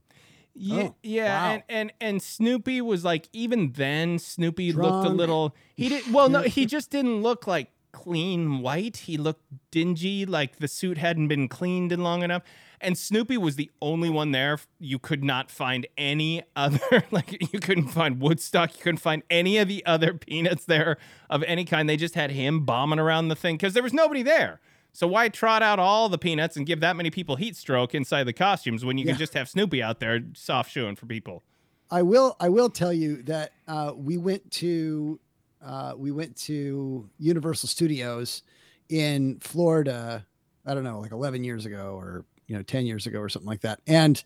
Yeah, 0.55 0.83
Oh, 0.83 0.95
yeah, 1.01 1.25
wow. 1.47 1.51
and, 1.53 1.63
and 1.69 1.93
and 1.99 2.21
Snoopy 2.21 2.81
was 2.81 3.03
like 3.03 3.27
even 3.33 3.71
then 3.71 4.19
Snoopy 4.19 4.71
looked 4.73 5.07
a 5.07 5.09
little 5.09 5.55
he 5.75 5.89
didn't. 5.93 6.13
well 6.13 6.29
no 6.29 6.41
he 6.43 6.67
just 6.67 6.91
didn't 6.91 7.23
look 7.23 7.47
like 7.47 7.69
clean 7.93 8.59
white. 8.59 8.97
He 8.97 9.15
looked 9.17 9.43
dingy, 9.71 10.25
like 10.25 10.57
the 10.57 10.67
suit 10.67 10.97
hadn't 10.97 11.29
been 11.29 11.47
cleaned 11.47 11.91
in 11.93 12.03
long 12.03 12.23
enough. 12.23 12.43
And 12.81 12.97
Snoopy 12.97 13.37
was 13.37 13.55
the 13.55 13.71
only 13.81 14.09
one 14.09 14.31
there. 14.31 14.59
You 14.77 14.99
could 14.99 15.23
not 15.23 15.49
find 15.49 15.87
any 15.97 16.43
other, 16.57 17.05
like, 17.11 17.53
you 17.53 17.59
couldn't 17.59 17.87
find 17.87 18.19
Woodstock. 18.19 18.75
You 18.75 18.83
couldn't 18.83 18.97
find 18.99 19.23
any 19.29 19.57
of 19.57 19.69
the 19.69 19.85
other 19.85 20.13
peanuts 20.27 20.65
there 20.65 20.97
of 21.29 21.43
any 21.43 21.63
kind. 21.63 21.87
They 21.87 21.95
just 21.95 22.15
had 22.15 22.31
him 22.31 22.65
bombing 22.65 22.99
around 22.99 23.29
the 23.29 23.35
thing 23.37 23.55
because 23.55 23.73
there 23.73 23.83
was 23.83 23.93
nobody 23.93 24.21
there. 24.21 24.59
So 24.91 25.07
why 25.07 25.29
trot 25.29 25.63
out 25.63 25.79
all 25.79 26.09
the 26.09 26.17
peanuts 26.17 26.57
and 26.57 26.65
give 26.67 26.81
that 26.81 26.95
many 26.95 27.09
people 27.09 27.37
heat 27.37 27.55
stroke 27.55 27.95
inside 27.95 28.25
the 28.25 28.33
costumes 28.33 28.83
when 28.83 28.97
you 28.97 29.05
Yeah. 29.05 29.13
can 29.13 29.19
just 29.19 29.33
have 29.33 29.47
Snoopy 29.49 29.81
out 29.81 29.99
there 29.99 30.19
soft 30.33 30.69
shoeing 30.71 30.95
for 30.97 31.05
people? 31.05 31.41
I 31.89 32.01
will. 32.01 32.35
I 32.39 32.49
will 32.49 32.69
tell 32.69 32.91
you 32.93 33.23
that 33.23 33.53
uh, 33.67 33.93
we 33.95 34.17
went 34.17 34.51
to 34.51 35.19
uh, 35.65 35.93
we 35.97 36.11
went 36.11 36.35
to 36.35 37.09
Universal 37.19 37.69
Studios 37.69 38.43
in 38.89 39.39
Florida. 39.39 40.25
I 40.65 40.73
don't 40.73 40.83
know, 40.83 40.99
like 40.99 41.11
11 41.11 41.43
years 41.43 41.65
ago, 41.65 41.95
or 41.97 42.25
you 42.47 42.55
know, 42.55 42.63
10 42.63 42.85
years 42.85 43.07
ago, 43.07 43.19
or 43.19 43.29
something 43.29 43.47
like 43.47 43.61
that. 43.61 43.79
And 43.87 44.21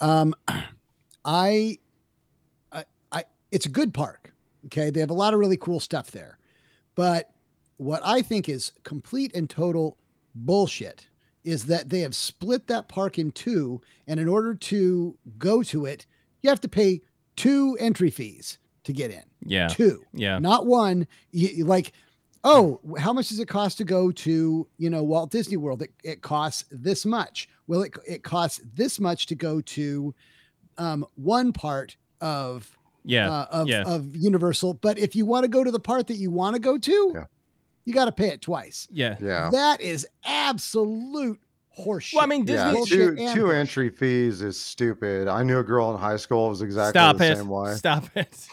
um, 0.00 0.34
I, 1.24 1.78
I, 2.72 2.84
I, 3.12 3.24
it's 3.50 3.66
a 3.66 3.70
good 3.70 3.94
park. 3.94 4.32
Okay, 4.66 4.90
they 4.90 5.00
have 5.00 5.10
a 5.10 5.14
lot 5.14 5.34
of 5.34 5.40
really 5.40 5.56
cool 5.56 5.80
stuff 5.80 6.10
there, 6.10 6.38
but 6.94 7.30
what 7.76 8.02
I 8.04 8.22
think 8.22 8.48
is 8.48 8.72
complete 8.82 9.34
and 9.34 9.48
total 9.48 9.96
bullshit 10.34 11.06
is 11.44 11.66
that 11.66 11.88
they 11.88 12.00
have 12.00 12.14
split 12.14 12.66
that 12.66 12.88
park 12.88 13.18
in 13.18 13.30
two, 13.30 13.80
and 14.06 14.18
in 14.20 14.28
order 14.28 14.54
to 14.54 15.16
go 15.38 15.62
to 15.62 15.86
it, 15.86 16.04
you 16.42 16.50
have 16.50 16.60
to 16.60 16.68
pay 16.68 17.00
two 17.36 17.76
entry 17.80 18.10
fees 18.10 18.58
to 18.88 18.92
get 18.92 19.10
in. 19.12 19.22
Yeah. 19.44 19.68
Two, 19.68 20.02
Yeah. 20.12 20.38
not 20.40 20.66
one. 20.66 21.06
You, 21.30 21.48
you 21.48 21.64
like, 21.64 21.92
oh, 22.44 22.80
how 22.98 23.12
much 23.12 23.28
does 23.28 23.38
it 23.38 23.46
cost 23.48 23.78
to 23.78 23.84
go 23.84 24.10
to 24.10 24.66
you 24.76 24.90
know 24.90 25.02
Walt 25.04 25.30
Disney 25.30 25.56
World? 25.56 25.82
It, 25.82 25.92
it 26.02 26.22
costs 26.22 26.64
this 26.70 27.06
much. 27.06 27.48
Well, 27.66 27.82
it 27.82 27.94
it 28.06 28.22
costs 28.24 28.60
this 28.74 28.98
much 29.00 29.26
to 29.26 29.34
go 29.34 29.60
to 29.60 30.14
um, 30.78 31.06
one 31.14 31.52
part 31.52 31.96
of 32.20 32.76
Yeah. 33.04 33.30
uh, 33.30 33.46
of, 33.50 33.68
yeah. 33.68 33.82
of 33.86 34.14
Universal. 34.16 34.74
But 34.74 34.98
if 34.98 35.14
you 35.16 35.24
want 35.26 35.44
to 35.44 35.48
go 35.48 35.62
to 35.64 35.70
the 35.70 35.80
part 35.80 36.06
that 36.08 36.16
you 36.16 36.30
want 36.30 36.54
to 36.56 36.60
go 36.60 36.76
to, 36.78 37.12
Yeah. 37.14 37.24
you 37.84 37.92
got 37.94 38.06
to 38.06 38.12
pay 38.12 38.28
it 38.28 38.40
twice. 38.42 38.86
yeah. 38.90 39.16
Yeah. 39.20 39.50
That 39.50 39.80
is 39.80 40.06
absolute 40.24 41.38
horseshit. 41.78 42.14
Well, 42.14 42.24
I 42.24 42.26
mean, 42.26 42.44
Disney. 42.44 42.56
Yeah, 42.78 42.84
two, 42.86 43.16
two 43.16 43.40
bullshit. 43.42 43.54
entry 43.56 43.88
fees 43.90 44.42
is 44.42 44.58
stupid. 44.58 45.28
I 45.28 45.42
knew 45.44 45.58
a 45.58 45.62
girl 45.64 45.92
in 45.94 46.00
high 46.00 46.16
school 46.16 46.44
who 46.46 46.50
was 46.50 46.62
exactly 46.62 46.98
Stop 46.98 47.18
the 47.18 47.32
it. 47.32 47.36
same 47.36 47.48
way. 47.48 47.74
Stop 47.76 48.04
it. 48.16 48.46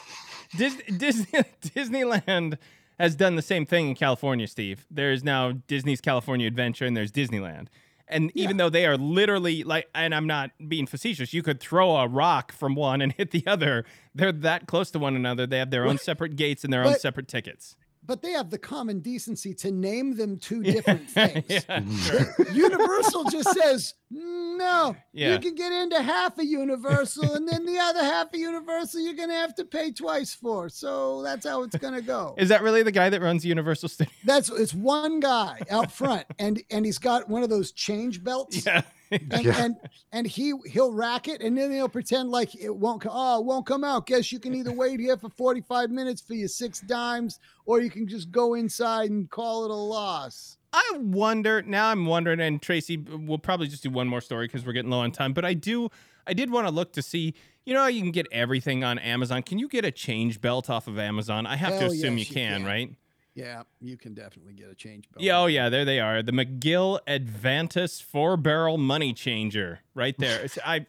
Dis- 0.58 0.82
Disney 0.98 1.28
Disneyland 1.62 2.58
has 3.00 3.16
done 3.16 3.36
the 3.36 3.42
same 3.42 3.66
thing 3.66 3.90
in 3.90 3.96
California, 3.96 4.48
Steve. 4.48 4.86
There's 4.90 5.24
now 5.24 5.54
Disney's 5.68 6.02
California 6.02 6.48
Adventure 6.48 6.86
and 6.86 6.96
there's 6.96 7.12
Disneyland. 7.12 7.68
And 8.08 8.32
even 8.36 8.58
though 8.58 8.70
they 8.70 8.86
are 8.86 8.98
literally 8.98 9.64
like, 9.64 9.90
and 9.96 10.14
I'm 10.14 10.28
not 10.28 10.52
being 10.68 10.86
facetious, 10.86 11.34
you 11.34 11.42
could 11.42 11.60
throw 11.60 11.96
a 11.96 12.08
rock 12.08 12.52
from 12.52 12.76
one 12.76 13.02
and 13.02 13.12
hit 13.18 13.32
the 13.32 13.44
other. 13.48 13.84
They're 14.14 14.32
that 14.32 14.68
close 14.68 14.92
to 14.92 15.00
one 15.00 15.16
another. 15.16 15.48
They 15.48 15.58
have 15.58 15.72
their 15.72 15.88
own 15.88 15.98
separate 15.98 16.36
gates 16.36 16.64
and 16.64 16.72
their 16.72 16.86
own 16.86 17.00
separate 17.00 17.28
tickets. 17.28 17.76
But 18.06 18.22
they 18.22 18.32
have 18.32 18.50
the 18.50 18.58
common 18.58 19.00
decency 19.00 19.54
to 19.56 19.72
name 19.72 20.16
them 20.16 20.38
two 20.38 20.62
different 20.76 21.10
things. 21.10 21.44
yeah, 21.50 21.60
Mhm. 21.80 22.36
sure. 22.38 22.52
Universal 22.54 23.26
just 23.26 23.52
says, 23.54 23.94
no, 24.12 24.96
Yeah. 25.14 25.34
you 25.34 25.40
can 25.40 25.56
get 25.56 25.72
into 25.72 26.02
half 26.02 26.38
a 26.40 26.46
Universal, 26.46 27.34
and 27.34 27.48
then 27.48 27.66
the 27.66 27.78
other 27.80 28.04
half 28.04 28.28
of 28.34 28.40
Universal 28.40 29.02
you're 29.02 29.14
going 29.14 29.30
to 29.30 29.36
have 29.36 29.56
to 29.56 29.66
pay 29.66 29.92
twice 29.92 30.34
for. 30.34 30.70
So 30.70 31.22
that's 31.24 31.46
how 31.46 31.64
it's 31.64 31.76
going 31.78 31.94
to 31.96 32.02
go. 32.02 32.36
Is 32.38 32.50
that 32.50 32.62
really 32.62 32.84
the 32.84 32.92
guy 32.92 33.10
that 33.10 33.22
runs 33.22 33.46
Universal 33.46 33.90
Studios? 33.90 34.14
That's 34.24 34.50
it's 34.50 34.74
one 34.74 35.20
guy 35.20 35.60
out 35.70 35.92
front, 35.92 36.26
and 36.40 36.62
and 36.70 36.86
he's 36.86 36.98
got 37.00 37.28
one 37.30 37.44
of 37.44 37.50
those 37.50 37.72
change 37.72 38.24
belts. 38.24 38.66
Yeah. 38.66 38.82
And, 39.12 39.34
Yeah. 39.44 39.64
and 39.64 39.76
and 40.12 40.28
he 40.28 40.54
he'll 40.66 40.94
rack 40.94 41.28
it 41.28 41.42
and 41.42 41.58
then 41.58 41.72
he'll 41.72 41.90
pretend 41.90 42.30
like 42.30 42.56
it 42.56 42.76
won't 42.76 43.02
co- 43.02 43.10
oh 43.12 43.40
it 43.40 43.46
won't 43.46 43.66
come 43.66 43.84
out 43.84 44.06
guess 44.08 44.32
you 44.32 44.40
can 44.40 44.54
either 44.56 44.72
wait 44.72 45.00
here 45.00 45.18
for 45.18 45.30
45 45.30 45.92
minutes 45.92 46.22
for 46.22 46.34
your 46.34 46.48
six 46.48 46.82
dimes 46.82 47.40
or 47.66 47.82
you 47.82 47.90
can 47.90 48.08
just 48.08 48.32
go 48.32 48.54
inside 48.56 49.10
and 49.12 49.30
call 49.30 49.66
it 49.66 49.72
a 49.72 49.76
loss 49.76 50.58
I 50.78 50.98
wonder 50.98 51.62
now. 51.62 51.88
I'm 51.88 52.06
wondering, 52.06 52.42
and 52.42 52.62
Tracy, 52.62 52.98
we'll 52.98 53.38
probably 53.38 53.68
just 53.68 53.82
do 53.82 53.90
one 53.90 54.10
more 54.10 54.20
story 54.20 54.48
because 54.48 54.66
we're 54.66 54.74
getting 54.74 54.92
low 54.92 55.00
on 55.00 55.12
time. 55.14 55.32
But 55.32 55.46
I 55.46 55.54
do, 55.54 55.88
I 56.28 56.34
did 56.34 56.52
want 56.52 56.68
to 56.68 56.74
look 56.74 56.92
to 56.94 57.02
see. 57.02 57.34
You 57.64 57.74
know, 57.74 57.80
how 57.80 57.88
you 57.88 58.02
can 58.02 58.12
get 58.12 58.28
everything 58.30 58.84
on 58.84 59.00
Amazon. 59.00 59.42
Can 59.42 59.58
you 59.58 59.70
get 59.70 59.86
a 59.86 59.92
change 59.92 60.42
belt 60.42 60.70
off 60.70 60.88
of 60.88 61.00
Amazon? 61.00 61.46
I 61.48 61.56
have 61.56 61.80
to 61.80 61.86
assume 61.86 62.18
yes, 62.18 62.28
you 62.28 62.36
you 62.36 62.42
can, 62.48 62.58
can. 62.58 62.66
right? 62.66 62.92
Yeah 63.36 63.64
you 63.82 63.98
can 63.98 64.14
definitely 64.14 64.54
get 64.54 64.70
a 64.72 64.76
change 64.76 65.10
belt 65.12 65.22
Yeah, 65.24 65.40
oh 65.40 65.46
yeah, 65.46 65.70
there 65.70 65.86
they 65.86 66.00
are. 66.00 66.24
The 66.24 66.32
McGill 66.32 67.00
Advantus 67.08 68.02
four 68.02 68.38
barrel 68.38 68.78
money 68.78 69.14
changer, 69.14 69.82
right 69.94 70.16
there. 70.18 70.42
It's, 70.44 70.58
I, 70.66 70.86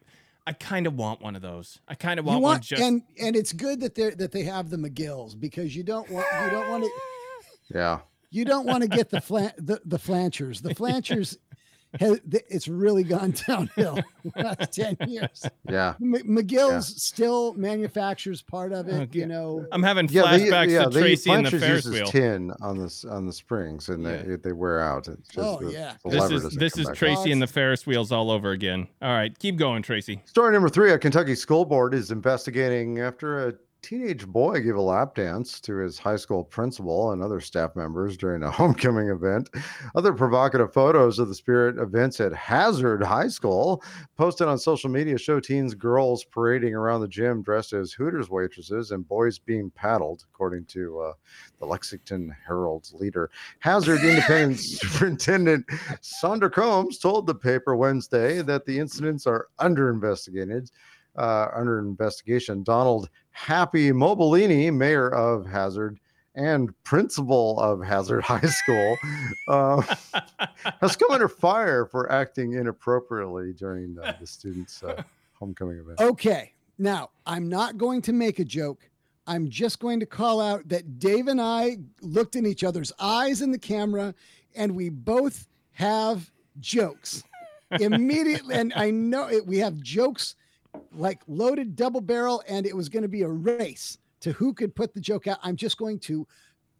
I 0.46 0.52
kind 0.52 0.86
of 0.86 0.94
want 0.94 1.20
one 1.20 1.34
of 1.36 1.42
those. 1.42 1.80
I 1.88 1.94
kind 1.96 2.20
of 2.20 2.24
you 2.26 2.32
want, 2.32 2.42
one 2.42 2.60
just. 2.60 2.80
and 2.82 3.02
and 3.20 3.34
it's 3.36 3.52
good 3.52 3.80
that 3.80 3.94
they 3.96 4.04
are 4.04 4.14
that 4.14 4.30
they 4.32 4.44
have 4.44 4.70
the 4.70 4.76
mcgills 4.76 5.38
because 5.38 5.74
you 5.74 5.82
don't 5.82 6.08
want 6.10 6.26
you 6.44 6.50
don't 6.50 6.70
want 6.70 6.84
to 6.84 6.90
Yeah. 7.74 7.98
you 8.30 8.44
don't 8.44 8.64
want 8.64 8.82
to 8.82 8.88
get 8.88 9.10
the 9.10 9.20
flan 9.20 9.50
the, 9.58 9.80
the 9.84 9.98
flanchers 9.98 10.62
the 10.62 10.74
flanchers 10.80 11.36
has, 12.00 12.20
it's 12.30 12.68
really 12.68 13.04
gone 13.04 13.34
downhill 13.46 13.98
last 14.36 14.72
10 14.72 14.96
years 15.08 15.44
Yeah. 15.68 15.94
M- 16.00 16.14
McGill's 16.26 17.02
still 17.02 17.54
manufactures 17.54 18.42
part 18.42 18.72
of 18.72 18.88
it, 18.88 18.94
Okay. 19.02 19.18
you 19.20 19.26
know. 19.26 19.66
I'm 19.72 19.82
having 19.82 20.08
Yeah, 20.10 20.30
they, 20.36 20.48
flashbacks 20.50 20.70
yeah, 20.70 20.84
to 20.84 20.90
they 20.90 21.00
Tracy 21.00 21.30
and 21.30 21.46
the 21.46 21.58
Ferris 21.58 21.86
wheel. 21.88 22.06
tin 22.06 22.52
on 22.60 22.78
the 22.78 23.04
on 23.10 23.26
the 23.26 23.32
springs, 23.32 23.88
and 23.88 24.04
they 24.04 24.36
they 24.42 24.52
wear 24.52 24.80
out. 24.80 25.08
It's 25.08 25.28
just 25.28 25.38
Oh, 25.38 25.58
the, 25.64 25.72
yeah. 25.72 25.94
the 26.04 26.10
This 26.10 26.30
is 26.30 26.50
this 26.54 26.78
is 26.78 26.86
back. 26.86 26.96
Tracy 26.96 27.32
and 27.32 27.40
the 27.42 27.46
Ferris 27.46 27.86
wheels 27.86 28.12
all 28.12 28.30
over 28.30 28.50
again. 28.50 28.86
All 29.02 29.12
right, 29.12 29.36
keep 29.38 29.56
going, 29.56 29.82
Tracy. 29.82 30.22
Story 30.24 30.52
number 30.52 30.68
three: 30.68 30.92
A 30.92 30.98
Kentucky 30.98 31.34
school 31.34 31.64
board 31.64 31.94
is 31.94 32.10
investigating 32.10 33.00
after 33.00 33.48
a 33.48 33.54
teenage 33.82 34.26
boy 34.26 34.60
gave 34.60 34.76
a 34.76 34.80
lap 34.80 35.14
dance 35.14 35.60
to 35.60 35.76
his 35.76 35.98
high 35.98 36.16
school 36.16 36.42
principal 36.42 37.12
and 37.12 37.22
other 37.22 37.40
staff 37.40 37.76
members 37.76 38.16
during 38.16 38.42
a 38.42 38.50
homecoming 38.50 39.08
event. 39.08 39.48
Other 39.94 40.12
provocative 40.12 40.72
photos 40.72 41.18
of 41.18 41.28
the 41.28 41.34
spirit 41.34 41.78
events 41.78 42.20
at 42.20 42.32
Hazard 42.32 43.02
High 43.02 43.28
School 43.28 43.82
posted 44.16 44.48
on 44.48 44.58
social 44.58 44.90
media 44.90 45.18
show 45.18 45.38
teens 45.40 45.74
girls 45.74 46.24
parading 46.24 46.74
around 46.74 47.00
the 47.00 47.08
gym 47.08 47.42
dressed 47.42 47.72
as 47.72 47.92
Hooters 47.92 48.28
waitresses 48.28 48.90
and 48.90 49.06
boys 49.06 49.38
being 49.38 49.70
paddled, 49.70 50.24
according 50.32 50.64
to 50.66 50.98
uh, 51.00 51.12
the 51.58 51.66
Lexington 51.66 52.34
Herald's 52.46 52.92
leader. 52.92 53.30
Hazard 53.60 54.00
Independent 54.00 54.58
Superintendent 54.60 55.66
Sandra 56.00 56.50
Combs 56.50 56.98
told 56.98 57.26
the 57.26 57.34
paper 57.34 57.76
Wednesday 57.76 58.42
that 58.42 58.66
the 58.66 58.78
incidents 58.78 59.26
are 59.26 59.48
under 59.58 59.90
investigated. 59.90 60.70
Uh, 61.16 61.48
under 61.54 61.78
investigation, 61.78 62.62
Donald 62.62 63.08
Happy 63.30 63.90
Mobelini, 63.90 64.72
mayor 64.72 65.08
of 65.08 65.46
Hazard 65.46 65.98
and 66.34 66.70
principal 66.84 67.58
of 67.58 67.82
Hazard 67.82 68.20
High 68.24 68.40
School, 68.40 68.96
uh, 69.48 69.82
has 70.80 70.96
come 70.96 71.10
under 71.10 71.28
fire 71.28 71.86
for 71.86 72.10
acting 72.12 72.52
inappropriately 72.52 73.52
during 73.54 73.96
uh, 73.98 74.14
the 74.20 74.26
students' 74.26 74.82
uh, 74.82 75.02
homecoming 75.32 75.78
event. 75.78 76.00
Okay. 76.00 76.52
Now, 76.78 77.10
I'm 77.24 77.48
not 77.48 77.78
going 77.78 78.02
to 78.02 78.12
make 78.12 78.38
a 78.38 78.44
joke. 78.44 78.88
I'm 79.26 79.48
just 79.48 79.80
going 79.80 79.98
to 80.00 80.06
call 80.06 80.40
out 80.40 80.68
that 80.68 80.98
Dave 80.98 81.26
and 81.26 81.40
I 81.40 81.78
looked 82.00 82.36
in 82.36 82.46
each 82.46 82.62
other's 82.62 82.92
eyes 82.98 83.42
in 83.42 83.50
the 83.50 83.58
camera 83.58 84.14
and 84.54 84.76
we 84.76 84.88
both 84.88 85.48
have 85.72 86.30
jokes 86.60 87.24
immediately. 87.80 88.54
and 88.54 88.72
I 88.76 88.90
know 88.90 89.28
it, 89.28 89.46
we 89.46 89.58
have 89.58 89.80
jokes 89.80 90.36
like 90.92 91.20
loaded 91.26 91.76
double 91.76 92.00
barrel, 92.00 92.42
and 92.48 92.66
it 92.66 92.76
was 92.76 92.88
going 92.88 93.02
to 93.02 93.08
be 93.08 93.22
a 93.22 93.28
race 93.28 93.98
to 94.20 94.32
who 94.32 94.52
could 94.52 94.74
put 94.74 94.94
the 94.94 95.00
joke 95.00 95.26
out. 95.26 95.38
I'm 95.42 95.56
just 95.56 95.76
going 95.76 95.98
to 96.00 96.26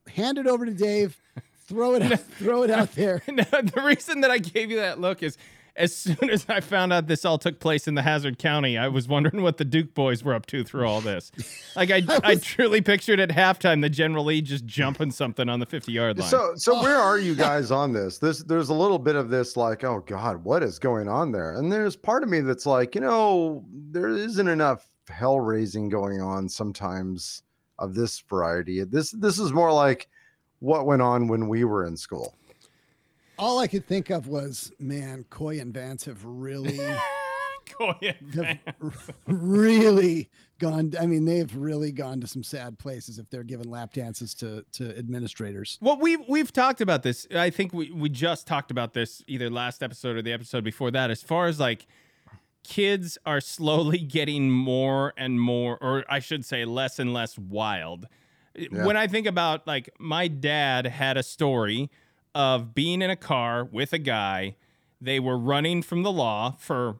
hand 0.09 0.39
it 0.39 0.47
over 0.47 0.65
to 0.67 0.73
Dave, 0.73 1.21
throw 1.67 1.95
it 1.95 2.03
out, 2.03 2.21
throw 2.39 2.63
it 2.63 2.71
out 2.71 2.93
there. 2.93 3.23
no, 3.29 3.45
the 3.45 3.83
reason 3.85 4.21
that 4.23 4.31
I 4.31 4.39
gave 4.39 4.71
you 4.71 4.79
that 4.79 5.01
look 5.01 5.23
is 5.23 5.37
as 5.77 5.95
soon 5.95 6.31
as 6.31 6.47
I 6.49 6.61
found 6.61 6.93
out 6.93 7.07
this 7.07 7.25
all 7.25 7.39
took 7.39 7.61
place 7.61 7.87
in 7.87 7.95
the 7.95 8.03
Hazard 8.03 8.39
County, 8.39 8.79
I 8.79 8.89
was 8.89 9.09
wondering 9.09 9.43
what 9.43 9.59
the 9.59 9.65
Duke 9.65 9.95
boys 9.95 10.25
were 10.25 10.35
up 10.35 10.47
to 10.47 10.65
through 10.65 10.87
all 10.87 11.01
this. 11.01 11.31
Like 11.75 11.91
I, 11.91 12.03
I, 12.25 12.35
was- 12.35 12.43
truly 12.43 12.81
pictured 12.81 13.21
at 13.21 13.31
halftime 13.31 13.83
the 13.83 13.91
General 13.91 14.25
Lee 14.25 14.41
just 14.41 14.67
jumping 14.67 15.11
something 15.11 15.49
on 15.49 15.61
the 15.61 15.67
50 15.67 15.93
yard 15.93 16.19
line. 16.19 16.29
So, 16.29 16.53
so 16.57 16.77
oh. 16.77 16.83
where 16.83 16.99
are 16.99 17.19
you 17.19 17.35
guys 17.37 17.71
on 17.71 17.93
this? 17.93 18.19
This, 18.19 18.43
there's 18.43 18.71
a 18.71 18.75
little 18.75 18.99
bit 18.99 19.17
of 19.17 19.29
this, 19.29 19.57
like, 19.57 19.85
oh 19.85 20.03
God, 20.07 20.43
what 20.45 20.63
is 20.63 20.79
going 20.79 21.09
on 21.09 21.33
there? 21.33 21.57
And 21.57 21.71
there's 21.71 21.97
part 21.97 22.23
of 22.23 22.29
me 22.29 22.41
that's 22.41 22.67
like, 22.67 22.95
you 22.95 23.01
know, 23.01 23.65
there 23.91 24.09
isn't 24.09 24.49
enough 24.49 24.89
hell 25.09 25.41
raising 25.41 25.89
going 25.89 26.21
on 26.21 26.49
sometimes 26.49 27.43
of 27.79 27.95
this 27.95 28.21
variety. 28.21 28.83
This, 28.85 29.11
this 29.11 29.39
is 29.39 29.53
more 29.53 29.73
like 29.73 30.09
what 30.61 30.87
went 30.87 31.03
on 31.03 31.29
when 31.29 31.49
we 31.49 31.65
were 31.65 31.85
in 31.85 31.97
school. 31.97 32.35
All 33.39 33.59
I 33.59 33.67
could 33.67 33.87
think 33.87 34.11
of 34.11 34.29
was, 34.29 34.73
man, 34.79 35.25
Coy 35.31 35.61
and 35.61 35.73
Vance 35.73 36.05
have 36.07 36.25
really 36.25 36.81
Coy 37.67 38.15
have 38.35 39.13
really 39.27 40.31
gone. 40.59 40.93
I 40.99 41.07
mean, 41.07 41.25
they've 41.25 41.55
really 41.55 41.93
gone 41.93 42.21
to 42.21 42.27
some 42.27 42.43
sad 42.43 42.79
places 42.79 43.19
if 43.19 43.29
they're 43.29 43.43
giving 43.43 43.71
lap 43.71 43.93
dances 43.93 44.35
to 44.35 44.65
to 44.73 44.97
administrators. 44.97 45.79
Well, 45.81 45.99
we 45.99 46.17
we've 46.17 46.53
talked 46.53 46.81
about 46.81 47.03
this. 47.03 47.27
I 47.35 47.51
think 47.51 47.73
we 47.73 47.91
we 47.91 48.09
just 48.09 48.47
talked 48.47 48.71
about 48.71 48.95
this 48.95 49.23
either 49.27 49.51
last 49.51 49.83
episode 49.83 50.17
or 50.17 50.23
the 50.23 50.33
episode 50.33 50.65
before 50.65 50.91
that. 50.93 51.11
As 51.11 51.23
far 51.23 51.47
as 51.47 51.61
like 51.61 51.87
kids 52.65 53.19
are 53.27 53.41
slowly 53.41 53.99
getting 54.17 54.51
more 54.51 55.13
and 55.17 55.41
more, 55.41 55.79
or 55.81 56.05
I 56.09 56.21
should 56.21 56.45
say, 56.45 56.65
less 56.65 56.99
and 56.99 57.13
less 57.13 57.39
wild. 57.39 58.07
When 58.71 58.97
I 58.97 59.07
think 59.07 59.27
about 59.27 59.67
like 59.67 59.91
my 59.99 60.29
dad 60.29 60.87
had 60.87 61.19
a 61.19 61.23
story 61.23 61.91
of 62.37 62.75
being 62.75 63.01
in 63.01 63.09
a 63.09 63.17
car 63.17 63.65
with 63.65 63.95
a 63.95 63.99
guy. 63.99 64.57
They 65.01 65.19
were 65.19 65.39
running 65.39 65.83
from 65.83 66.03
the 66.03 66.13
law 66.13 66.55
for 66.59 66.99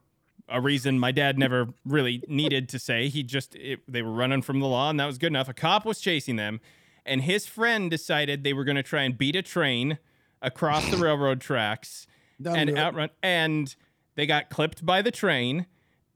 a 0.49 0.61
reason 0.61 0.99
my 0.99 1.13
dad 1.13 1.39
never 1.39 1.69
really 1.85 2.23
needed 2.27 2.69
to 2.71 2.79
say. 2.79 3.09
He 3.09 3.23
just 3.23 3.55
it, 3.57 3.81
they 3.87 4.01
were 4.01 4.13
running 4.13 4.41
from 4.41 4.61
the 4.61 4.67
law, 4.67 4.89
and 4.89 4.99
that 4.99 5.07
was 5.07 5.19
good 5.19 5.29
enough. 5.29 5.49
A 5.49 5.55
cop 5.55 5.85
was 5.85 6.01
chasing 6.01 6.37
them, 6.37 6.61
and 7.05 7.23
his 7.23 7.47
friend 7.47 7.91
decided 7.91 8.45
they 8.45 8.55
were 8.55 8.65
going 8.65 8.77
to 8.77 8.83
try 8.83 9.03
and 9.03 9.19
beat 9.19 9.37
a 9.37 9.43
train 9.43 9.99
across 10.41 10.89
the 10.91 10.97
railroad 10.97 11.41
tracks 11.41 12.07
That'll 12.41 12.59
and 12.59 12.79
outrun. 12.79 13.11
And 13.23 13.75
they 14.15 14.27
got 14.27 14.49
clipped 14.49 14.87
by 14.87 15.03
the 15.03 15.11
train. 15.11 15.67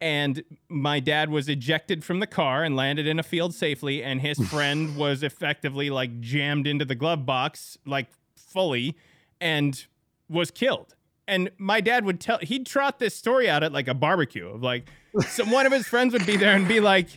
And 0.03 0.43
my 0.71 0.99
dad 0.99 1.29
was 1.29 1.47
ejected 1.47 2.05
from 2.05 2.21
the 2.21 2.27
car 2.27 2.65
and 2.65 2.75
landed 2.75 3.07
in 3.07 3.19
a 3.19 3.23
field 3.23 3.55
safely. 3.55 4.03
And 4.03 4.23
his 4.23 4.39
friend 4.49 4.97
was 4.97 5.23
effectively 5.23 5.91
like 5.91 6.21
jammed 6.21 6.67
into 6.67 6.87
the 6.87 6.95
glove 6.95 7.27
box, 7.27 7.77
like 7.85 8.07
fully, 8.35 8.97
and 9.41 9.87
was 10.29 10.51
killed. 10.51 10.95
And 11.27 11.51
my 11.59 11.81
dad 11.81 12.05
would 12.05 12.21
tell, 12.21 12.39
he'd 12.39 12.67
trot 12.67 12.99
this 12.99 13.15
story 13.15 13.49
out 13.49 13.63
at 13.63 13.73
like 13.73 13.89
a 13.89 13.95
barbecue 13.95 14.49
of 14.49 14.63
like, 14.63 14.89
some 15.29 15.51
one 15.51 15.67
of 15.67 15.73
his 15.73 15.87
friends 15.87 16.13
would 16.13 16.27
be 16.27 16.37
there 16.37 16.55
and 16.55 16.67
be 16.67 16.81
like, 16.81 17.09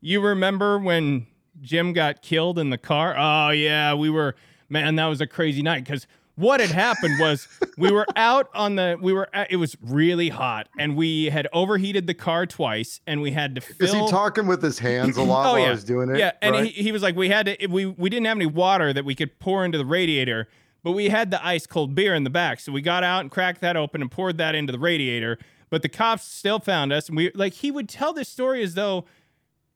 You 0.00 0.20
remember 0.20 0.78
when 0.78 1.26
Jim 1.60 1.92
got 1.92 2.22
killed 2.22 2.58
in 2.58 2.70
the 2.70 2.78
car? 2.78 3.14
Oh, 3.18 3.50
yeah, 3.50 3.94
we 3.94 4.10
were, 4.10 4.36
man, 4.68 4.94
that 4.96 5.06
was 5.06 5.20
a 5.20 5.26
crazy 5.26 5.62
night. 5.62 5.84
Because 5.84 6.06
what 6.36 6.60
had 6.60 6.70
happened 6.70 7.18
was 7.18 7.48
we 7.76 7.90
were 7.90 8.06
out 8.14 8.48
on 8.54 8.76
the, 8.76 8.96
we 9.00 9.12
were, 9.12 9.28
at, 9.32 9.50
it 9.50 9.56
was 9.56 9.76
really 9.82 10.28
hot 10.28 10.68
and 10.78 10.96
we 10.96 11.26
had 11.26 11.48
overheated 11.52 12.06
the 12.06 12.14
car 12.14 12.46
twice 12.46 13.00
and 13.08 13.20
we 13.20 13.32
had 13.32 13.56
to 13.56 13.60
fill. 13.60 13.86
Is 13.88 13.92
he 13.92 14.08
talking 14.08 14.46
with 14.46 14.62
his 14.62 14.78
hands 14.78 15.16
a 15.16 15.22
lot 15.22 15.46
Oh 15.46 15.52
while 15.54 15.58
yeah, 15.58 15.70
he's 15.72 15.82
doing 15.82 16.10
it? 16.10 16.18
Yeah, 16.18 16.30
and 16.40 16.54
right? 16.54 16.64
he, 16.64 16.82
he 16.84 16.92
was 16.92 17.02
like, 17.02 17.16
we 17.16 17.28
had 17.28 17.46
to, 17.46 17.66
we 17.66 17.86
we 17.86 18.08
didn't 18.08 18.26
have 18.26 18.36
any 18.36 18.46
water 18.46 18.92
that 18.92 19.04
we 19.04 19.16
could 19.16 19.40
pour 19.40 19.64
into 19.64 19.78
the 19.78 19.84
radiator, 19.84 20.46
but 20.82 20.92
we 20.92 21.08
had 21.08 21.30
the 21.30 21.44
ice 21.44 21.66
cold 21.66 21.94
beer 21.94 22.14
in 22.14 22.24
the 22.24 22.30
back, 22.30 22.60
so 22.60 22.72
we 22.72 22.80
got 22.82 23.02
out 23.04 23.20
and 23.22 23.30
cracked 23.30 23.60
that 23.60 23.76
open 23.76 24.00
and 24.02 24.10
poured 24.10 24.38
that 24.38 24.54
into 24.54 24.72
the 24.72 24.78
radiator. 24.78 25.38
But 25.70 25.82
the 25.82 25.88
cops 25.88 26.24
still 26.24 26.60
found 26.60 26.92
us, 26.92 27.08
and 27.08 27.16
we 27.16 27.30
like 27.34 27.52
he 27.54 27.70
would 27.70 27.88
tell 27.88 28.12
this 28.12 28.28
story 28.28 28.62
as 28.62 28.74
though 28.74 29.04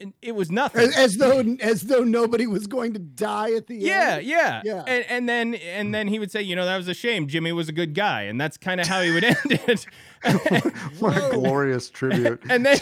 it- 0.01 0.09
it 0.23 0.33
was 0.35 0.51
nothing. 0.51 0.81
As, 0.83 0.97
as 0.97 1.17
though 1.17 1.41
as 1.61 1.83
though 1.83 2.03
nobody 2.03 2.47
was 2.47 2.67
going 2.67 2.93
to 2.95 2.99
die 2.99 3.53
at 3.53 3.67
the 3.69 3.77
Yeah, 3.77 4.15
end. 4.17 4.27
yeah, 4.27 4.63
Yeah. 4.65 4.85
And, 4.87 5.05
and 5.09 5.29
then 5.29 5.55
and 5.55 5.95
then 5.95 6.09
he 6.09 6.19
would 6.19 6.31
say, 6.31 6.43
you 6.43 6.57
know, 6.57 6.65
that 6.65 6.77
was 6.77 6.89
a 6.89 6.95
shame. 6.95 7.29
Jimmy 7.29 7.53
was 7.53 7.69
a 7.69 7.73
good 7.73 7.95
guy, 7.95 8.23
and 8.23 8.41
that's 8.41 8.57
kind 8.57 8.81
of 8.81 8.87
how 8.89 9.03
he 9.03 9.11
would 9.13 9.23
end 9.25 9.37
it. 9.45 9.87
what 10.99 11.17
a 11.17 11.31
glorious 11.33 11.91
tribute. 11.91 12.41
and 12.51 12.65
then, 12.67 12.79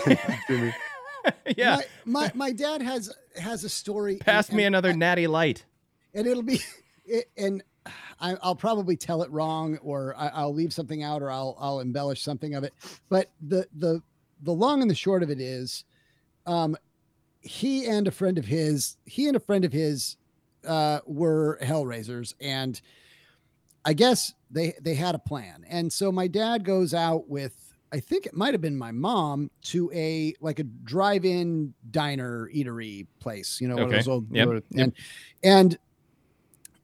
Jimmy. 0.48 0.74
yeah, 1.56 1.80
My, 2.04 2.26
my 2.26 2.32
my 2.34 2.52
dad 2.52 2.80
has 2.80 3.12
has 3.40 3.64
a 3.64 3.68
story. 3.68 4.12
and- 4.14 4.20
pass 4.20 4.50
me 4.52 4.64
and- 4.64 4.74
another 4.74 4.94
natty 4.94 5.26
light. 5.26 5.64
and 6.14 6.26
it'll 6.26 6.42
be 6.42 6.60
it, 7.04 7.28
and 7.36 7.62
I, 8.20 8.36
I'll 8.42 8.54
probably 8.56 8.96
tell 8.96 9.22
it 9.22 9.30
wrong 9.30 9.78
or 9.78 10.14
I, 10.16 10.28
I'll 10.28 10.54
leave 10.54 10.72
something 10.72 11.02
out 11.02 11.22
or 11.22 11.30
I'll 11.30 11.56
I'll 11.58 11.80
embellish 11.80 12.22
something 12.22 12.54
of 12.54 12.64
it. 12.64 12.74
But 13.08 13.30
the 13.40 13.66
the 13.76 14.02
the 14.42 14.52
long 14.52 14.82
and 14.82 14.90
the 14.90 14.94
short 14.94 15.22
of 15.22 15.30
it 15.30 15.40
is, 15.40 15.84
um, 16.46 16.76
he 17.40 17.86
and 17.86 18.06
a 18.08 18.10
friend 18.10 18.38
of 18.38 18.44
his, 18.44 18.96
he 19.06 19.26
and 19.26 19.36
a 19.36 19.40
friend 19.40 19.64
of 19.64 19.72
his, 19.72 20.16
uh, 20.66 21.00
were 21.06 21.58
hellraisers, 21.62 22.34
and 22.40 22.80
I 23.84 23.92
guess 23.94 24.32
they 24.50 24.74
they 24.80 24.94
had 24.94 25.14
a 25.14 25.18
plan. 25.18 25.64
And 25.68 25.92
so 25.92 26.12
my 26.12 26.26
dad 26.26 26.64
goes 26.64 26.94
out 26.94 27.28
with. 27.28 27.54
I 27.92 27.98
think 27.98 28.24
it 28.24 28.34
might 28.36 28.54
have 28.54 28.60
been 28.60 28.78
my 28.78 28.92
mom 28.92 29.50
to 29.62 29.90
a 29.92 30.32
like 30.40 30.60
a 30.60 30.62
drive-in 30.62 31.74
diner 31.90 32.48
eatery 32.54 33.08
place, 33.18 33.60
you 33.60 33.66
know, 33.66 33.74
one 33.74 33.86
of 33.86 33.88
Okay. 33.88 33.96
those 33.96 34.06
old 34.08 34.26
Yep. 34.30 34.48
and 34.48 34.62
Yep. 34.70 34.92
and 35.42 35.78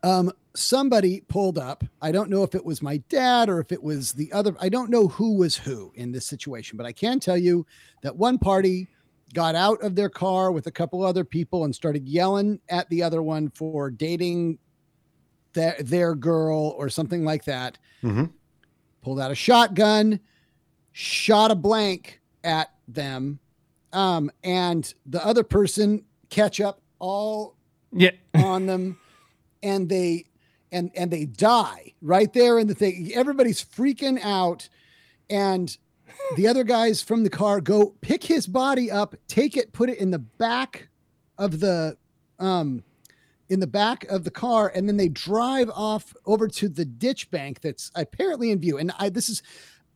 um 0.03 0.33
somebody 0.57 1.21
pulled 1.29 1.59
up. 1.59 1.85
I 2.03 2.11
don't 2.13 2.31
know 2.31 2.43
if 2.43 2.55
it 2.55 2.65
was 2.65 2.83
my 2.83 2.97
dad 3.09 3.49
or 3.49 3.61
if 3.61 3.73
it 3.73 3.83
was 3.83 4.13
the 4.13 4.33
other 4.33 4.55
i 4.61 4.69
don't 4.69 4.91
know 4.91 5.09
who 5.09 5.37
was 5.37 5.57
who 5.57 5.93
in 5.97 6.13
this 6.13 6.27
situation 6.27 6.77
but 6.77 6.87
i 6.87 6.93
can 6.93 7.21
tell 7.21 7.37
you 7.37 7.67
that 8.03 8.17
one 8.17 8.39
party 8.39 8.89
got 9.35 9.55
out 9.55 9.81
of 9.83 9.95
their 9.95 10.09
car 10.09 10.53
with 10.53 10.67
a 10.67 10.71
couple 10.71 11.03
other 11.03 11.25
people 11.25 11.65
and 11.65 11.75
started 11.75 12.09
yelling 12.09 12.59
at 12.69 12.89
the 12.91 13.03
other 13.03 13.23
one 13.23 13.51
for 13.51 13.91
dating 13.91 14.59
their, 15.53 15.77
their 15.81 16.15
girl 16.15 16.75
or 16.79 16.89
something 16.89 17.25
like 17.25 17.45
that. 17.45 17.79
Mhm. 18.03 18.31
pulled 19.03 19.21
out 19.21 19.31
a 19.31 19.35
shotgun 19.35 20.21
shot 20.93 21.51
a 21.51 21.55
blank 21.55 22.21
at 22.45 22.71
them 22.89 23.39
um 23.93 24.31
and 24.45 24.95
the 25.07 25.25
other 25.27 25.43
person 25.43 26.05
catch 26.31 26.61
up 26.61 26.81
all 26.99 27.57
Yeah, 27.93 28.11
on 28.35 28.67
them 28.67 28.99
and 29.63 29.89
they 29.89 30.25
and 30.77 30.91
and 30.95 31.11
they 31.11 31.25
die 31.25 31.95
right 32.03 32.33
there 32.33 32.59
in 32.59 32.67
the 32.67 32.75
thing 32.75 33.11
everybody's 33.15 33.65
freaking 33.65 34.23
out 34.23 34.69
and 35.31 35.79
the 36.37 36.47
other 36.47 36.65
guys 36.65 37.03
from 37.03 37.25
the 37.25 37.31
car 37.31 37.61
go 37.61 37.95
pick 38.01 38.23
his 38.23 38.47
body 38.47 38.91
up 38.91 39.15
take 39.27 39.57
it 39.57 39.73
put 39.73 39.89
it 39.89 39.99
in 39.99 40.11
the 40.11 40.19
back 40.19 40.89
of 41.39 41.61
the 41.61 41.97
um 42.39 42.83
in 43.49 43.61
the 43.61 43.67
back 43.67 44.05
of 44.05 44.25
the 44.25 44.31
car 44.31 44.71
and 44.75 44.89
then 44.89 44.97
they 44.97 45.09
drive 45.09 45.71
off 45.71 46.15
over 46.27 46.47
to 46.47 46.69
the 46.69 46.85
ditch 46.85 47.31
bank 47.31 47.61
that's 47.61 47.91
apparently 47.95 48.51
in 48.51 48.61
view 48.61 48.79
and 48.79 48.93
i 48.99 49.09
this 49.09 49.29
is 49.29 49.43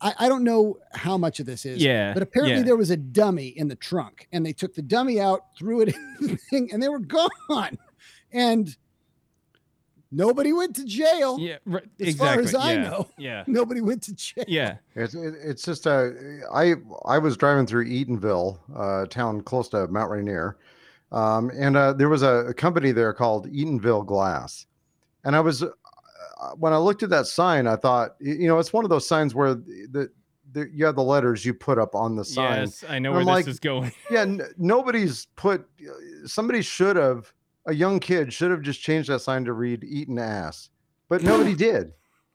i, 0.01 0.13
I 0.19 0.29
don't 0.29 0.43
know 0.43 0.77
how 0.93 1.17
much 1.17 1.39
of 1.39 1.45
this 1.45 1.65
is 1.65 1.81
yeah. 1.81 2.13
but 2.13 2.23
apparently 2.23 2.59
yeah. 2.59 2.63
there 2.63 2.75
was 2.75 2.89
a 2.89 2.97
dummy 2.97 3.47
in 3.47 3.67
the 3.67 3.75
trunk 3.75 4.27
and 4.31 4.45
they 4.45 4.53
took 4.53 4.73
the 4.73 4.81
dummy 4.81 5.19
out, 5.19 5.41
threw 5.57 5.81
it 5.81 5.89
in 5.89 6.27
the 6.27 6.37
thing, 6.49 6.69
and 6.73 6.81
they 6.81 6.89
were 6.89 6.99
gone. 6.99 7.77
And 8.33 8.75
nobody 10.11 10.53
went 10.53 10.75
to 10.75 10.85
jail. 10.85 11.39
yeah, 11.39 11.57
right, 11.65 11.83
as 11.99 12.15
far 12.15 12.39
as 12.39 12.53
I 12.53 12.73
yeah. 12.73 12.81
know. 12.81 13.07
Yeah, 13.17 13.43
Nobody 13.47 13.81
went 13.81 14.03
to 14.03 14.13
jail. 14.13 14.45
yeah. 14.47 14.77
It's 14.95 15.13
it's 15.15 15.63
just 15.63 15.87
uh, 15.87 16.09
I 16.53 16.75
I 17.05 17.17
was 17.17 17.37
driving 17.37 17.65
through 17.65 17.85
Eatonville, 17.85 18.59
uh, 18.75 19.05
town 19.07 19.41
close 19.41 19.69
to 19.69 19.87
Mount 19.87 20.11
Rainier, 20.11 20.57
um, 21.11 21.51
and 21.55 21.77
uh, 21.77 21.93
there 21.93 22.09
was 22.09 22.23
a, 22.23 22.47
a 22.47 22.53
company 22.53 22.91
there 22.91 23.13
called 23.13 23.51
Eatonville 23.51 24.05
Glass, 24.05 24.65
and 25.23 25.35
I 25.35 25.39
was 25.39 25.63
uh, 25.63 25.69
when 26.57 26.73
I 26.73 26.77
looked 26.77 27.03
at 27.03 27.09
that 27.11 27.27
sign, 27.27 27.67
I 27.67 27.75
thought 27.75 28.15
you 28.19 28.47
know 28.47 28.59
it's 28.59 28.73
one 28.73 28.83
of 28.83 28.89
those 28.89 29.07
signs 29.07 29.33
where 29.35 29.53
the, 29.55 29.87
the, 29.91 30.11
the 30.53 30.69
you 30.73 30.85
have 30.85 30.95
the 30.95 31.03
letters 31.03 31.45
you 31.45 31.53
put 31.53 31.77
up 31.77 31.95
on 31.95 32.15
the 32.15 32.25
sign. 32.25 32.61
Yes, 32.61 32.83
I 32.89 32.99
know 32.99 33.09
I'm 33.11 33.15
where 33.17 33.25
like- 33.25 33.45
this 33.45 33.53
is 33.55 33.59
going. 33.59 33.91
Yeah, 34.11 34.21
n- 34.21 34.41
nobody's 34.57 35.27
put. 35.35 35.65
Somebody 36.25 36.61
should 36.61 36.95
have. 36.97 37.31
A 37.67 37.73
young 37.73 37.99
kid 37.99 38.33
should 38.33 38.51
have 38.51 38.61
just 38.61 38.81
changed 38.81 39.09
that 39.09 39.19
sign 39.21 39.45
to 39.45 39.53
read 39.53 39.83
"Eating 39.83 40.17
Ass," 40.19 40.69
but 41.09 41.21
nobody 41.23 41.55
did. 41.69 41.93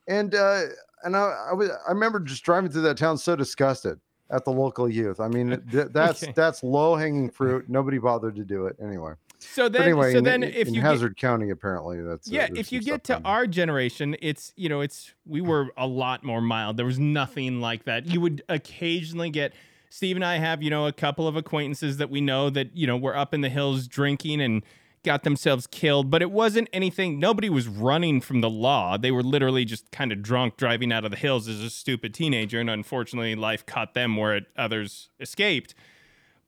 And 0.09 0.35
uh, 0.35 0.63
and 1.03 1.17
I, 1.17 1.49
I 1.51 1.53
was 1.55 1.71
I 1.71 1.93
remember 1.93 2.21
just 2.21 2.45
driving 2.45 2.71
through 2.71 2.83
that 2.83 2.97
town 2.97 3.19
so 3.19 3.35
disgusted 3.37 3.99
at 4.31 4.45
the 4.45 4.51
local 4.53 4.89
youth. 4.89 5.21
I 5.21 5.29
mean, 5.29 5.61
th- 5.71 5.89
that's 5.91 6.23
Okay. 6.23 6.33
that's 6.35 6.63
low 6.63 6.95
hanging 6.97 7.31
fruit. 7.31 7.69
Nobody 7.69 7.99
bothered 7.99 8.37
to 8.37 8.45
do 8.45 8.67
it 8.67 8.77
anyway. 8.83 9.13
So 9.39 9.69
then, 9.69 9.83
anyway, 9.83 10.13
so 10.13 10.19
in, 10.19 10.25
then 10.25 10.43
if 10.43 10.69
in 10.69 10.75
you 10.75 10.81
get, 10.81 10.91
Hazard 10.91 11.17
County, 11.17 11.51
apparently 11.51 12.01
that's 12.03 12.29
yeah, 12.29 12.49
if 12.57 12.73
you 12.73 12.81
get 12.81 13.05
to 13.05 13.21
our 13.23 13.47
generation, 13.47 14.17
it's 14.23 14.53
you 14.57 14.69
know, 14.69 14.81
it's 14.81 15.13
we 15.27 15.41
were 15.41 15.69
a 15.77 15.87
lot 15.87 16.25
more 16.25 16.41
mild. 16.41 16.77
There 16.77 16.87
was 16.87 16.99
nothing 16.99 17.61
like 17.61 17.85
that. 17.85 18.07
You 18.07 18.21
would 18.21 18.43
occasionally 18.49 19.31
get. 19.31 19.53
Steve 19.89 20.17
and 20.17 20.25
I 20.25 20.37
have 20.39 20.63
you 20.63 20.71
know 20.71 20.87
a 20.87 20.93
couple 20.93 21.29
of 21.29 21.37
acquaintances 21.37 21.99
that 21.99 22.11
we 22.11 22.21
know 22.21 22.51
that 22.51 22.77
you 22.77 22.87
know 22.87 22.97
were 22.97 23.17
up 23.17 23.33
in 23.35 23.41
the 23.41 23.49
hills 23.49 23.87
drinking 23.87 24.41
and 24.41 24.63
got 25.07 25.23
themselves 25.23 25.67
killed, 25.67 26.11
but 26.11 26.21
it 26.21 26.31
wasn't 26.31 26.69
anything. 26.73 27.19
Nobody 27.19 27.49
was 27.49 27.69
running 27.69 28.21
from 28.21 28.43
the 28.43 28.51
law. 28.51 28.99
They 28.99 29.13
were 29.13 29.23
literally 29.23 29.65
just 29.65 29.91
kind 29.93 30.13
of 30.13 30.21
drunk 30.21 30.57
driving 30.59 30.93
out 30.93 31.05
of 31.05 31.13
the 31.13 31.17
hills 31.17 31.49
as 31.49 31.61
a 31.61 31.71
stupid 31.71 32.13
teenager, 32.13 32.61
and 32.61 32.69
unfortunately, 32.69 33.35
life 33.37 33.65
caught 33.65 33.95
them 33.95 34.17
where 34.17 34.37
it, 34.37 34.47
others 34.59 35.09
escaped. 35.21 35.75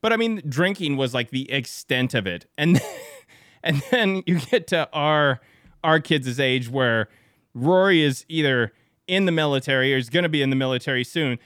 But 0.02 0.12
I 0.12 0.16
mean, 0.16 0.42
drinking 0.46 0.96
was 0.96 1.14
like 1.14 1.30
the 1.30 1.50
extent 1.50 2.12
of 2.12 2.26
it, 2.26 2.46
and 2.59 2.82
and 3.62 3.82
then 3.90 4.22
you 4.26 4.40
get 4.40 4.66
to 4.68 4.88
our 4.92 5.40
our 5.82 6.00
kids' 6.00 6.38
age 6.38 6.68
where 6.68 7.09
Rory 7.54 8.02
is 8.02 8.26
either 8.28 8.72
in 9.06 9.24
the 9.24 9.32
military 9.32 9.94
or 9.94 9.96
is 9.96 10.11
going 10.11 10.24
to 10.24 10.28
be 10.28 10.42
in 10.42 10.50
the 10.50 10.56
military 10.56 11.04
soon. 11.04 11.38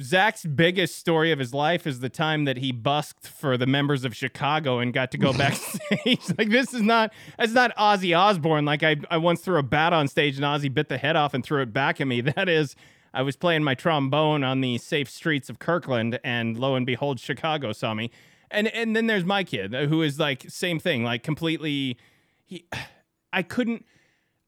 Zach's 0.00 0.44
biggest 0.44 0.96
story 0.96 1.32
of 1.32 1.38
his 1.38 1.54
life 1.54 1.86
is 1.86 2.00
the 2.00 2.10
time 2.10 2.44
that 2.44 2.58
he 2.58 2.72
busked 2.72 3.26
for 3.26 3.56
the 3.56 3.66
members 3.66 4.04
of 4.04 4.14
Chicago 4.14 4.78
and 4.78 4.92
got 4.92 5.10
to 5.12 5.18
go 5.18 5.32
backstage. 5.38 6.20
like 6.38 6.50
this 6.50 6.74
is 6.74 6.82
not 6.82 7.12
that's 7.38 7.52
not 7.52 7.74
Ozzy 7.76 8.16
Osbourne. 8.16 8.64
Like 8.64 8.82
I 8.82 8.96
I 9.10 9.16
once 9.16 9.40
threw 9.40 9.58
a 9.58 9.62
bat 9.62 9.92
on 9.92 10.08
stage 10.08 10.36
and 10.36 10.44
Ozzy 10.44 10.72
bit 10.72 10.88
the 10.88 10.98
head 10.98 11.16
off 11.16 11.34
and 11.34 11.42
threw 11.42 11.62
it 11.62 11.72
back 11.72 12.00
at 12.00 12.06
me. 12.06 12.22
That 12.32 12.48
is 12.48 12.76
I 13.12 13.22
was 13.22 13.36
playing 13.36 13.62
my 13.62 13.74
trombone 13.74 14.42
on 14.42 14.62
the 14.62 14.78
safe 14.78 15.10
streets 15.10 15.50
of 15.50 15.58
Kirkland, 15.58 16.18
and 16.24 16.58
lo 16.58 16.76
and 16.76 16.86
behold, 16.86 17.20
Chicago 17.20 17.72
saw 17.72 17.94
me. 17.94 18.10
And 18.50 18.68
and 18.68 18.96
then 18.96 19.06
there's 19.06 19.24
my 19.24 19.44
kid 19.44 19.74
uh, 19.74 19.86
who 19.86 20.02
is 20.02 20.18
like 20.18 20.44
same 20.48 20.78
thing, 20.78 21.04
like 21.04 21.22
completely. 21.22 21.98
He, 22.46 22.66
I 23.34 23.42
couldn't. 23.42 23.86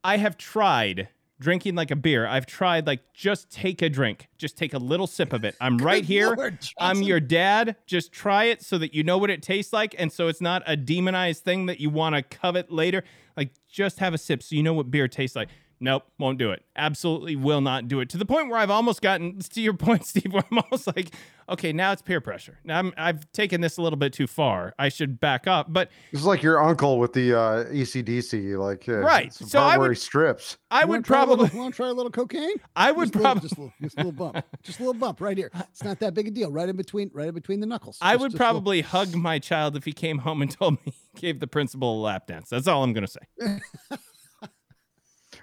I 0.03 0.19
have 0.19 0.37
tried 0.37 1.09
drinking 1.45 1.75
like 1.75 1.91
a 1.91 1.97
beer. 1.97 2.27
I've 2.27 2.47
tried 2.47 2.87
like 2.87 3.13
just 3.13 3.53
take 3.53 3.83
a 3.83 3.91
drink, 3.91 4.29
just 4.39 4.57
take 4.57 4.73
a 4.73 4.79
little 4.79 5.07
sip 5.07 5.35
of 5.35 5.45
it. 5.45 5.55
I'm 5.61 5.77
right 5.91 6.03
here. 6.03 6.35
Lord, 6.35 6.59
I'm 6.79 7.03
your 7.03 7.21
dad. 7.21 7.77
Just 7.87 8.13
try 8.13 8.45
it 8.45 8.63
so 8.63 8.79
that 8.79 8.95
you 8.95 9.05
know 9.05 9.19
what 9.19 9.31
it 9.31 9.43
tastes 9.43 9.73
like, 9.73 9.95
and 9.99 10.11
so 10.11 10.29
it's 10.29 10.41
not 10.41 10.63
a 10.67 10.75
demonized 10.75 11.45
thing 11.45 11.67
that 11.67 11.81
you 11.81 11.91
want 11.91 12.17
to 12.17 12.23
covet 12.23 12.73
later. 12.73 13.05
Like 13.37 13.51
just 13.69 13.99
have 13.99 14.15
a 14.15 14.19
sip 14.19 14.43
so 14.43 14.57
you 14.57 14.63
know 14.63 14.73
what 14.73 14.91
beer 14.91 15.07
tastes 15.07 15.37
like. 15.37 15.51
Nope, 15.85 16.05
won't 16.19 16.39
do 16.39 16.51
it. 16.51 16.65
Absolutely 16.77 17.37
will 17.37 17.61
not 17.61 17.89
do 17.89 18.01
it. 18.01 18.09
To 18.09 18.17
the 18.17 18.25
point 18.25 18.49
where 18.49 18.59
I've 18.59 18.71
almost 18.71 19.03
gotten 19.03 19.39
to 19.39 19.61
your 19.61 19.75
point, 19.87 20.07
Steve. 20.07 20.33
Where 20.33 20.43
I'm 20.51 20.59
almost 20.59 20.87
like, 20.87 21.15
okay, 21.49 21.75
now 21.75 21.93
it's 21.93 22.01
peer 22.01 22.23
pressure. 22.23 22.59
Now 22.65 22.79
I'm, 22.79 22.95
I've 22.97 23.31
taken 23.33 23.61
this 23.61 23.77
a 23.77 23.83
little 23.83 23.99
bit 23.99 24.15
too 24.15 24.27
far. 24.27 24.75
I 24.79 24.89
should 24.89 25.21
back 25.21 25.47
up. 25.47 25.71
But 25.73 25.91
It's 26.11 26.25
like 26.25 26.43
your 26.43 26.63
uncle 26.65 26.99
with 26.99 27.13
the 27.13 27.39
uh, 27.39 27.65
ECDC, 27.67 28.59
like 28.59 28.89
uh, 28.89 28.95
Right. 29.01 29.27
it's 29.27 29.51
So 29.51 29.61
I 29.61 29.77
would- 29.77 29.99
strips. 29.99 30.57
I 30.71 30.81
You 30.83 30.87
would 30.89 31.05
try 31.05 31.19
a 31.23 31.27
little- 31.27 31.37
probably, 31.47 31.59
want 31.61 31.75
to 31.75 31.77
try 31.77 31.89
a 31.89 31.93
little 31.93 32.11
cocaine. 32.11 32.57
I 32.77 32.91
would 32.93 33.13
just 33.13 33.15
a 33.15 33.19
little- 33.19 33.33
probably, 33.35 33.49
just 33.49 33.59
a, 33.59 33.61
little, 33.61 33.75
just 33.83 33.95
a 33.97 33.99
little 33.99 34.13
bump, 34.13 34.45
just 34.63 34.79
a 34.81 34.83
little 34.83 34.99
bump 34.99 35.21
right 35.21 35.37
here. 35.37 35.51
It's 35.71 35.85
not 35.85 36.01
that 36.01 36.15
big 36.15 36.29
a 36.29 36.31
deal. 36.31 36.51
Right 36.51 36.69
in 36.69 36.77
between, 36.77 37.11
right 37.13 37.29
in 37.29 37.35
between 37.35 37.61
the 37.61 37.67
knuckles. 37.67 37.99
I 38.01 38.15
Just- 38.15 38.23
would 38.23 38.31
just 38.33 38.41
a 38.41 38.45
little- 38.45 38.55
probably 38.55 38.81
hug 38.81 39.15
my 39.15 39.39
child 39.39 39.77
if 39.77 39.85
he 39.85 39.93
came 39.93 40.19
home 40.19 40.41
and 40.41 40.51
told 40.51 40.79
me 40.87 40.95
he 41.13 41.21
gave 41.21 41.41
the 41.41 41.47
principal 41.47 42.01
a 42.01 42.03
lap 42.03 42.27
dance. 42.27 42.49
That's 42.49 42.67
all 42.67 42.83
I'm 42.83 42.95
gonna 42.95 43.07
say. 43.07 43.21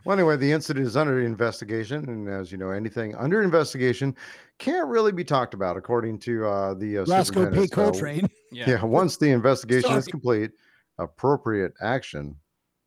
Well, 0.04 0.18
anyway, 0.18 0.38
the 0.38 0.52
incident 0.52 0.88
is 0.88 0.98
under 0.98 1.22
investigation, 1.22 2.10
and 2.10 2.28
as 2.28 2.52
you 2.52 2.58
know, 2.58 2.72
anything 2.72 3.16
under 3.16 3.44
investigation 3.44 4.16
can't 4.58 4.88
really 4.88 5.12
be 5.12 5.24
talked 5.24 5.54
about, 5.54 5.78
according 5.78 6.20
to 6.20 6.48
uh, 6.48 6.74
the 6.74 7.00
uh, 7.00 7.06
Roscoe 7.06 7.16
P. 7.18 7.26
superintendent. 7.26 7.70
So, 7.70 7.76
Coltrane. 7.76 8.30
yeah, 8.52 8.84
once 8.84 9.18
the 9.18 9.30
investigation 9.30 9.92
is 9.92 10.08
complete, 10.08 10.52
appropriate 10.98 11.74
action 11.82 12.36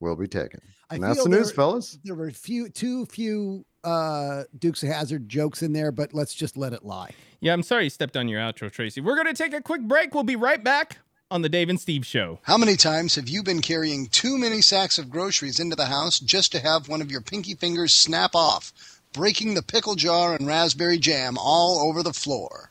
will 0.00 0.16
be 0.16 0.26
taken. 0.26 0.60
I 0.90 0.96
And 0.96 1.04
that's 1.04 1.22
the 1.22 1.28
news, 1.28 1.48
there- 1.48 1.54
fellas. 1.54 1.98
There 2.04 2.14
were 2.14 2.30
few, 2.30 2.68
too 2.68 3.06
few 3.06 3.64
uh, 3.84 4.44
Dukes 4.58 4.82
of 4.82 4.88
Hazzard 4.88 5.28
jokes 5.28 5.62
in 5.62 5.72
there, 5.72 5.92
but 5.92 6.14
let's 6.14 6.34
just 6.34 6.56
let 6.56 6.72
it 6.72 6.84
lie. 6.84 7.10
Yeah, 7.40 7.52
I'm 7.52 7.62
sorry 7.62 7.84
you 7.84 7.90
stepped 7.90 8.16
on 8.16 8.28
your 8.28 8.40
outro, 8.40 8.70
Tracy. 8.72 9.00
We're 9.00 9.16
gonna 9.16 9.34
take 9.34 9.54
a 9.54 9.60
quick 9.60 9.82
break. 9.82 10.14
We'll 10.14 10.24
be 10.24 10.36
right 10.36 10.62
back 10.62 10.98
on 11.30 11.42
the 11.42 11.48
Dave 11.48 11.68
and 11.68 11.80
Steve 11.80 12.04
Show. 12.06 12.38
How 12.42 12.58
many 12.58 12.76
times 12.76 13.14
have 13.14 13.28
you 13.28 13.42
been 13.42 13.62
carrying 13.62 14.06
too 14.06 14.36
many 14.38 14.60
sacks 14.60 14.98
of 14.98 15.10
groceries 15.10 15.58
into 15.58 15.76
the 15.76 15.86
house 15.86 16.18
just 16.20 16.52
to 16.52 16.60
have 16.60 16.88
one 16.88 17.00
of 17.00 17.10
your 17.10 17.20
pinky 17.22 17.54
fingers 17.54 17.92
snap 17.92 18.34
off, 18.34 18.72
breaking 19.12 19.54
the 19.54 19.62
pickle 19.62 19.94
jar 19.94 20.34
and 20.34 20.46
raspberry 20.46 20.98
jam 20.98 21.36
all 21.38 21.88
over 21.88 22.02
the 22.02 22.12
floor? 22.12 22.68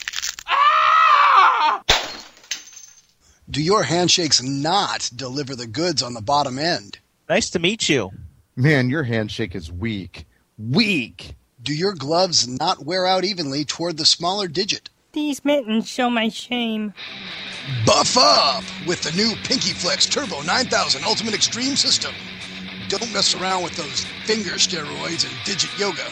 Ah! 0.47 1.83
Do 3.49 3.61
your 3.61 3.83
handshakes 3.83 4.41
not 4.41 5.09
deliver 5.15 5.55
the 5.55 5.67
goods 5.67 6.01
on 6.03 6.13
the 6.13 6.21
bottom 6.21 6.59
end? 6.59 6.99
Nice 7.27 7.49
to 7.51 7.59
meet 7.59 7.89
you. 7.89 8.11
Man, 8.55 8.89
your 8.89 9.03
handshake 9.03 9.55
is 9.55 9.71
weak. 9.71 10.25
Weak. 10.57 11.35
Do 11.61 11.73
your 11.73 11.93
gloves 11.93 12.47
not 12.47 12.85
wear 12.85 13.07
out 13.07 13.23
evenly 13.23 13.65
toward 13.65 13.97
the 13.97 14.05
smaller 14.05 14.47
digit? 14.47 14.89
These 15.13 15.45
mittens 15.45 15.87
show 15.87 16.09
my 16.09 16.29
shame. 16.29 16.91
Buff 17.85 18.17
up 18.17 18.63
with 18.87 19.03
the 19.03 19.11
new 19.11 19.35
Pinky 19.43 19.71
Flex 19.71 20.07
Turbo 20.07 20.41
9000 20.41 21.03
Ultimate 21.03 21.35
Extreme 21.35 21.75
System. 21.75 22.15
Don't 22.87 23.13
mess 23.13 23.35
around 23.35 23.61
with 23.61 23.75
those 23.77 24.05
finger 24.25 24.53
steroids 24.53 25.23
and 25.29 25.45
digit 25.45 25.69
yoga. 25.77 26.07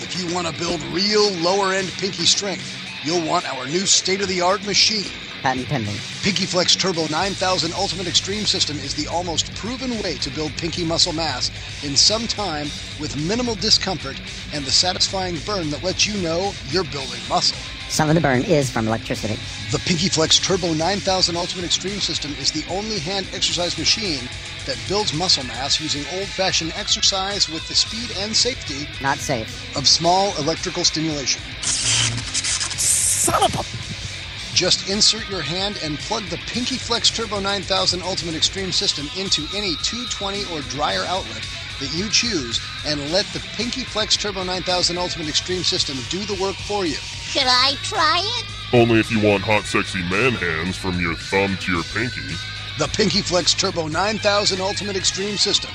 If 0.00 0.20
you 0.20 0.34
want 0.34 0.48
to 0.48 0.58
build 0.60 0.82
real 0.92 1.32
lower 1.36 1.72
end 1.72 1.88
pinky 1.92 2.26
strength, 2.26 2.76
you'll 3.02 3.26
want 3.26 3.50
our 3.50 3.64
new 3.68 3.86
state 3.86 4.20
of 4.20 4.28
the 4.28 4.42
art 4.42 4.66
machine. 4.66 5.10
Patent 5.40 5.68
pending. 5.68 5.96
Pinky 6.22 6.44
Flex 6.44 6.76
Turbo 6.76 7.06
9000 7.08 7.72
Ultimate 7.72 8.06
Extreme 8.06 8.44
System 8.44 8.76
is 8.76 8.94
the 8.94 9.08
almost 9.08 9.54
proven 9.54 9.92
way 10.02 10.16
to 10.18 10.28
build 10.28 10.52
pinky 10.58 10.84
muscle 10.84 11.14
mass 11.14 11.50
in 11.82 11.96
some 11.96 12.26
time 12.26 12.66
with 13.00 13.16
minimal 13.26 13.54
discomfort 13.54 14.20
and 14.52 14.62
the 14.66 14.70
satisfying 14.70 15.38
burn 15.46 15.70
that 15.70 15.82
lets 15.82 16.06
you 16.06 16.22
know 16.22 16.52
you're 16.68 16.84
building 16.84 17.20
muscle. 17.30 17.56
Some 17.92 18.08
of 18.08 18.14
the 18.14 18.22
burn 18.22 18.40
is 18.44 18.70
from 18.70 18.88
electricity. 18.88 19.38
The 19.70 19.78
Pinky 19.80 20.08
Flex 20.08 20.38
Turbo 20.38 20.72
9000 20.72 21.36
Ultimate 21.36 21.66
Extreme 21.66 22.00
System 22.00 22.34
is 22.40 22.50
the 22.50 22.64
only 22.72 22.98
hand 22.98 23.28
exercise 23.34 23.76
machine 23.76 24.30
that 24.64 24.78
builds 24.88 25.12
muscle 25.12 25.44
mass 25.44 25.78
using 25.78 26.02
old 26.18 26.26
fashioned 26.26 26.72
exercise 26.74 27.50
with 27.50 27.68
the 27.68 27.74
speed 27.74 28.16
and 28.16 28.34
safety 28.34 28.88
Not 29.02 29.18
safe. 29.18 29.76
of 29.76 29.86
small 29.86 30.34
electrical 30.38 30.84
stimulation. 30.84 31.42
Son 31.60 33.44
of 33.44 33.54
a. 33.56 34.54
Just 34.56 34.88
insert 34.88 35.28
your 35.28 35.42
hand 35.42 35.78
and 35.84 35.98
plug 35.98 36.22
the 36.24 36.38
Pinky 36.46 36.76
Flex 36.76 37.10
Turbo 37.10 37.40
9000 37.40 38.00
Ultimate 38.00 38.34
Extreme 38.34 38.72
System 38.72 39.06
into 39.18 39.42
any 39.54 39.76
220 39.82 40.44
or 40.46 40.62
dryer 40.70 41.04
outlet 41.04 41.46
that 41.82 41.92
you 41.94 42.08
choose 42.08 42.60
and 42.86 43.12
let 43.12 43.26
the 43.26 43.40
Pinky 43.56 43.82
Flex 43.82 44.16
Turbo 44.16 44.44
9000 44.44 44.96
Ultimate 44.96 45.28
Extreme 45.28 45.64
System 45.64 45.96
do 46.08 46.24
the 46.24 46.40
work 46.40 46.54
for 46.54 46.86
you. 46.86 46.94
Should 46.94 47.46
I 47.46 47.74
try 47.82 48.22
it? 48.22 48.74
Only 48.74 49.00
if 49.00 49.10
you 49.10 49.20
want 49.20 49.42
hot, 49.42 49.64
sexy 49.64 50.02
man 50.08 50.32
hands 50.32 50.76
from 50.76 50.98
your 51.00 51.14
thumb 51.14 51.56
to 51.58 51.72
your 51.72 51.82
pinky. 51.92 52.34
The 52.78 52.88
Pinky 52.96 53.20
Flex 53.20 53.52
Turbo 53.52 53.88
9000 53.88 54.60
Ultimate 54.60 54.96
Extreme 54.96 55.36
System. 55.36 55.70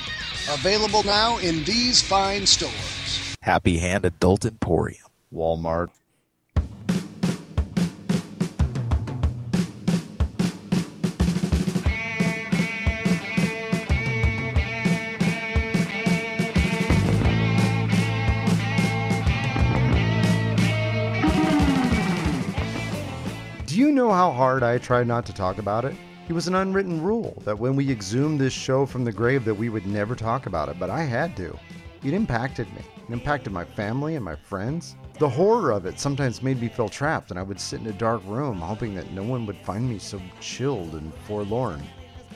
Available 0.50 1.04
now 1.04 1.38
in 1.40 1.64
these 1.66 2.02
fine 2.02 2.46
stores. 2.46 3.36
Happy 3.42 3.78
Hand 3.78 4.06
Adult 4.06 4.46
Emporium. 4.46 5.06
Walmart. 5.34 5.90
Know 23.98 24.12
how 24.12 24.32
hard 24.32 24.62
I 24.62 24.78
tried 24.78 25.08
not 25.08 25.26
to 25.26 25.34
talk 25.34 25.58
about 25.58 25.84
it? 25.84 25.96
It 26.30 26.34
was 26.34 26.48
an 26.48 26.54
unwritten 26.54 27.02
rule 27.02 27.42
that 27.46 27.58
when 27.58 27.76
we 27.76 27.92
exhumed 27.92 28.40
this 28.40 28.54
show 28.54 28.86
from 28.86 29.04
the 29.04 29.12
grave 29.12 29.44
that 29.46 29.56
we 29.56 29.70
would 29.70 29.88
never 29.88 30.14
talk 30.14 30.46
about 30.46 30.70
it, 30.70 30.78
but 30.78 30.92
I 30.92 31.02
had 31.02 31.36
to. 31.38 31.58
It 32.04 32.14
impacted 32.14 32.72
me. 32.76 32.84
It 32.96 33.12
impacted 33.12 33.52
my 33.52 33.66
family 33.66 34.16
and 34.16 34.24
my 34.24 34.36
friends. 34.36 34.96
The 35.18 35.28
horror 35.28 35.72
of 35.72 35.88
it 35.88 36.00
sometimes 36.00 36.44
made 36.44 36.62
me 36.62 36.70
feel 36.70 36.90
trapped, 36.90 37.32
and 37.32 37.40
I 37.40 37.44
would 37.44 37.60
sit 37.60 37.82
in 37.82 37.88
a 37.88 37.92
dark 37.92 38.22
room 38.26 38.60
hoping 38.60 38.94
that 38.94 39.14
no 39.14 39.24
one 39.24 39.48
would 39.48 39.58
find 39.58 39.90
me 39.90 39.98
so 39.98 40.22
chilled 40.40 40.94
and 40.94 41.12
forlorn. 41.26 41.82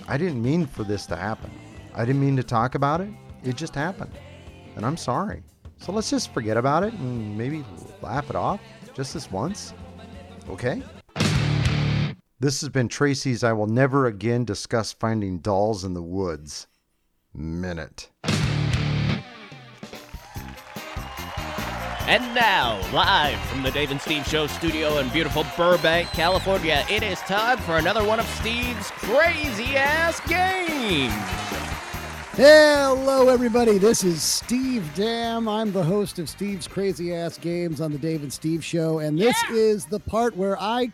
I 0.07 0.17
didn't 0.17 0.41
mean 0.41 0.65
for 0.65 0.83
this 0.83 1.05
to 1.07 1.15
happen. 1.15 1.51
I 1.93 2.05
didn't 2.05 2.21
mean 2.21 2.37
to 2.37 2.43
talk 2.43 2.73
about 2.73 3.01
it. 3.01 3.09
It 3.43 3.55
just 3.55 3.75
happened. 3.75 4.13
And 4.75 4.83
I'm 4.83 4.97
sorry. 4.97 5.43
So 5.77 5.91
let's 5.91 6.09
just 6.09 6.33
forget 6.33 6.57
about 6.57 6.81
it 6.83 6.93
and 6.93 7.37
maybe 7.37 7.63
laugh 8.01 8.31
it 8.31 8.35
off 8.35 8.61
just 8.95 9.13
this 9.13 9.29
once. 9.29 9.75
Okay? 10.49 10.81
This 12.41 12.61
has 12.61 12.69
been 12.69 12.87
Tracy's 12.87 13.43
I 13.43 13.53
Will 13.53 13.67
Never 13.67 14.07
Again 14.07 14.45
Discuss 14.45 14.93
Finding 14.93 15.37
Dolls 15.41 15.83
in 15.83 15.93
the 15.93 16.01
Woods. 16.01 16.65
Minute. 17.35 18.09
And 22.07 22.33
now, 22.33 22.81
live 22.91 23.39
from 23.41 23.61
the 23.61 23.69
Dave 23.69 23.91
and 23.91 24.01
Steve 24.01 24.25
Show 24.25 24.47
studio 24.47 24.97
in 24.97 25.09
beautiful 25.09 25.45
Burbank, 25.55 26.07
California, 26.13 26.83
it 26.89 27.03
is 27.03 27.19
time 27.19 27.59
for 27.59 27.77
another 27.77 28.03
one 28.03 28.19
of 28.19 28.25
Steve's 28.25 28.89
crazy 28.89 29.77
ass 29.77 30.19
games. 30.27 31.13
Hello, 32.33 33.29
everybody. 33.29 33.77
This 33.77 34.03
is 34.03 34.23
Steve 34.23 34.89
Dam. 34.95 35.47
I'm 35.47 35.71
the 35.71 35.83
host 35.83 36.17
of 36.17 36.27
Steve's 36.27 36.67
Crazy 36.67 37.13
Ass 37.13 37.37
Games 37.37 37.81
on 37.81 37.91
the 37.91 37.99
Dave 37.99 38.23
and 38.23 38.33
Steve 38.33 38.65
Show, 38.65 38.97
and 38.97 39.19
this 39.19 39.37
is 39.51 39.85
the 39.85 39.99
part 39.99 40.35
where 40.35 40.59
I 40.59 40.91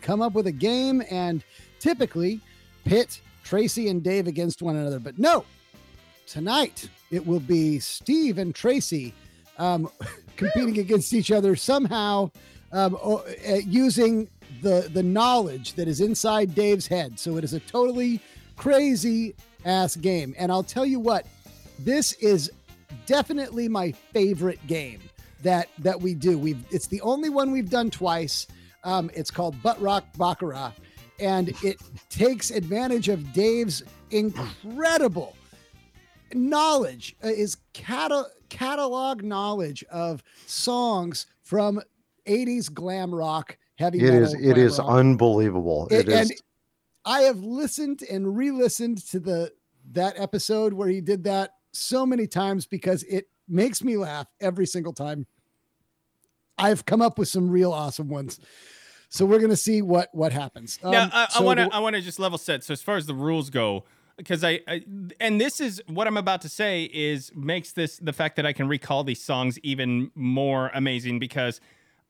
come 0.00 0.22
up 0.22 0.32
with 0.32 0.46
a 0.46 0.52
game 0.52 1.02
and 1.10 1.42
typically 1.78 2.40
pit 2.84 3.20
Tracy 3.44 3.88
and 3.88 4.02
Dave 4.02 4.26
against 4.26 4.62
one 4.62 4.76
another. 4.76 4.98
But 4.98 5.18
no, 5.18 5.44
tonight 6.26 6.88
it 7.10 7.26
will 7.26 7.40
be 7.40 7.78
Steve 7.78 8.38
and 8.38 8.54
Tracy 8.54 9.14
um, 9.58 9.90
competing 10.36 10.78
against 10.78 11.12
each 11.12 11.30
other 11.30 11.56
somehow 11.56 12.30
um, 12.72 12.96
uh, 13.02 13.20
using 13.64 14.28
the 14.62 14.88
the 14.92 15.02
knowledge 15.02 15.74
that 15.74 15.88
is 15.88 16.00
inside 16.00 16.54
Dave's 16.54 16.86
head. 16.86 17.18
So 17.18 17.36
it 17.36 17.44
is 17.44 17.54
a 17.54 17.60
totally 17.60 18.20
crazy 18.56 19.34
ass 19.64 19.96
game. 19.96 20.34
And 20.38 20.52
I'll 20.52 20.62
tell 20.62 20.86
you 20.86 21.00
what, 21.00 21.26
this 21.78 22.12
is 22.14 22.50
definitely 23.06 23.68
my 23.68 23.92
favorite 24.12 24.64
game 24.66 25.00
that 25.42 25.68
that 25.78 26.00
we 26.00 26.14
do. 26.14 26.38
We've 26.38 26.62
it's 26.70 26.86
the 26.86 27.00
only 27.00 27.28
one 27.28 27.50
we've 27.50 27.70
done 27.70 27.90
twice. 27.90 28.46
Um, 28.84 29.10
it's 29.14 29.30
called 29.30 29.60
Butt 29.62 29.80
Rock 29.80 30.04
Baccarat, 30.18 30.72
and 31.18 31.50
it 31.62 31.78
takes 32.08 32.50
advantage 32.50 33.08
of 33.08 33.32
Dave's 33.32 33.82
incredible 34.10 35.36
knowledge 36.32 37.16
uh, 37.24 37.28
is 37.28 37.56
cata- 37.74 38.28
catalog 38.48 39.22
knowledge 39.22 39.84
of 39.90 40.22
songs 40.46 41.26
from 41.42 41.80
80s 42.26 42.72
glam 42.72 43.12
rock 43.14 43.58
heavy 43.78 43.98
It 43.98 44.04
metal 44.12 44.22
is 44.22 44.34
it 44.34 44.58
is 44.58 44.78
rock. 44.78 44.88
unbelievable. 44.90 45.88
It- 45.90 46.00
It 46.00 46.08
is 46.08 46.30
and 46.30 46.40
I 47.04 47.22
have 47.22 47.38
listened 47.42 48.02
and 48.10 48.36
re-listened 48.36 48.98
to 49.08 49.18
the 49.20 49.52
that 49.92 50.18
episode 50.20 50.72
where 50.72 50.88
he 50.88 51.00
did 51.00 51.24
that 51.24 51.54
so 51.72 52.04
many 52.06 52.26
times 52.26 52.66
because 52.66 53.02
it 53.04 53.28
makes 53.48 53.82
me 53.82 53.96
laugh 53.96 54.26
every 54.40 54.66
single 54.66 54.92
time. 54.92 55.26
I've 56.60 56.84
come 56.86 57.02
up 57.02 57.18
with 57.18 57.28
some 57.28 57.50
real 57.50 57.72
awesome 57.72 58.08
ones. 58.08 58.38
So 59.08 59.26
we're 59.26 59.40
gonna 59.40 59.56
see 59.56 59.82
what 59.82 60.08
what 60.12 60.32
happens. 60.32 60.78
now, 60.82 61.04
Um, 61.04 61.10
I- 61.12 61.24
I 61.24 61.28
so 61.38 61.42
want 61.44 61.58
to 61.58 61.68
I 61.72 61.78
want 61.80 61.96
to 61.96 62.02
just 62.02 62.18
level 62.18 62.38
set. 62.38 62.62
So 62.64 62.72
as 62.72 62.82
far 62.82 62.96
as 62.96 63.06
the 63.06 63.14
rules 63.14 63.50
go, 63.50 63.84
because 64.16 64.44
I, 64.44 64.60
I 64.68 64.82
and 65.18 65.40
this 65.40 65.60
is 65.60 65.82
what 65.88 66.06
I'm 66.06 66.16
about 66.16 66.42
to 66.42 66.48
say 66.48 66.84
is 66.92 67.32
makes 67.34 67.72
this 67.72 67.96
the 67.98 68.12
fact 68.12 68.36
that 68.36 68.46
I 68.46 68.52
can 68.52 68.68
recall 68.68 69.02
these 69.02 69.22
songs 69.22 69.58
even 69.64 70.10
more 70.14 70.70
amazing 70.74 71.18
because 71.18 71.60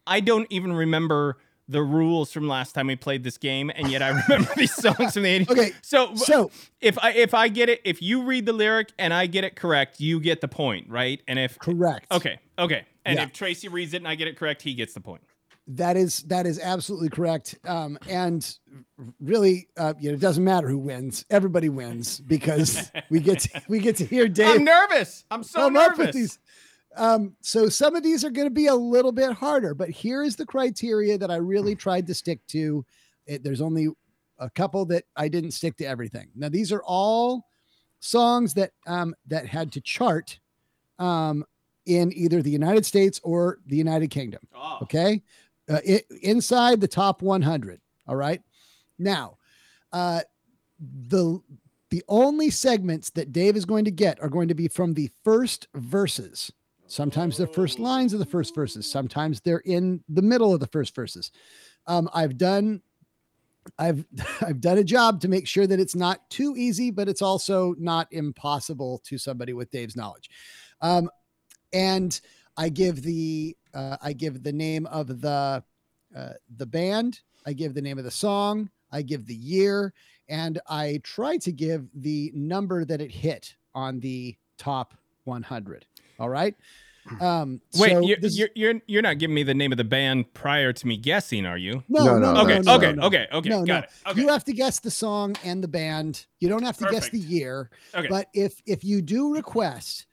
I 0.06 0.20
don't 0.20 0.46
even 0.50 0.72
remember 0.74 1.38
the 1.68 1.82
rules 1.82 2.32
from 2.32 2.48
last 2.48 2.74
time 2.74 2.88
we 2.88 2.96
played 2.96 3.22
this 3.22 3.38
game, 3.38 3.70
and 3.74 3.90
yet 3.92 4.02
I 4.02 4.08
remember 4.28 4.52
these 4.56 4.74
songs 4.74 5.14
from 5.14 5.22
the 5.22 5.38
80s. 5.46 5.50
Okay, 5.50 5.72
so 5.82 6.14
so 6.16 6.50
if 6.80 6.98
I 6.98 7.12
if 7.12 7.32
I 7.32 7.48
get 7.48 7.68
it, 7.70 7.80
if 7.84 8.02
you 8.02 8.24
read 8.24 8.44
the 8.44 8.52
lyric 8.52 8.92
and 8.98 9.14
I 9.14 9.26
get 9.26 9.44
it 9.44 9.54
correct, 9.56 10.00
you 10.00 10.18
get 10.20 10.40
the 10.42 10.48
point, 10.48 10.88
right? 10.90 11.22
And 11.28 11.38
if 11.38 11.58
correct, 11.60 12.10
okay, 12.12 12.40
okay, 12.58 12.84
and 13.04 13.16
Yeah. 13.18 13.24
if 13.24 13.32
Tracy 13.32 13.68
reads 13.68 13.94
it 13.94 13.98
and 13.98 14.08
I 14.08 14.14
get 14.14 14.28
it 14.28 14.36
correct, 14.36 14.62
he 14.62 14.74
gets 14.74 14.94
the 14.94 15.00
point. 15.00 15.22
That 15.66 15.96
is 15.96 16.22
that 16.24 16.46
is 16.46 16.58
absolutely 16.58 17.10
correct. 17.10 17.56
Um, 17.64 17.96
and 18.08 18.58
really, 19.20 19.68
uh, 19.76 19.94
you 20.00 20.08
know, 20.10 20.14
it 20.14 20.20
doesn't 20.20 20.42
matter 20.42 20.68
who 20.68 20.78
wins. 20.78 21.24
Everybody 21.30 21.68
wins 21.68 22.20
because 22.20 22.90
we 23.10 23.20
get 23.20 23.40
to, 23.40 23.62
we 23.68 23.78
get 23.78 23.96
to 23.96 24.04
hear 24.04 24.26
Dave. 24.26 24.56
I'm 24.56 24.64
nervous. 24.64 25.24
I'm 25.30 25.44
so 25.44 25.66
with 25.66 25.74
nervous. 25.74 26.38
Um, 26.96 27.36
so 27.40 27.68
some 27.68 27.94
of 27.94 28.02
these 28.02 28.24
are 28.24 28.30
going 28.30 28.48
to 28.48 28.54
be 28.54 28.66
a 28.66 28.74
little 28.74 29.12
bit 29.12 29.32
harder, 29.32 29.74
but 29.74 29.90
here 29.90 30.24
is 30.24 30.34
the 30.34 30.46
criteria 30.46 31.16
that 31.18 31.30
I 31.30 31.36
really 31.36 31.76
tried 31.76 32.08
to 32.08 32.14
stick 32.14 32.44
to. 32.48 32.84
It, 33.26 33.44
there's 33.44 33.60
only 33.60 33.88
a 34.40 34.50
couple 34.50 34.84
that 34.86 35.04
I 35.14 35.28
didn't 35.28 35.52
stick 35.52 35.76
to 35.76 35.84
everything. 35.84 36.30
Now 36.34 36.48
these 36.48 36.72
are 36.72 36.82
all 36.82 37.46
songs 38.00 38.54
that 38.54 38.72
um, 38.88 39.14
that 39.28 39.46
had 39.46 39.70
to 39.72 39.80
chart 39.80 40.40
um, 40.98 41.44
in 41.86 42.12
either 42.16 42.42
the 42.42 42.50
United 42.50 42.84
States 42.86 43.20
or 43.22 43.58
the 43.66 43.76
United 43.76 44.08
Kingdom. 44.08 44.40
Okay, 44.82 45.22
uh, 45.68 45.80
it, 45.84 46.06
inside 46.22 46.80
the 46.80 46.88
top 46.88 47.22
100. 47.22 47.80
All 48.06 48.16
right. 48.16 48.42
Now, 48.98 49.38
uh, 49.92 50.20
the 51.08 51.40
the 51.90 52.04
only 52.08 52.50
segments 52.50 53.10
that 53.10 53.32
Dave 53.32 53.56
is 53.56 53.64
going 53.64 53.84
to 53.84 53.90
get 53.90 54.20
are 54.22 54.28
going 54.28 54.48
to 54.48 54.54
be 54.54 54.68
from 54.68 54.94
the 54.94 55.10
first 55.24 55.66
verses. 55.74 56.52
Sometimes 56.86 57.36
they're 57.36 57.46
first 57.46 57.78
lines 57.78 58.12
of 58.12 58.18
the 58.18 58.26
first 58.26 58.54
verses. 58.54 58.90
Sometimes 58.90 59.40
they're 59.40 59.62
in 59.64 60.02
the 60.08 60.22
middle 60.22 60.52
of 60.52 60.60
the 60.60 60.66
first 60.68 60.94
verses. 60.94 61.30
Um, 61.86 62.08
I've 62.12 62.36
done 62.36 62.82
I've 63.78 64.04
I've 64.40 64.60
done 64.60 64.78
a 64.78 64.84
job 64.84 65.20
to 65.22 65.28
make 65.28 65.46
sure 65.46 65.66
that 65.66 65.80
it's 65.80 65.94
not 65.94 66.28
too 66.30 66.54
easy, 66.56 66.90
but 66.90 67.08
it's 67.08 67.22
also 67.22 67.74
not 67.78 68.08
impossible 68.12 69.00
to 69.04 69.18
somebody 69.18 69.52
with 69.52 69.70
Dave's 69.70 69.96
knowledge. 69.96 70.30
Um, 70.80 71.10
and 71.72 72.20
I 72.56 72.68
give 72.68 73.02
the 73.02 73.56
uh, 73.74 73.96
I 74.02 74.12
give 74.12 74.42
the 74.42 74.52
name 74.52 74.86
of 74.86 75.20
the 75.20 75.62
uh, 76.16 76.32
the 76.56 76.66
band. 76.66 77.20
I 77.46 77.52
give 77.52 77.74
the 77.74 77.82
name 77.82 77.98
of 77.98 78.04
the 78.04 78.10
song. 78.10 78.70
I 78.92 79.02
give 79.02 79.26
the 79.26 79.34
year, 79.34 79.94
and 80.28 80.60
I 80.68 81.00
try 81.04 81.36
to 81.38 81.52
give 81.52 81.88
the 81.94 82.32
number 82.34 82.84
that 82.84 83.00
it 83.00 83.10
hit 83.10 83.54
on 83.74 84.00
the 84.00 84.36
top 84.58 84.94
100. 85.24 85.86
All 86.18 86.28
right. 86.28 86.54
Um, 87.20 87.60
Wait, 87.76 87.92
so 87.92 88.00
you're, 88.00 88.18
this 88.20 88.38
you're 88.38 88.50
you're 88.54 88.74
you're 88.86 89.02
not 89.02 89.18
giving 89.18 89.34
me 89.34 89.42
the 89.42 89.54
name 89.54 89.72
of 89.72 89.78
the 89.78 89.84
band 89.84 90.32
prior 90.34 90.72
to 90.72 90.86
me 90.86 90.96
guessing, 90.98 91.46
are 91.46 91.56
you? 91.56 91.82
No, 91.88 92.04
no, 92.04 92.18
no, 92.18 92.42
okay, 92.42 92.60
no, 92.60 92.74
okay, 92.74 92.92
no. 92.92 93.02
okay, 93.04 93.26
okay, 93.32 93.48
no, 93.48 93.64
got 93.64 93.66
no. 93.66 93.78
it. 93.78 93.90
Okay. 94.06 94.20
You 94.20 94.28
have 94.28 94.44
to 94.44 94.52
guess 94.52 94.80
the 94.80 94.90
song 94.90 95.34
and 95.42 95.64
the 95.64 95.68
band. 95.68 96.26
You 96.40 96.48
don't 96.50 96.62
have 96.62 96.76
to 96.76 96.86
guess 96.90 97.08
the 97.08 97.18
year. 97.18 97.70
Okay. 97.94 98.06
But 98.08 98.28
if 98.34 98.60
if 98.66 98.84
you 98.84 99.00
do 99.00 99.34
request 99.34 100.06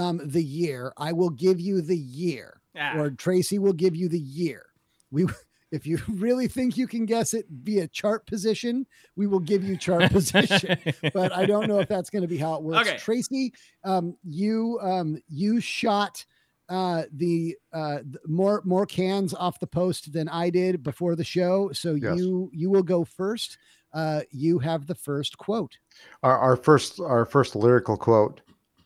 um 0.00 0.20
the 0.24 0.42
year, 0.42 0.92
I 0.96 1.12
will 1.12 1.30
give 1.30 1.60
you 1.60 1.80
the 1.82 1.96
year. 1.96 2.60
Ah. 2.76 2.96
Or 2.96 3.10
Tracy 3.10 3.58
will 3.58 3.72
give 3.84 3.94
you 3.96 4.08
the 4.08 4.18
year. 4.20 4.62
We 5.10 5.26
if 5.72 5.86
you 5.86 5.98
really 6.08 6.48
think 6.48 6.76
you 6.76 6.86
can 6.86 7.04
guess 7.06 7.34
it 7.34 7.46
via 7.50 7.86
chart 7.88 8.26
position, 8.26 8.86
we 9.16 9.26
will 9.26 9.40
give 9.40 9.62
you 9.64 9.76
chart 9.76 10.10
position. 10.18 10.78
but 11.14 11.32
I 11.32 11.46
don't 11.46 11.68
know 11.68 11.78
if 11.80 11.88
that's 11.88 12.10
going 12.10 12.22
to 12.22 12.28
be 12.28 12.38
how 12.38 12.54
it 12.54 12.62
works. 12.62 12.88
Okay. 12.88 12.98
Tracy, 12.98 13.52
um, 13.84 14.16
you 14.24 14.78
um, 14.82 15.18
you 15.28 15.60
shot 15.60 16.24
uh, 16.68 17.02
the 17.12 17.56
uh, 17.72 17.98
th- 17.98 18.16
more 18.26 18.62
more 18.64 18.86
cans 18.86 19.34
off 19.34 19.58
the 19.60 19.66
post 19.66 20.12
than 20.12 20.28
I 20.28 20.50
did 20.50 20.82
before 20.84 21.16
the 21.16 21.24
show, 21.24 21.70
so 21.72 21.94
Yes. 21.94 22.16
you 22.18 22.50
you 22.52 22.70
will 22.70 22.84
go 22.84 23.04
first. 23.04 23.58
Uh, 23.92 24.20
you 24.30 24.60
have 24.60 24.86
the 24.86 24.94
first 24.94 25.36
quote. 25.36 25.76
our, 26.22 26.38
our 26.38 26.56
first 26.56 27.00
our 27.00 27.24
first 27.26 27.56
lyrical 27.56 27.96
quote. 27.96 28.40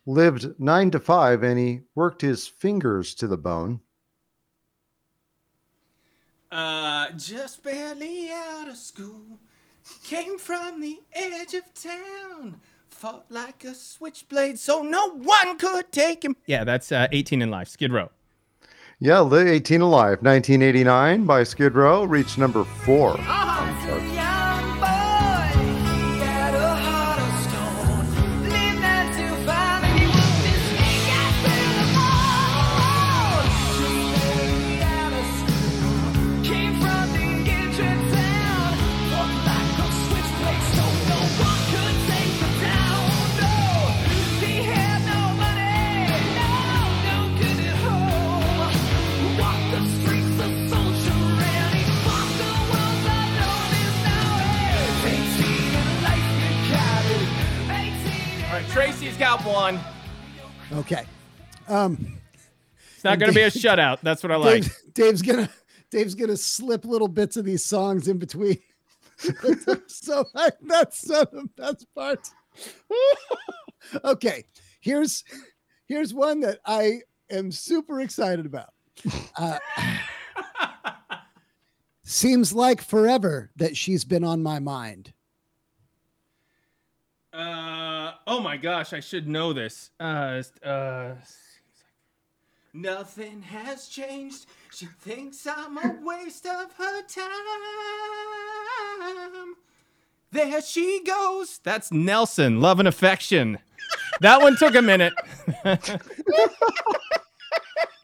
Lived 0.07 0.61
nine 0.61 0.91
to 0.91 1.01
five, 1.01 1.43
and 1.43 1.59
he 1.59 1.81
worked 1.95 2.21
his 2.21 2.47
fingers 2.47 3.15
to 3.15 3.27
the 3.27 3.39
bone. 3.39 3.81
Uh, 6.53 7.11
just 7.17 7.63
barely 7.63 8.31
out 8.31 8.69
of 8.69 8.77
school, 8.77 9.39
came 10.05 10.39
from 10.39 10.81
the 10.81 11.01
edge 11.13 11.55
of 11.55 11.65
town, 11.75 12.61
fought 12.89 13.25
like 13.29 13.65
a 13.65 13.75
switchblade, 13.75 14.59
so 14.59 14.83
no 14.83 15.11
one 15.17 15.59
could 15.59 15.91
take 15.91 16.25
him. 16.25 16.37
Yeah, 16.47 16.65
that's 16.65 16.93
uh, 16.93 17.09
18 17.11 17.43
and 17.43 17.51
Life. 17.51 17.69
Skid 17.69 17.93
Row. 17.93 18.11
Yeah, 19.01 19.21
li- 19.23 19.51
18 19.51 19.81
Alive, 19.81 20.23
1989 20.23 21.25
by 21.25 21.43
Skid 21.43 21.75
Row, 21.75 22.05
reached 22.05 22.39
number 22.39 22.63
four. 22.63 23.11
All 23.11 23.17
Tracy's 58.75 59.17
got 59.19 59.41
one. 59.45 59.79
Okay. 60.73 61.05
Um, 61.69 62.19
It's 62.97 63.05
not 63.05 63.21
going 63.21 63.31
to 63.31 63.35
be 63.35 63.43
a 63.43 63.51
shutout. 63.51 64.01
That's 64.03 64.21
what 64.21 64.33
I 64.33 64.37
like. 64.37 64.63
Dave, 64.65 64.77
Dave's 64.95 65.23
gonna 65.23 65.49
Dave's 65.93 66.17
gonna 66.17 66.37
slip 66.37 66.85
little 66.85 67.07
bits 67.07 67.37
of 67.37 67.45
these 67.45 67.65
songs 67.65 68.09
in 68.09 68.19
between. 68.19 68.59
so 69.87 70.25
that's 70.61 71.07
so 71.07 71.25
the 71.31 71.49
best 71.57 71.87
part. 71.95 72.29
okay, 74.05 74.43
here's 74.81 75.23
here's 75.87 76.13
one 76.13 76.41
that 76.41 76.59
I 76.67 77.03
am 77.31 77.53
super 77.53 78.01
excited 78.01 78.45
about. 78.45 78.71
Uh, 79.39 79.61
seems 82.03 82.53
like 82.53 82.83
forever 82.83 83.53
that 83.55 83.77
she's 83.77 84.05
been 84.05 84.25
on 84.25 84.43
my 84.43 84.59
mind. 84.59 85.13
Uh, 87.35 88.13
oh 88.29 88.39
my 88.39 88.57
gosh, 88.57 88.93
I 88.93 89.01
should 89.01 89.27
know 89.27 89.53
this. 89.53 89.91
Uh, 89.99 90.43
uh, 90.65 91.15
nothing 92.73 93.43
has 93.43 93.89
changed. 93.89 94.47
She 94.73 94.87
thinks 94.87 95.45
I'm 95.45 95.77
a 95.79 95.97
waste 96.01 96.47
of 96.47 96.73
her 96.75 97.03
time. 97.03 97.25
There 100.31 100.63
she 100.63 101.03
goes. 101.05 101.59
That's 101.59 101.91
Nelson, 101.91 102.61
Love 102.61 102.79
and 102.79 102.87
Affection. 102.87 103.59
That 104.21 104.41
one 104.41 104.57
took 104.57 104.77
a 104.77 104.83
minute. 104.83 105.15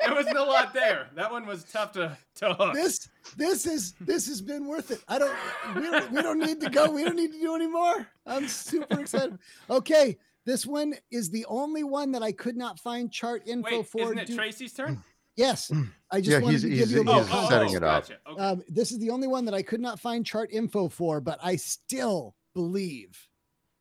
there 0.01 0.14
wasn't 0.14 0.36
a 0.36 0.42
lot 0.42 0.72
there. 0.74 1.09
That 1.14 1.30
one 1.30 1.46
was 1.46 1.64
tough 1.64 1.92
to, 1.92 2.16
to 2.36 2.55
hook. 2.55 2.74
This 2.74 3.09
this 3.36 3.66
is 3.66 3.94
this 4.01 4.26
has 4.26 4.40
been 4.40 4.66
worth 4.66 4.90
it. 4.90 5.03
I 5.09 5.18
don't 5.18 5.34
we 5.76 5.82
don't, 5.82 6.12
we 6.12 6.22
don't 6.22 6.38
need 6.38 6.61
to 6.61 6.70
go. 6.70 6.90
We 6.90 7.05
don't 7.05 7.16
need 7.16 7.32
to 7.32 7.40
do 7.40 7.55
any 7.55 7.66
more. 7.68 8.07
I'm 8.26 8.48
super 8.48 9.01
excited. 9.01 9.38
Okay, 9.68 10.18
this 10.46 10.66
one 10.66 10.94
is 11.11 11.30
the 11.30 11.44
only 11.46 11.84
one 11.84 12.12
that 12.12 12.22
I 12.22 12.32
could 12.32 12.57
not 12.57 12.78
find 12.78 13.11
chart 13.12 13.42
info 13.46 13.78
Wait, 13.78 13.86
for. 13.86 14.01
isn't 14.03 14.18
it 14.18 14.26
due- 14.26 14.36
Tracy's 14.36 14.72
turn? 14.72 15.03
Yes, 15.36 15.70
I 16.11 16.20
just 16.20 16.30
Yeah, 16.30 16.38
wanted 16.40 16.61
he's- 16.61 16.62
to 16.62 16.68
he's- 16.68 16.90
you 16.92 17.01
a 17.09 17.24
he's 17.24 17.48
setting 17.48 17.74
it 17.74 17.82
up. 17.84 18.07
Gotcha. 18.09 18.18
Okay. 18.30 18.42
Um, 18.42 18.62
this 18.68 18.90
is 18.92 18.98
the 18.98 19.11
only 19.11 19.28
one 19.28 19.44
that 19.46 19.55
I 19.55 19.62
could 19.62 19.80
not 19.80 19.98
find 20.01 20.26
chart 20.26 20.51
info 20.53 20.88
for, 20.88 21.20
but 21.20 21.38
I 21.42 21.57
still 21.57 22.34
believe 22.55 23.16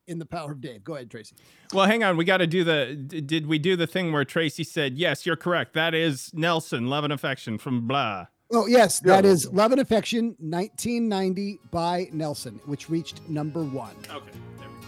in 0.10 0.20
the 0.20 0.26
power 0.26 0.51
of 0.51 0.60
Dave. 0.62 0.84
Go 0.84 0.95
ahead, 0.95 1.10
Tracy. 1.10 1.36
Well, 1.74 1.86
hang 1.86 2.03
on. 2.03 2.18
We 2.18 2.26
got 2.26 2.38
to 2.38 2.47
do 2.47 2.64
the. 2.64 2.95
Did 2.95 3.45
we 3.47 3.60
do 3.60 3.76
the 3.76 3.88
thing 3.88 4.12
where 4.12 4.26
Tracy 4.26 4.64
said, 4.64 4.97
"Yes, 4.97 5.26
you're 5.26 5.36
correct. 5.36 5.74
That 5.74 5.93
is 5.93 6.32
Nelson, 6.34 6.88
Love 6.88 7.03
and 7.03 7.14
Affection 7.14 7.57
from 7.57 7.88
blah." 7.88 8.28
Oh, 8.51 8.66
yes, 8.66 8.99
Yeah. 9.05 9.14
that 9.18 9.26
is 9.26 9.47
Love 9.53 9.72
and 9.74 9.80
Affection 9.80 10.36
1990 10.39 11.60
by 11.70 12.10
Nelson, 12.12 12.60
which 12.66 12.89
reached 12.89 13.22
number 13.30 13.64
one. 13.64 13.93
Okay. 14.10 14.32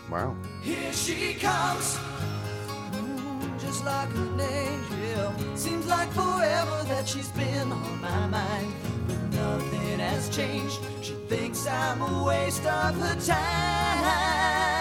Wow. 0.09 0.36
Here 0.63 0.91
she 0.91 1.36
comes, 1.36 1.99
just 3.61 3.86
like 3.86 4.09
an 4.15 4.39
angel. 4.41 5.55
Seems 5.55 5.86
like 5.86 6.09
forever 6.11 6.84
that 6.89 7.07
she's 7.07 7.30
been 7.30 7.72
on 7.72 8.01
my 8.01 8.28
mind, 8.28 8.74
but 9.07 9.22
nothing 9.36 9.99
has 9.99 10.28
changed. 10.36 10.80
She 11.03 11.13
thinks 11.30 11.67
I'm 11.67 12.01
a 12.01 12.24
waste 12.24 12.65
of 12.65 12.95
her 12.99 13.15
time. 13.22 14.80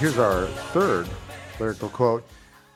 here's 0.00 0.16
our 0.18 0.46
third 0.72 1.06
lyrical 1.58 1.90
quote. 1.90 2.26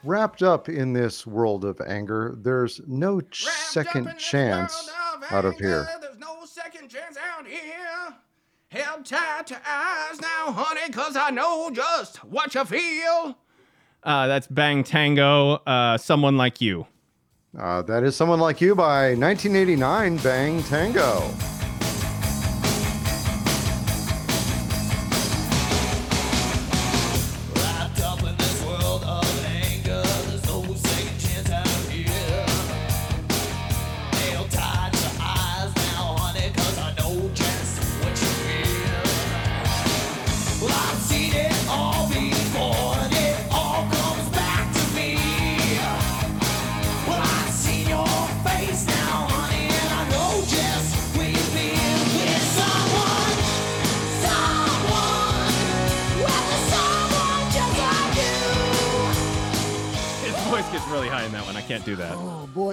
Wrapped 0.03 0.43
up 0.43 0.69
in 0.69 0.93
this 0.93 1.27
world 1.27 1.65
of 1.65 1.81
anger, 1.81 2.35
there's 2.37 2.83
no 2.87 3.23
ch- 3.23 3.47
second 3.47 4.15
chance 4.19 4.91
out 5.31 5.47
of 5.47 5.57
here. 5.57 5.89
There's 6.03 6.19
no 6.19 6.45
second 6.45 6.91
chance 6.91 7.17
out 7.17 7.47
here. 7.47 8.15
Held 8.69 9.07
tight 9.07 9.47
to 9.47 9.55
eyes 9.67 10.21
now, 10.21 10.53
honey, 10.53 10.93
cause 10.93 11.17
I 11.17 11.31
know 11.31 11.71
just 11.73 12.19
what 12.25 12.55
you 12.55 12.65
feel. 12.67 13.39
Uh, 14.03 14.27
that's 14.27 14.47
Bang 14.47 14.85
Tango, 14.85 15.55
uh, 15.67 15.97
Someone 15.97 16.37
Like 16.37 16.61
You. 16.61 16.87
Uh, 17.59 17.81
that 17.83 18.03
is 18.03 18.15
Someone 18.15 18.41
Like 18.41 18.61
You 18.61 18.75
by 18.75 19.15
1989 19.15 20.19
Bang 20.19 20.63
Tango. 20.65 21.31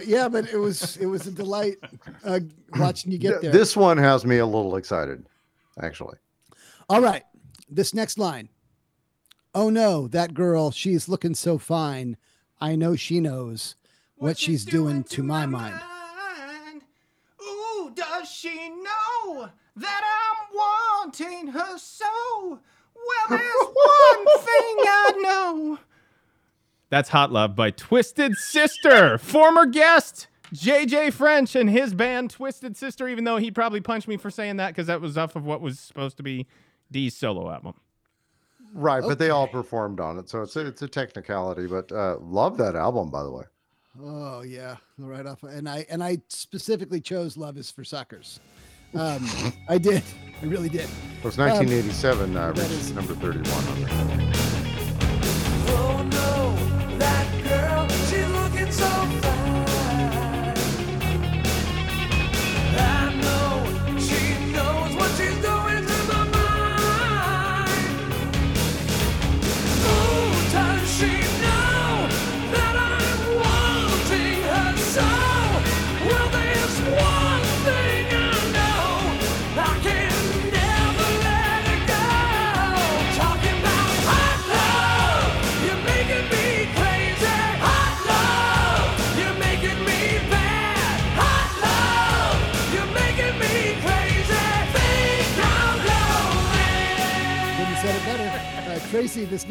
Yeah, 0.05 0.27
but 0.29 0.49
it 0.49 0.57
was 0.57 0.97
it 0.97 1.05
was 1.05 1.27
a 1.27 1.31
delight 1.31 1.77
uh, 2.23 2.39
watching 2.77 3.11
you 3.11 3.17
get 3.17 3.41
there. 3.41 3.51
This 3.51 3.75
one 3.75 3.97
has 3.97 4.25
me 4.25 4.37
a 4.37 4.45
little 4.45 4.75
excited, 4.75 5.25
actually. 5.81 6.17
All 6.89 7.01
right, 7.01 7.23
this 7.69 7.93
next 7.93 8.17
line. 8.17 8.49
Oh 9.53 9.69
no, 9.69 10.07
that 10.07 10.33
girl, 10.33 10.71
she's 10.71 11.09
looking 11.09 11.35
so 11.35 11.57
fine. 11.57 12.17
I 12.59 12.75
know 12.75 12.95
she 12.95 13.19
knows 13.19 13.75
what, 14.15 14.37
she's 14.37 14.63
doing, 14.63 15.03
to 15.05 15.23
my 15.23 15.45
mind. 15.47 15.81
Ooh, 17.41 17.91
does 17.95 18.29
she 18.29 18.69
know 18.69 19.49
that 19.75 20.03
I'm 20.05 20.55
wanting 20.55 21.47
her 21.47 21.77
so? 21.77 22.05
Well, 22.49 22.59
there's 23.29 23.41
one 23.41 24.39
thing 24.39 24.77
I 24.77 25.13
know. 25.21 25.79
That's 26.91 27.09
Hot 27.09 27.31
Love 27.31 27.55
by 27.55 27.71
Twisted 27.71 28.35
Sister, 28.35 29.17
former 29.17 29.65
guest 29.65 30.27
Jay 30.53 30.85
Jay 30.85 31.09
French 31.09 31.55
and 31.55 31.69
his 31.69 31.93
band 31.93 32.29
Twisted 32.31 32.75
Sister, 32.75 33.07
even 33.07 33.23
though 33.23 33.37
he 33.37 33.49
probably 33.49 33.79
punched 33.81 34.07
me 34.09 34.17
for 34.17 34.29
saying 34.29 34.57
that 34.57 34.67
because 34.67 34.87
that 34.87 34.99
was 35.01 35.17
off 35.17 35.35
of 35.37 35.45
what 35.45 35.61
was 35.61 35.79
supposed 35.79 36.17
to 36.17 36.23
be 36.23 36.45
Dee's 36.91 37.15
solo 37.15 37.49
album. 37.49 37.73
Right, 38.73 39.01
but 39.01 39.19
they 39.19 39.29
all 39.29 39.47
performed 39.47 39.99
on 40.01 40.17
it, 40.19 40.29
so 40.29 40.41
it's 40.43 40.55
a, 40.57 40.67
it's 40.67 40.81
a 40.81 40.87
technicality. 40.87 41.65
But 41.65 41.91
uh, 41.91 42.17
love 42.21 42.57
that 42.57 42.75
album, 42.75 43.09
by 43.09 43.23
the 43.23 43.31
way. 43.31 43.43
Oh 44.01 44.41
yeah, 44.41 44.75
right 44.97 45.25
off. 45.25 45.43
And 45.43 45.67
I 45.69 45.85
and 45.89 46.03
I 46.03 46.17
specifically 46.27 46.99
chose 47.01 47.35
"Love 47.37 47.57
Is 47.57 47.71
for 47.71 47.83
Suckers." 47.85 48.39
Um, 48.93 49.25
I 49.69 49.77
did, 49.77 50.03
I 50.41 50.45
really 50.45 50.67
did. 50.67 50.89
It 51.19 51.23
was 51.23 51.39
Um, 51.39 51.45
1987, 51.47 52.35
uh, 52.35 52.51
that 52.51 52.59
reached 52.61 52.71
is- 52.73 52.91
number 52.93 53.13
31 53.15 53.67
on 53.67 53.81
there. 54.31 54.40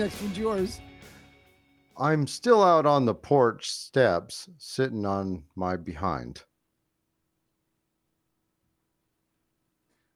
Next 0.01 0.21
one's 0.23 0.39
yours. 0.39 0.81
I'm 1.97 2.27
still 2.27 2.63
out 2.63 2.87
on 2.87 3.05
the 3.05 3.15
porch 3.15 3.71
steps, 3.71 4.49
sitting 4.57 5.05
on 5.05 5.45
my 5.55 5.77
behind. 5.77 6.43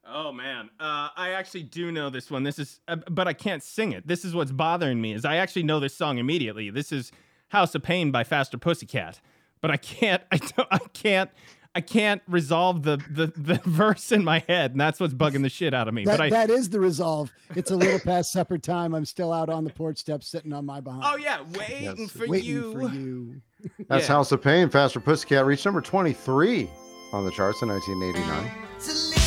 Oh 0.07 0.33
man, 0.33 0.71
uh, 0.81 1.09
I 1.17 1.31
actually 1.31 1.65
do 1.65 1.93
know 1.93 2.09
this 2.09 2.31
one. 2.31 2.43
This 2.43 2.59
is, 2.59 2.81
uh, 2.89 2.97
but 3.11 3.29
I 3.29 3.33
can't 3.33 3.63
sing 3.63 3.93
it. 3.93 4.07
This 4.07 4.25
is 4.25 4.35
what's 4.35 4.53
bothering 4.53 5.01
me. 5.01 5.13
Is 5.13 5.25
I 5.25 5.37
actually 5.37 5.65
know 5.65 5.81
this 5.81 5.95
song 5.95 6.19
immediately. 6.19 6.71
This 6.71 6.93
is 6.93 7.11
"House 7.49 7.75
of 7.75 7.83
Pain" 7.83 8.11
by 8.11 8.25
Faster 8.25 8.57
Pussycat, 8.57 9.21
but 9.61 9.71
I 9.71 9.77
can't. 9.77 10.23
I 10.33 10.39
don't. 10.39 10.69
I 10.71 10.79
can't. 10.93 11.31
I 11.77 11.81
can't 11.81 12.23
resolve 12.29 12.83
the 12.85 12.99
the, 13.11 13.27
the 13.37 13.61
verse 13.65 14.13
in 14.13 14.23
my 14.25 14.45
head, 14.49 14.73
and 14.73 14.81
that's 14.81 15.01
what's 15.01 15.15
bugging 15.15 15.43
the 15.43 15.49
shit 15.49 15.75
out 15.75 15.89
of 15.89 15.95
me. 15.95 16.05
That, 16.05 16.19
but 16.19 16.25
I. 16.25 16.31
that 16.31 16.51
is 16.51 16.71
the 16.71 16.79
resolve. 16.81 17.33
It's 17.57 17.71
a 17.71 17.77
little 17.77 17.99
past 17.99 18.31
supper 18.33 18.59
time. 18.59 18.95
I'm 18.95 19.05
still 19.05 19.33
out 19.33 19.49
on 19.49 19.65
the 19.65 19.71
porch 19.71 19.99
steps, 19.99 20.29
sitting 20.29 20.53
on 20.53 20.65
my 20.67 20.81
behind. 20.81 21.03
oh 21.05 21.17
yeah, 21.17 21.41
waiting 21.59 21.97
Yes. 21.99 22.11
for 22.13 22.27
waiting 22.29 22.49
you. 22.51 22.73
for 22.73 22.83
you. 22.95 23.41
That's 23.89 24.07
Yeah. 24.09 24.15
House 24.15 24.31
of 24.33 24.43
Pain. 24.43 24.69
Faster 24.69 25.01
Pussycat 25.01 25.45
reached 25.47 25.65
number 25.65 25.81
23 25.81 26.69
on 27.13 27.25
the 27.25 27.31
charts 27.33 27.63
in 27.63 27.69
1989. 27.69 29.24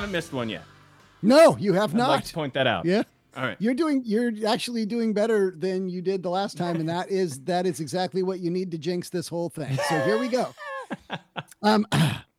Haven't 0.00 0.12
missed 0.12 0.32
one 0.32 0.48
yet. 0.48 0.62
No, 1.20 1.58
you 1.58 1.74
have 1.74 1.92
I'd 1.92 1.98
not. 1.98 2.08
like 2.08 2.24
to 2.24 2.32
point 2.32 2.54
that 2.54 2.66
out. 2.66 2.86
Yeah. 2.86 3.02
All 3.36 3.44
right. 3.44 3.58
You're 3.60 3.74
doing 3.74 4.02
you're 4.06 4.32
actually 4.48 4.86
doing 4.86 5.12
better 5.12 5.54
than 5.58 5.90
you 5.90 6.00
did 6.00 6.22
the 6.22 6.30
last 6.30 6.56
time, 6.56 6.76
and 6.76 6.88
that 6.88 7.10
is 7.10 7.38
that 7.40 7.66
is 7.66 7.80
exactly 7.80 8.22
what 8.22 8.40
you 8.40 8.50
need 8.50 8.70
to 8.70 8.78
jinx 8.78 9.10
this 9.10 9.28
whole 9.28 9.50
thing. 9.50 9.76
So 9.90 10.00
here 10.00 10.18
we 10.18 10.28
go. 10.28 10.54
Um 11.62 11.86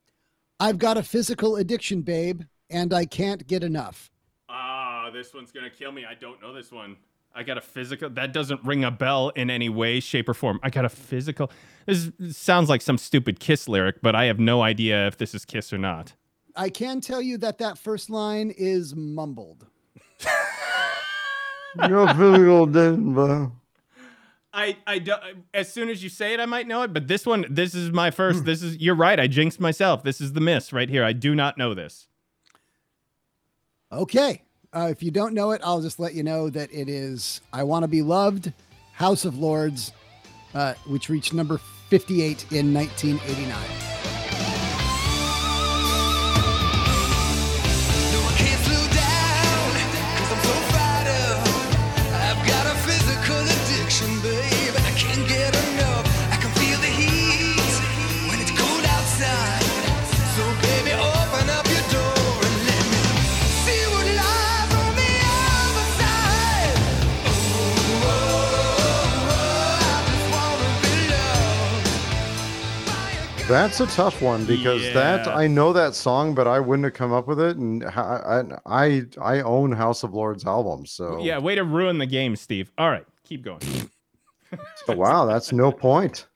I've 0.60 0.80
got 0.80 0.98
a 0.98 1.04
physical 1.04 1.58
addiction, 1.58 2.02
babe, 2.02 2.42
and 2.72 2.94
I 2.94 3.06
can't 3.06 3.46
get 3.46 3.64
enough. 3.64 4.10
Ah, 4.50 5.12
this 5.14 5.32
one's 5.34 5.52
gonna 5.52 5.70
kill 5.70 5.92
me. 5.92 6.04
I 6.04 6.16
don't 6.16 6.42
know 6.42 6.52
this 6.52 6.72
one. 6.72 6.98
I 7.36 7.44
got 7.44 7.60
a 7.60 7.62
physical. 7.62 8.10
That 8.10 8.34
doesn't 8.34 8.64
ring 8.64 8.84
a 8.84 8.90
bell 8.90 9.30
in 9.36 9.52
any 9.52 9.70
way, 9.70 10.00
shape, 10.00 10.28
or 10.28 10.34
form. 10.34 10.60
I 10.64 10.72
got 10.72 10.84
a 10.84 10.90
physical. 10.90 11.52
This 11.86 12.12
sounds 12.32 12.68
like 12.70 12.82
some 12.82 12.98
stupid 12.98 13.40
Kiss 13.40 13.70
lyric, 13.70 14.02
but 14.02 14.16
I 14.16 14.26
have 14.26 14.40
no 14.40 14.64
idea 14.64 15.06
if 15.08 15.18
this 15.18 15.36
is 15.36 15.46
Kiss 15.46 15.72
or 15.72 15.78
not. 15.78 16.14
I 16.56 16.70
can 16.70 17.02
tell 17.02 17.22
you 17.22 17.38
that 17.40 17.58
that 17.60 17.78
first 17.78 18.10
line 18.10 18.54
is 18.58 18.96
mumbled. 18.96 19.66
You're 21.88 22.08
physical 22.08 22.66
Denver. 22.66 23.52
I, 24.54 24.78
I 24.86 25.00
do, 25.00 25.14
as 25.54 25.72
soon 25.72 25.90
as 25.90 26.04
you 26.04 26.10
say 26.10 26.34
it, 26.34 26.40
I 26.42 26.46
might 26.46 26.68
know 26.68 26.82
it. 26.82 26.92
But 26.94 27.08
this 27.08 27.26
one, 27.26 27.46
this 27.50 27.74
is 27.74 27.92
my 27.92 28.12
first. 28.12 28.44
This 28.44 28.62
is 28.62 28.78
you're 28.78 28.96
right. 28.96 29.18
I 29.18 29.28
jinxed 29.28 29.62
myself. 29.62 30.04
This 30.04 30.20
is 30.20 30.34
the 30.34 30.42
miss 30.42 30.74
right 30.74 30.90
here. 30.90 31.06
I 31.06 31.14
do 31.14 31.34
not 31.34 31.58
know 31.58 31.74
this. 31.74 32.08
Okay. 33.92 34.44
Uh, 34.74 34.88
if 34.90 35.04
you 35.04 35.12
don't 35.12 35.34
know 35.34 35.52
it, 35.52 35.62
I'll 35.64 35.82
just 35.82 36.00
let 36.00 36.14
you 36.14 36.24
know 36.24 36.50
that 36.50 36.72
it 36.74 36.90
is 36.90 37.42
I 37.54 37.64
Want 37.64 37.84
to 37.84 37.88
Be 37.88 38.02
Loved, 38.02 38.52
House 38.94 39.26
of 39.26 39.38
Lords, 39.38 39.94
uh, 40.54 40.74
which 40.86 41.10
reached 41.10 41.34
number 41.34 41.58
58 41.90 42.52
in 42.52 42.74
1989. 42.74 44.01
That's 73.52 73.82
a 73.82 73.88
tough 73.88 74.22
one 74.22 74.46
because 74.46 74.82
that 74.94 75.28
I 75.28 75.46
know 75.46 75.74
that 75.74 75.94
song, 75.94 76.34
but 76.34 76.48
I 76.48 76.58
wouldn't 76.62 76.86
have 76.86 76.94
come 76.94 77.12
up 77.12 77.28
with 77.28 77.42
it. 77.42 77.58
And 77.58 77.84
I 77.84 78.48
I 78.66 78.86
I, 78.86 79.02
I 79.22 79.42
own 79.42 79.74
House 79.74 80.04
of 80.04 80.14
Lords 80.14 80.46
albums, 80.46 80.92
so 80.94 81.20
Yeah, 81.22 81.38
way 81.38 81.56
to 81.56 81.66
ruin 81.66 81.98
the 81.98 82.06
game, 82.06 82.38
Steve. 82.38 82.72
All 82.78 82.90
right, 82.90 83.06
keep 83.26 83.44
going. 83.44 83.60
so 84.86 84.96
wow, 84.96 85.26
that's 85.26 85.52
no 85.52 85.70
point. 85.70 86.28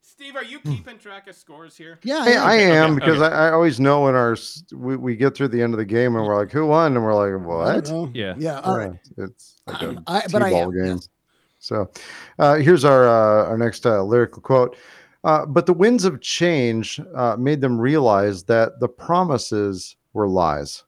Steve, 0.00 0.34
are 0.34 0.42
you 0.42 0.58
keeping 0.58 0.98
track 0.98 1.28
of 1.28 1.36
scores 1.36 1.76
here? 1.76 2.00
Yeah, 2.02 2.24
Hey, 2.24 2.36
I 2.36 2.56
Okay, 2.56 2.70
am 2.72 2.90
okay, 2.90 2.94
because 2.96 3.22
okay. 3.22 3.32
I, 3.32 3.48
I 3.48 3.52
always 3.52 3.78
know 3.78 4.02
when 4.02 4.16
our 4.16 4.36
we, 4.72 4.96
we 4.96 5.14
get 5.14 5.36
through 5.36 5.48
the 5.48 5.62
end 5.62 5.72
of 5.72 5.78
the 5.78 5.84
game 5.84 6.16
and 6.16 6.26
we're 6.26 6.36
like, 6.36 6.50
who 6.50 6.66
won? 6.66 6.96
And 6.96 7.04
we're 7.04 7.14
like, 7.14 7.46
what? 7.46 7.84
don't. 7.84 8.12
Yeah. 8.14 8.34
Yeah. 8.36 8.58
All 8.60 8.76
right. 8.76 8.92
It's 9.18 9.60
like 9.68 9.80
a 9.82 10.02
I- 10.08 10.24
but 10.32 10.42
I 10.42 10.48
T-ball 10.48 10.64
am, 10.64 10.72
yeah. 10.76 10.84
game. 10.94 11.00
So 11.60 11.88
uh, 12.40 12.56
here's 12.56 12.84
our 12.84 13.08
uh, 13.08 13.46
our 13.50 13.56
next 13.56 13.86
uh, 13.86 14.02
lyrical 14.02 14.42
quote. 14.42 14.76
Uh, 15.24 15.46
but 15.46 15.66
the 15.66 15.72
winds 15.72 16.04
of 16.04 16.20
change 16.20 17.00
uh, 17.14 17.36
made 17.38 17.60
them 17.60 17.80
realize 17.80 18.42
that 18.44 18.80
the 18.80 18.88
promises 18.88 19.96
were 20.12 20.26
lies. 20.28 20.82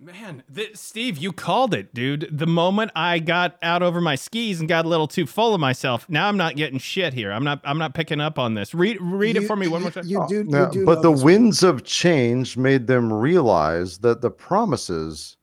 Man, 0.00 0.42
th- 0.52 0.76
Steve, 0.76 1.16
you 1.18 1.30
called 1.32 1.74
it, 1.74 1.94
dude. 1.94 2.28
The 2.32 2.46
moment 2.48 2.90
I 2.96 3.20
got 3.20 3.56
out 3.62 3.84
over 3.84 4.00
my 4.00 4.16
skis 4.16 4.58
and 4.58 4.68
got 4.68 4.84
a 4.84 4.88
little 4.88 5.06
too 5.06 5.26
full 5.28 5.54
of 5.54 5.60
myself, 5.60 6.08
now 6.08 6.26
I'm 6.26 6.36
not 6.36 6.56
getting 6.56 6.80
shit 6.80 7.14
here. 7.14 7.30
I'm 7.30 7.44
not. 7.44 7.60
I'm 7.62 7.78
not 7.78 7.94
picking 7.94 8.20
up 8.20 8.36
on 8.36 8.54
this. 8.54 8.74
Read, 8.74 8.98
read 9.00 9.36
it 9.36 9.46
for 9.46 9.54
me 9.54 9.68
one 9.68 9.82
more 9.82 9.92
time. 9.92 10.04
You 10.08 10.26
do, 10.28 10.44
Yeah, 10.48 10.66
you 10.66 10.72
do 10.72 10.84
but 10.84 11.02
the 11.02 11.12
this 11.12 11.22
one. 11.22 11.24
winds 11.34 11.62
of 11.62 11.84
change 11.84 12.56
made 12.56 12.88
them 12.88 13.12
realize 13.12 13.98
that 13.98 14.20
the 14.22 14.30
promises 14.32 15.36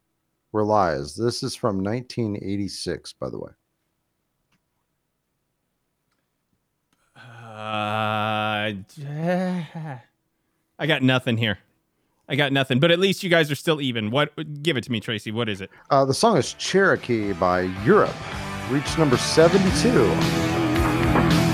were 0.52 0.66
lies. 0.66 1.16
This 1.16 1.42
is 1.42 1.56
from 1.56 1.78
1986, 1.82 3.14
by 3.14 3.30
the 3.30 3.40
way. 3.40 3.52
Uh, 7.60 8.72
I 10.80 10.88
got 10.88 11.04
nothing 11.04 11.38
here. 11.38 11.60
I 12.30 12.36
got 12.36 12.54
nothing. 12.54 12.80
But 12.80 12.92
at 12.92 13.00
least 13.00 13.22
you 13.22 13.30
guys 13.30 13.52
are 13.52 13.56
still 13.56 13.82
even. 13.82 14.12
What? 14.12 14.32
Give 14.64 14.78
it 14.78 14.86
to 14.86 14.92
me, 14.92 15.02
Tracy. 15.02 15.32
What 15.32 15.50
is 15.50 15.60
it? 15.60 15.70
Uh, 15.90 16.06
the 16.06 16.14
song 16.14 16.38
is 16.38 16.54
Cherokee 16.54 17.34
by 17.34 17.62
Europe, 17.84 18.16
reached 18.70 18.98
number 18.98 19.18
72. 19.18 21.49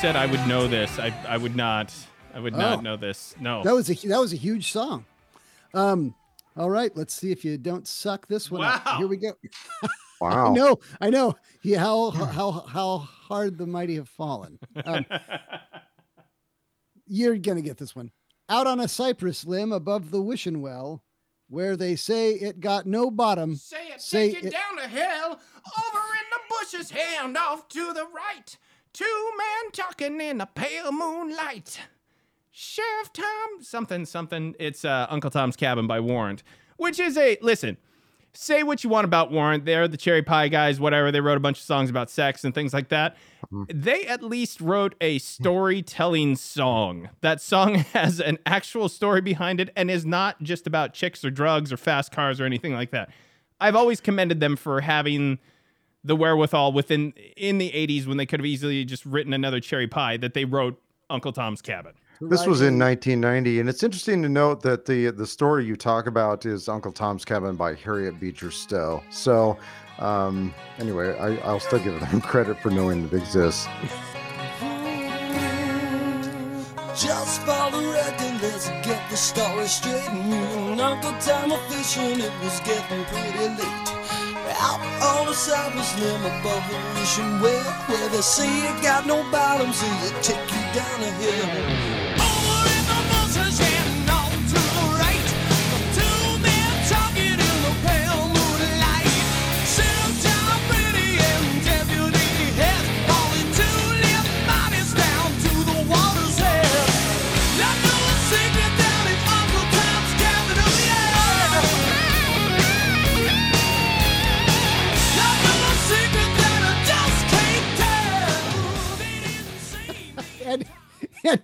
Said 0.00 0.16
I 0.16 0.26
would 0.26 0.46
know 0.46 0.68
this. 0.68 0.98
I, 0.98 1.12
I 1.26 1.36
would 1.36 1.56
not. 1.56 1.92
I 2.34 2.40
would 2.40 2.54
Oh. 2.54 2.58
not 2.58 2.82
know 2.82 2.96
this. 2.96 3.34
No. 3.40 3.62
That 3.64 3.74
was 3.74 3.90
a 3.90 3.94
that 4.08 4.20
was 4.20 4.32
a 4.32 4.36
huge 4.36 4.70
song. 4.72 5.04
Um, 5.74 6.14
all 6.56 6.70
right, 6.70 6.94
let's 6.96 7.14
see 7.14 7.30
if 7.32 7.44
you 7.44 7.58
don't 7.58 7.86
suck 7.86 8.26
this 8.26 8.50
one. 8.50 8.62
up. 8.64 8.84
Wow. 8.86 8.98
Here 8.98 9.06
we 9.08 9.16
go. 9.16 9.32
Wow. 10.20 10.50
I 10.50 10.52
know, 10.52 10.78
I 11.00 11.10
know. 11.10 11.36
Yeah, 11.62 11.78
how 11.78 12.10
how 12.10 12.50
how 12.50 12.98
hard 12.98 13.56
the 13.56 13.68
mighty 13.68 13.94
have 13.94 14.08
fallen. 14.08 14.58
Um, 14.84 15.06
you're 17.06 17.38
gonna 17.38 17.62
get 17.62 17.76
this 17.76 17.94
one. 17.94 18.10
Out 18.48 18.66
on 18.66 18.80
a 18.80 18.88
cypress 18.88 19.44
limb 19.44 19.70
above 19.70 20.10
the 20.10 20.20
wishing 20.20 20.60
well, 20.60 21.04
where 21.48 21.76
they 21.76 21.94
say 21.94 22.32
it 22.32 22.58
got 22.58 22.84
no 22.84 23.12
bottom. 23.12 23.54
Say 23.54 23.90
it, 23.94 24.00
Say 24.00 24.32
take 24.32 24.42
you 24.42 24.48
it- 24.48 24.52
down 24.54 24.76
to 24.78 24.88
hell, 24.88 25.30
over 25.30 25.98
in 26.00 26.26
the 26.32 26.40
bushes, 26.50 26.90
hand 26.90 27.36
off 27.36 27.68
to 27.68 27.92
the 27.92 28.06
right. 28.12 28.56
Two 28.92 29.30
men 29.36 29.72
talking 29.72 30.20
in 30.20 30.38
the 30.38 30.46
pale 30.46 30.92
moonlight. 30.92 31.80
Sheriff 32.50 33.12
Tom, 33.12 33.62
something, 33.62 34.04
something. 34.04 34.54
It's 34.58 34.84
uh, 34.84 35.06
Uncle 35.10 35.30
Tom's 35.30 35.56
Cabin 35.56 35.86
by 35.86 36.00
Warrant, 36.00 36.42
which 36.76 36.98
is 36.98 37.16
a 37.16 37.36
listen. 37.40 37.76
Say 38.32 38.62
what 38.62 38.84
you 38.84 38.90
want 38.90 39.04
about 39.04 39.30
Warrant. 39.30 39.64
They're 39.64 39.88
the 39.88 39.96
Cherry 39.96 40.22
Pie 40.22 40.48
guys, 40.48 40.78
whatever. 40.78 41.10
They 41.10 41.20
wrote 41.20 41.36
a 41.36 41.40
bunch 41.40 41.58
of 41.58 41.64
songs 41.64 41.88
about 41.90 42.10
sex 42.10 42.44
and 42.44 42.54
things 42.54 42.72
like 42.74 42.88
that. 42.88 43.16
They 43.72 44.06
at 44.06 44.22
least 44.22 44.60
wrote 44.60 44.94
a 45.00 45.18
storytelling 45.18 46.36
song. 46.36 47.08
That 47.20 47.40
song 47.40 47.74
has 47.94 48.20
an 48.20 48.38
actual 48.44 48.88
story 48.88 49.20
behind 49.20 49.60
it 49.60 49.70
and 49.76 49.90
is 49.90 50.04
not 50.04 50.42
just 50.42 50.66
about 50.66 50.94
chicks 50.94 51.24
or 51.24 51.30
drugs 51.30 51.72
or 51.72 51.76
fast 51.76 52.12
cars 52.12 52.40
or 52.40 52.44
anything 52.44 52.74
like 52.74 52.90
that. 52.90 53.10
I've 53.60 53.76
always 53.76 54.00
commended 54.00 54.40
them 54.40 54.56
for 54.56 54.80
having 54.82 55.38
the 56.04 56.16
wherewithal 56.16 56.72
within 56.72 57.12
in 57.36 57.58
the 57.58 57.70
80s 57.70 58.06
when 58.06 58.16
they 58.16 58.26
could 58.26 58.40
have 58.40 58.46
easily 58.46 58.84
just 58.84 59.04
written 59.04 59.32
another 59.32 59.60
cherry 59.60 59.86
pie 59.86 60.16
that 60.18 60.34
they 60.34 60.44
wrote 60.44 60.80
Uncle 61.10 61.32
Tom's 61.32 61.62
Cabin. 61.62 61.94
This 62.20 62.46
was 62.46 62.62
in 62.62 62.76
1990, 62.80 63.60
and 63.60 63.68
it's 63.68 63.84
interesting 63.84 64.22
to 64.22 64.28
note 64.28 64.60
that 64.62 64.86
the 64.86 65.10
the 65.10 65.26
story 65.26 65.64
you 65.64 65.76
talk 65.76 66.08
about 66.08 66.46
is 66.46 66.68
Uncle 66.68 66.90
Tom's 66.90 67.24
Cabin 67.24 67.54
by 67.54 67.74
Harriet 67.74 68.18
Beecher 68.18 68.50
Stowe. 68.50 69.04
So, 69.10 69.56
um, 70.00 70.52
anyway, 70.80 71.16
I, 71.16 71.36
I'll 71.46 71.60
still 71.60 71.78
give 71.78 72.00
them 72.00 72.20
credit 72.32 72.58
for 72.58 72.70
knowing 72.70 73.04
that 73.04 73.12
it 73.12 73.22
exists. 73.22 73.68
Just 77.00 77.42
for 77.42 77.70
the 77.70 77.88
record, 77.94 78.42
let's 78.42 78.68
get 78.84 79.08
the 79.08 79.16
story 79.16 79.68
straight. 79.68 80.08
Uncle 80.80 81.14
Tom 81.20 81.50
was 81.50 81.60
fishing, 81.72 82.18
it 82.18 82.32
was 82.42 82.58
getting 82.60 83.04
pretty 83.04 83.62
late. 83.62 83.87
Out 84.60 84.80
on 85.02 85.26
the 85.26 85.32
cypress 85.32 85.98
limb 86.00 86.24
above 86.24 86.64
the 86.68 86.78
wishing 86.98 87.40
well, 87.40 87.72
where 87.86 88.22
say 88.22 88.48
it 88.48 88.82
got 88.82 89.06
no 89.06 89.22
bottom, 89.30 89.72
so 89.72 89.86
it 89.86 90.22
take 90.22 90.50
you 90.50 90.62
down 90.74 91.00
a 91.00 91.10
hill. 91.22 91.97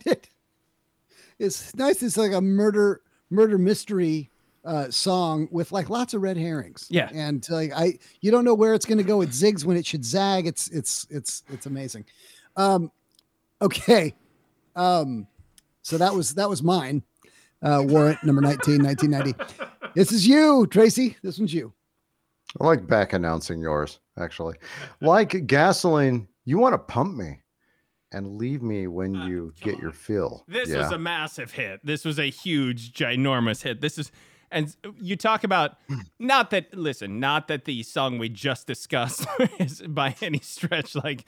It, 0.07 0.29
it's 1.39 1.75
nice. 1.75 2.03
It's 2.03 2.17
like 2.17 2.33
a 2.33 2.41
murder 2.41 3.03
murder 3.31 3.59
mystery 3.59 4.31
uh, 4.65 4.91
song 4.91 5.49
with 5.51 5.73
like 5.73 5.91
lots 5.91 6.15
of 6.15 6.23
red 6.23 6.37
herrings. 6.37 6.87
Yeah. 6.91 7.11
and 7.13 7.47
like 7.51 7.73
I, 7.75 7.99
you 8.21 8.31
don't 8.31 8.45
know 8.45 8.55
where 8.55 8.75
it's 8.75 8.87
going 8.87 8.99
to 8.99 9.05
go. 9.05 9.21
It 9.21 9.31
zigs 9.31 9.65
when 9.65 9.77
it 9.77 9.87
should 9.87 10.05
zag. 10.05 10.47
It's 10.47 10.69
it's 10.69 11.07
it's 11.11 11.43
it's 11.53 11.67
amazing. 11.67 12.05
Um, 12.57 12.91
okay, 13.61 14.15
um, 14.77 15.27
so 15.83 15.99
that 15.99 16.15
was 16.15 16.35
that 16.35 16.49
was 16.49 16.63
mine. 16.63 17.03
Uh, 17.63 17.83
warrant 17.83 18.23
number 18.23 18.43
19, 18.43 18.83
1990. 18.83 19.65
This 19.95 20.13
is 20.13 20.27
you, 20.27 20.67
Tracy. 20.67 21.17
This 21.23 21.39
one's 21.39 21.55
you. 21.55 21.73
I 22.61 22.65
like 22.67 22.87
back 22.87 23.15
announcing 23.15 23.59
yours, 23.59 24.01
actually. 24.19 24.57
Like 25.01 25.47
gasoline, 25.47 26.29
you 26.45 26.59
want 26.59 26.75
to 26.75 26.79
pump 26.79 27.17
me 27.17 27.41
and 28.15 28.39
leave 28.39 28.63
me 28.63 28.87
when 28.87 29.17
ah, 29.17 29.27
you 29.27 29.53
get 29.61 29.79
your 29.79 29.91
fill. 29.91 30.45
This 30.47 30.69
yeah. 30.69 30.79
was 30.79 30.93
a 30.93 30.99
massive 30.99 31.53
hit. 31.53 31.81
This 31.85 32.05
was 32.05 32.19
a 32.19 32.31
huge, 32.31 32.93
ginormous 32.93 33.63
hit. 33.63 33.81
This 33.81 33.99
is, 33.99 34.13
and 34.51 34.75
you 35.01 35.17
talk 35.17 35.45
about 35.45 35.77
not 36.19 36.51
that. 36.51 36.73
Listen, 36.75 37.21
not 37.21 37.49
that 37.49 37.65
the 37.65 37.83
song 37.83 38.19
we 38.19 38.29
just 38.29 38.67
discussed 38.67 39.27
is 39.59 39.83
by 39.83 40.15
any 40.23 40.39
stretch 40.39 40.95
like 40.95 41.25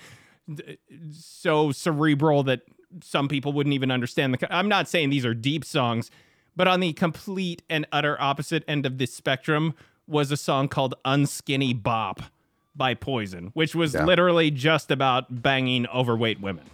so 1.11 1.73
cerebral 1.73 2.45
that 2.45 2.61
some 3.03 3.29
people 3.29 3.53
wouldn't 3.53 3.75
even 3.75 3.91
understand 3.91 4.33
the. 4.33 4.55
I'm 4.55 4.69
not 4.69 4.89
saying 4.89 5.11
these 5.11 5.27
are 5.27 5.35
deep 5.35 5.65
songs, 5.65 6.11
but 6.55 6.69
on 6.69 6.81
the 6.81 6.93
complete 6.93 7.63
and 7.69 7.87
utter 7.93 8.17
opposite 8.21 8.65
end 8.69 8.87
of 8.87 8.99
this 8.99 9.13
spectrum 9.13 9.75
was 10.07 10.31
a 10.31 10.37
song 10.37 10.69
called 10.69 10.95
"Unskinny 11.05 11.75
Bop" 11.83 12.23
by 12.77 12.95
Poison, 12.95 13.51
which 13.55 13.75
was 13.75 13.95
Yeah. 13.95 14.05
literally 14.05 14.51
just 14.51 14.91
about 14.91 15.43
banging 15.43 15.87
overweight 15.89 16.41
women. 16.41 16.65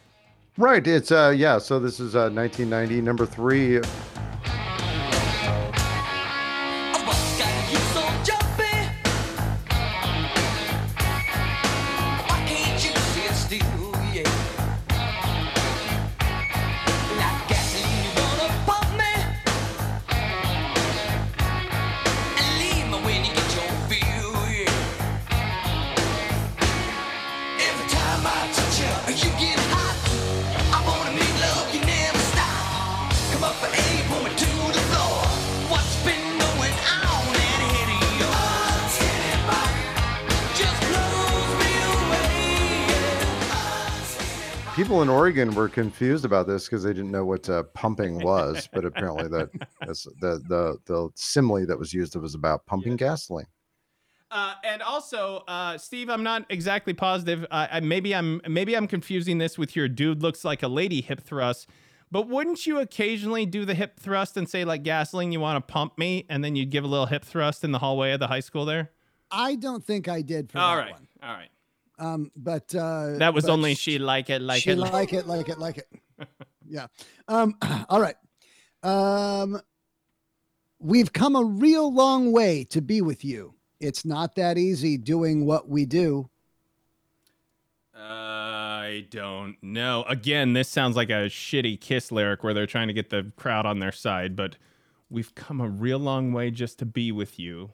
Right. 0.58 0.86
It's 0.86 1.10
uh 1.10 1.32
yeah, 1.34 1.58
so 1.58 1.78
this 1.80 1.98
is 1.98 2.14
uh 2.14 2.28
1990 2.28 3.00
number 3.00 3.24
3 3.24 3.80
People 44.92 45.00
in 45.00 45.08
Oregon 45.08 45.54
were 45.54 45.70
confused 45.70 46.26
about 46.26 46.46
this 46.46 46.66
because 46.66 46.82
they 46.82 46.92
didn't 46.92 47.10
know 47.10 47.24
what 47.24 47.48
uh, 47.48 47.62
pumping 47.72 48.22
was, 48.22 48.68
but 48.74 48.84
apparently 48.84 49.26
that 49.26 49.48
that's 49.80 50.02
the 50.20 50.42
the 50.48 50.76
the 50.84 51.08
simile 51.14 51.64
that 51.64 51.78
was 51.78 51.94
used 51.94 52.14
was 52.16 52.34
about 52.34 52.66
pumping 52.66 52.96
gasoline. 52.96 53.46
Uh, 54.30 54.52
and 54.62 54.82
also, 54.82 55.44
uh, 55.48 55.78
Steve, 55.78 56.10
I'm 56.10 56.22
not 56.22 56.44
exactly 56.50 56.92
positive. 56.92 57.46
Uh, 57.50 57.68
I, 57.72 57.80
maybe 57.80 58.14
I'm 58.14 58.42
maybe 58.46 58.76
I'm 58.76 58.86
confusing 58.86 59.38
this 59.38 59.56
with 59.56 59.74
your 59.74 59.88
dude 59.88 60.20
looks 60.20 60.44
like 60.44 60.62
a 60.62 60.68
lady 60.68 61.00
hip 61.00 61.22
thrust. 61.22 61.70
But 62.10 62.28
wouldn't 62.28 62.66
you 62.66 62.78
occasionally 62.78 63.46
do 63.46 63.64
the 63.64 63.72
hip 63.72 63.98
thrust 63.98 64.36
and 64.36 64.46
say 64.46 64.66
like 64.66 64.82
gasoline, 64.82 65.32
you 65.32 65.40
want 65.40 65.66
to 65.66 65.72
pump 65.72 65.96
me, 65.96 66.26
and 66.28 66.44
then 66.44 66.54
you'd 66.54 66.68
give 66.68 66.84
a 66.84 66.86
little 66.86 67.06
hip 67.06 67.24
thrust 67.24 67.64
in 67.64 67.72
the 67.72 67.78
hallway 67.78 68.12
of 68.12 68.20
the 68.20 68.28
high 68.28 68.40
school 68.40 68.66
there? 68.66 68.90
I 69.30 69.54
don't 69.54 69.82
think 69.82 70.06
I 70.06 70.20
did 70.20 70.52
for 70.52 70.58
All 70.58 70.76
that 70.76 70.82
right, 70.82 70.92
one. 70.92 71.08
all 71.22 71.32
right. 71.32 71.48
Um, 72.02 72.32
but 72.36 72.74
uh, 72.74 73.16
That 73.18 73.32
was 73.32 73.44
but 73.44 73.52
only 73.52 73.74
she 73.76 73.98
like 73.98 74.28
it, 74.28 74.42
like 74.42 74.62
she 74.62 74.70
it. 74.70 74.78
like 74.78 75.12
it, 75.12 75.26
like 75.26 75.48
it, 75.48 75.58
like 75.58 75.78
it. 75.78 75.88
Yeah. 76.68 76.86
Um, 77.28 77.54
all 77.88 78.00
right. 78.00 78.16
Um, 78.82 79.60
we've 80.78 81.12
come 81.12 81.36
a 81.36 81.44
real 81.44 81.92
long 81.92 82.32
way 82.32 82.64
to 82.70 82.80
be 82.80 83.02
with 83.02 83.24
you. 83.24 83.54
It's 83.78 84.04
not 84.04 84.34
that 84.36 84.56
easy 84.58 84.96
doing 84.96 85.44
what 85.44 85.68
we 85.68 85.84
do. 85.86 86.30
I 87.94 89.06
don't 89.10 89.56
know. 89.62 90.04
Again, 90.08 90.54
this 90.54 90.68
sounds 90.68 90.96
like 90.96 91.10
a 91.10 91.26
shitty 91.28 91.80
Kiss 91.80 92.10
lyric 92.10 92.42
where 92.42 92.54
they're 92.54 92.66
trying 92.66 92.88
to 92.88 92.94
get 92.94 93.10
the 93.10 93.30
crowd 93.36 93.66
on 93.66 93.78
their 93.80 93.92
side, 93.92 94.34
but 94.34 94.56
we've 95.10 95.34
come 95.34 95.60
a 95.60 95.68
real 95.68 95.98
long 95.98 96.32
way 96.32 96.50
just 96.50 96.78
to 96.80 96.86
be 96.86 97.12
with 97.12 97.38
you. 97.38 97.72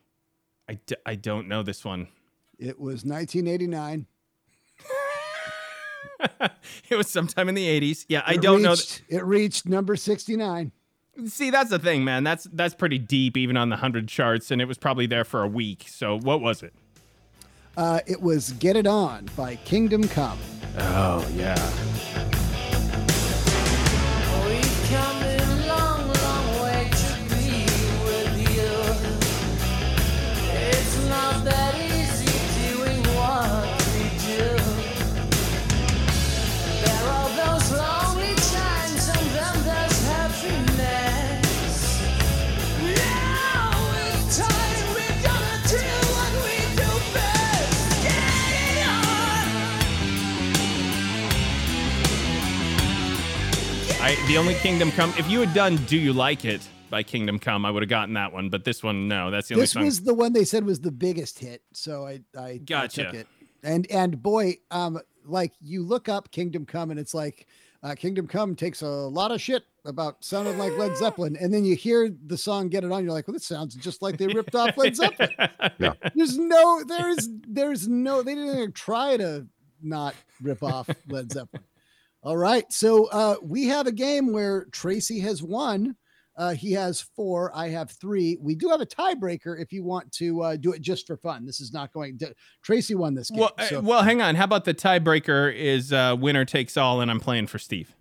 I, 0.68 0.74
d- 0.86 0.96
I 1.06 1.14
don't 1.14 1.48
know 1.48 1.62
this 1.62 1.84
one. 1.84 2.08
It 2.58 2.78
was 2.80 3.04
1989. 3.04 4.06
it 6.88 6.96
was 6.96 7.08
sometime 7.08 7.48
in 7.48 7.54
the 7.54 7.66
80s. 7.80 8.04
Yeah, 8.08 8.22
I 8.26 8.34
It 8.34 8.42
don't 8.42 8.62
know. 8.62 8.70
reached- 8.70 9.02
It 9.08 9.24
reached 9.24 9.66
number 9.66 9.96
69. 9.96 10.72
See, 11.26 11.50
that's 11.50 11.70
the 11.70 11.78
thing, 11.80 12.04
man. 12.04 12.22
That's 12.22 12.44
that's 12.52 12.74
pretty 12.74 12.98
deep, 12.98 13.36
even 13.36 13.56
on 13.56 13.70
the 13.70 13.76
hundred 13.76 14.06
charts, 14.06 14.52
and 14.52 14.62
it 14.62 14.66
was 14.66 14.78
probably 14.78 15.06
there 15.06 15.24
for 15.24 15.42
a 15.42 15.48
week. 15.48 15.86
So, 15.88 16.16
what 16.16 16.40
was 16.40 16.62
it? 16.62 16.72
Uh, 17.76 17.98
it 18.06 18.22
was 18.22 18.52
Get 18.52 18.76
It 18.76 18.86
On 18.86 19.28
by 19.36 19.56
Kingdom 19.64 20.06
Come. 20.06 20.38
Oh 20.78 21.28
yeah. 21.34 21.56
Only 54.38 54.54
Kingdom 54.54 54.90
Come. 54.92 55.12
If 55.18 55.28
you 55.28 55.40
had 55.40 55.52
done 55.52 55.76
"Do 55.86 55.96
You 55.98 56.12
Like 56.12 56.44
It" 56.44 56.66
by 56.90 57.02
Kingdom 57.02 57.38
Come, 57.38 57.64
I 57.66 57.70
would 57.70 57.82
have 57.82 57.90
gotten 57.90 58.14
that 58.14 58.32
one. 58.32 58.48
But 58.48 58.64
this 58.64 58.82
one, 58.82 59.08
no. 59.08 59.30
That's 59.30 59.48
the 59.48 59.54
only 59.54 59.62
This 59.64 59.72
song. 59.72 59.84
was 59.84 60.02
the 60.02 60.14
one 60.14 60.32
they 60.32 60.44
said 60.44 60.64
was 60.64 60.80
the 60.80 60.92
biggest 60.92 61.38
hit, 61.38 61.62
so 61.72 62.06
I 62.06 62.20
I, 62.36 62.40
I 62.42 62.56
Gotcha. 62.58 63.04
took 63.04 63.14
it. 63.14 63.26
And 63.62 63.90
and 63.90 64.22
boy, 64.22 64.56
um, 64.70 64.98
like 65.24 65.52
you 65.60 65.82
look 65.82 66.08
up 66.08 66.30
Kingdom 66.30 66.64
Come, 66.66 66.90
and 66.90 67.00
it's 67.00 67.14
like 67.14 67.46
uh, 67.82 67.94
Kingdom 67.96 68.26
Come 68.28 68.54
takes 68.54 68.82
a 68.82 68.86
lot 68.88 69.32
of 69.32 69.40
shit 69.40 69.64
about 69.84 70.22
sounding 70.24 70.56
like 70.56 70.76
Led 70.78 70.96
Zeppelin, 70.98 71.36
and 71.36 71.52
then 71.52 71.64
you 71.64 71.74
hear 71.74 72.08
the 72.26 72.38
song 72.38 72.68
"Get 72.68 72.84
It 72.84 72.92
On," 72.92 73.02
you're 73.02 73.12
like, 73.12 73.26
well, 73.26 73.32
this 73.34 73.46
sounds 73.46 73.74
just 73.74 74.02
like 74.02 74.18
they 74.18 74.28
ripped 74.28 74.54
off 74.54 74.76
Led 74.76 74.94
Zeppelin. 74.96 75.30
Yeah. 75.78 75.94
There's 76.14 76.38
no, 76.38 76.84
there's 76.84 77.28
there's 77.48 77.88
no, 77.88 78.22
they 78.22 78.34
didn't 78.36 78.54
even 78.54 78.72
try 78.72 79.16
to 79.16 79.46
not 79.82 80.14
rip 80.40 80.62
off 80.62 80.88
Led 81.08 81.32
Zeppelin. 81.32 81.64
All 82.22 82.36
right, 82.36 82.64
so 82.72 83.06
uh, 83.06 83.36
we 83.42 83.66
have 83.66 83.86
a 83.86 83.92
game 83.92 84.32
where 84.32 84.66
Tracy 84.72 85.20
has 85.20 85.42
won. 85.42 85.94
Uh, 86.36 86.54
he 86.54 86.72
has 86.72 87.00
four. 87.00 87.50
I 87.54 87.68
have 87.68 87.90
three. 87.90 88.36
We 88.40 88.54
do 88.54 88.68
have 88.68 88.80
a 88.80 88.86
tiebreaker 88.86 89.60
if 89.60 89.72
you 89.72 89.82
want 89.82 90.10
to 90.12 90.42
uh, 90.42 90.56
do 90.56 90.72
it 90.72 90.80
just 90.80 91.06
for 91.06 91.16
fun. 91.16 91.44
This 91.44 91.60
is 91.60 91.72
not 91.72 91.92
going 91.92 92.18
to. 92.18 92.32
Tracy 92.62 92.94
won 92.94 93.14
this 93.14 93.30
game. 93.30 93.40
well, 93.40 93.52
uh, 93.58 93.66
so- 93.66 93.80
well, 93.80 94.02
hang 94.02 94.20
on. 94.22 94.34
How 94.36 94.44
about 94.44 94.64
the 94.64 94.74
tiebreaker 94.74 95.52
is 95.52 95.92
uh, 95.92 96.16
winner 96.18 96.44
takes 96.44 96.76
all, 96.76 97.00
and 97.00 97.10
I'm 97.10 97.18
playing 97.20 97.48
for 97.48 97.58
Steve. 97.58 97.94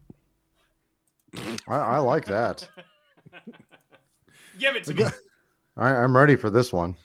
I, 1.68 1.76
I 1.76 1.98
like 2.00 2.26
that. 2.26 2.68
Give 4.60 4.76
it 4.76 4.84
to 4.86 4.94
me. 4.94 5.06
I, 5.76 5.90
I'm 5.96 6.16
ready 6.16 6.36
for 6.36 6.50
this 6.50 6.74
one. 6.74 6.96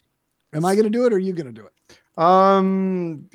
am 0.55 0.65
I 0.65 0.75
going 0.75 0.85
to 0.85 0.91
do 0.91 1.05
it 1.07 1.13
or 1.13 1.17
are 1.17 1.19
you 1.19 1.33
going 1.35 1.47
to 1.47 1.61
do 1.61 1.67
it? 1.67 2.23
Um, 2.23 3.29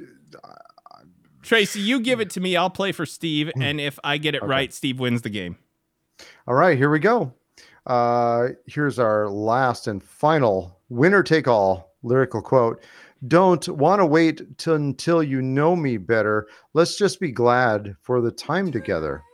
Tracy, 1.47 1.79
you 1.79 1.99
give 2.01 2.19
it 2.19 2.29
to 2.31 2.39
me. 2.41 2.55
I'll 2.55 2.69
play 2.69 2.91
for 2.91 3.05
Steve, 3.05 3.51
Hmm. 3.55 3.61
and 3.61 3.81
if 3.81 3.97
I 4.03 4.17
get 4.17 4.35
it 4.35 4.43
right, 4.43 4.73
Steve 4.73 4.99
wins 4.99 5.21
the 5.21 5.29
game. 5.29 5.57
all 6.47 6.55
right, 6.55 6.77
here 6.77 6.89
we 6.89 6.99
go. 6.99 7.33
Uh, 7.85 8.49
here's 8.65 8.99
our 8.99 9.29
last 9.29 9.87
and 9.87 10.03
final 10.03 10.79
winner 10.89 11.23
take 11.23 11.47
all 11.47 11.95
lyrical 12.03 12.41
quote. 12.41 12.83
Don't 13.27 13.67
want 13.69 13.99
to 14.01 14.05
wait 14.05 14.57
till, 14.57 14.75
until 14.75 15.23
you 15.23 15.41
know 15.41 15.75
me 15.75 15.97
better. 15.97 16.47
Let's 16.73 16.97
just 16.97 17.19
be 17.19 17.31
glad 17.31 17.95
for 18.01 18.19
the 18.21 18.31
time 18.31 18.71
together. 18.71 19.23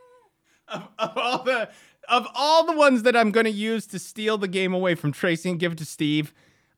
Of, 0.69 0.87
of 0.97 1.17
all 1.17 1.43
the 1.43 1.69
of 2.09 2.27
all 2.35 2.65
the 2.65 2.73
ones 2.77 3.03
that 3.03 3.15
I'm 3.15 3.31
going 3.31 3.45
to 3.45 3.51
use 3.51 3.85
to 3.87 3.99
steal 3.99 4.37
the 4.37 4.47
game 4.47 4.73
away 4.73 4.95
from 4.95 5.11
Tracy 5.11 5.49
and 5.49 5.59
give 5.59 5.73
it 5.73 5.77
to 5.79 5.85
Steve, 5.85 6.33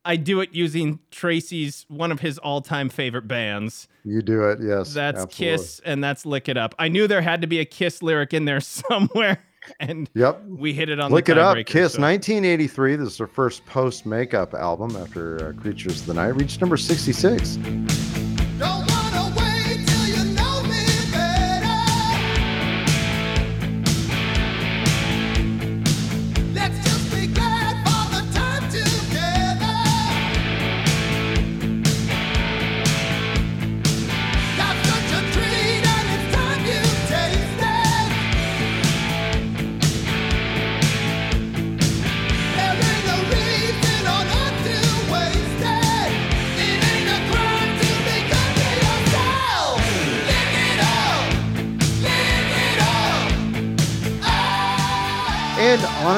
I 0.06 0.16
do 0.18 0.40
it 0.42 0.50
using 0.54 1.00
Tracy's 1.12 1.86
one 1.90 2.12
of 2.12 2.20
his 2.20 2.38
all-time 2.38 2.90
favorite 2.90 3.28
bands. 3.28 3.88
You 4.04 4.22
do 4.22 4.44
it, 4.50 4.60
yes. 4.62 4.94
That's 4.94 5.24
absolutely. 5.24 5.58
Kiss 5.58 5.82
and 5.84 6.04
that's 6.04 6.26
Lick 6.26 6.48
It 6.48 6.58
Up. 6.58 6.76
I 6.78 6.88
knew 6.90 7.08
there 7.08 7.22
had 7.22 7.42
to 7.42 7.48
be 7.48 7.60
a 7.60 7.66
Kiss 7.66 8.02
lyric 8.04 8.34
in 8.34 8.46
there 8.46 8.60
somewhere, 8.62 9.44
and 9.80 10.10
Yep. 10.14 10.44
we 10.48 10.74
hit 10.74 10.90
it 10.90 11.00
on 11.00 11.12
Lick 11.12 11.28
it 11.30 11.38
up. 11.40 11.58
Kiss, 11.66 11.94
so- 11.94 12.02
1983. 12.02 12.96
This 12.98 13.10
is 13.14 13.18
their 13.18 13.28
first 13.28 13.66
post 13.66 14.06
makeup 14.06 14.54
album 14.54 14.96
after 14.96 15.50
uh, 15.50 15.60
Creatures 15.62 16.02
of 16.02 16.06
the 16.06 16.14
Night. 16.14 16.30
Reached 16.36 16.62
number 16.62 16.78
66. 16.78 17.58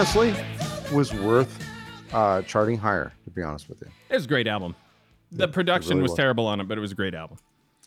Honestly, 0.08 0.34
was 0.94 1.14
worth 1.14 1.68
uh, 2.14 2.42
charting 2.44 2.78
higher, 2.78 3.12
to 3.26 3.30
be 3.32 3.42
honest 3.42 3.68
with 3.68 3.82
you. 3.82 3.88
It 4.10 4.16
was 4.16 4.26
a 4.26 4.28
great 4.28 4.48
album. 4.48 4.76
The 5.32 5.48
production 5.48 5.92
really 5.92 6.04
was, 6.04 6.12
was. 6.12 6.18
terrible 6.18 6.48
on 6.48 6.62
it, 6.62 6.68
but 6.68 6.78
it 6.78 6.82
was 6.82 6.94
a 6.94 6.96
great 6.96 7.14
album. 7.14 7.38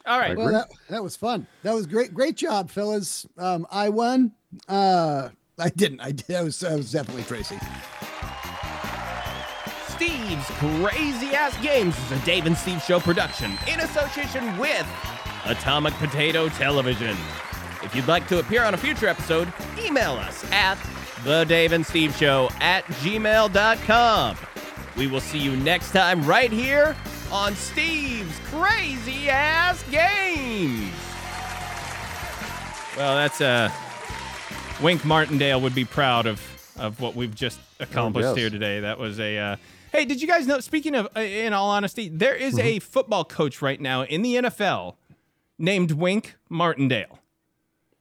All 0.05 0.19
right. 0.19 0.37
Well, 0.37 0.53
that, 0.53 0.71
that 0.91 1.03
was 1.03 1.17
fun. 1.17 1.47
That 1.63 1.75
was 1.75 1.87
great. 1.87 2.13
Great 2.13 2.37
job, 2.37 2.71
fellas. 2.71 3.27
Um, 3.39 3.67
I 3.71 3.89
won. 3.89 4.33
Uh, 4.69 5.31
I 5.59 5.71
didn't. 5.71 6.01
I 6.01 6.13
did. 6.13 6.27
That 6.27 6.45
was, 6.45 6.61
that 6.61 6.77
was 6.77 6.93
definitely 6.93 7.23
Tracy. 7.23 7.59
Steve's 9.89 10.47
Crazy 10.59 11.35
Ass 11.35 11.57
Games 11.63 11.97
is 11.99 12.13
a 12.13 12.25
Dave 12.25 12.47
and 12.47 12.57
Steve 12.57 12.83
Show 12.83 13.01
production 13.01 13.53
in 13.71 13.81
association 13.81 14.59
with 14.59 14.87
Atomic 15.47 15.95
Potato 15.95 16.49
Television. 16.51 17.17
If 17.83 17.95
you'd 17.95 18.09
like 18.09 18.27
to 18.29 18.41
appear 18.41 18.65
on 18.65 18.75
a 18.75 18.79
future 18.79 19.09
episode, 19.09 19.53
email 19.79 20.13
us 20.13 20.45
at 20.53 20.79
the 21.25 21.45
Dave 21.45 21.73
and 21.73 21.85
Steve 21.85 22.17
Show 22.17 22.49
at 22.61 22.85
gmail.com. 22.85 24.37
We 24.97 25.07
will 25.07 25.21
see 25.21 25.39
you 25.39 25.57
next 25.57 25.93
time 25.93 26.23
right 26.25 26.51
here 26.51 26.97
on 27.31 27.55
Steve's 27.55 28.39
Crazy 28.47 29.29
Ass 29.29 29.83
Games. 29.91 30.93
Well, 32.97 33.15
that's 33.15 33.41
uh 33.41 33.71
Wink 34.83 35.05
Martindale 35.05 35.61
would 35.61 35.75
be 35.75 35.85
proud 35.85 36.27
of 36.27 36.41
of 36.79 37.01
what 37.01 37.15
we've 37.15 37.35
just 37.35 37.61
accomplished 37.79 38.29
yes. 38.29 38.37
here 38.37 38.51
today. 38.51 38.81
That 38.81 38.99
was 38.99 39.21
a 39.21 39.39
uh 39.39 39.57
Hey, 39.93 40.05
did 40.05 40.21
you 40.23 40.29
guys 40.29 40.47
know 40.47 40.61
speaking 40.61 40.95
of 40.95 41.09
uh, 41.17 41.21
in 41.21 41.53
all 41.53 41.71
honesty, 41.71 42.09
there 42.09 42.35
is 42.35 42.59
a 42.59 42.79
football 42.79 43.25
coach 43.25 43.61
right 43.61 43.81
now 43.81 44.03
in 44.03 44.23
the 44.23 44.37
NFL 44.37 44.97
named 45.59 45.93
Wink 45.93 46.37
Martindale. 46.49 47.19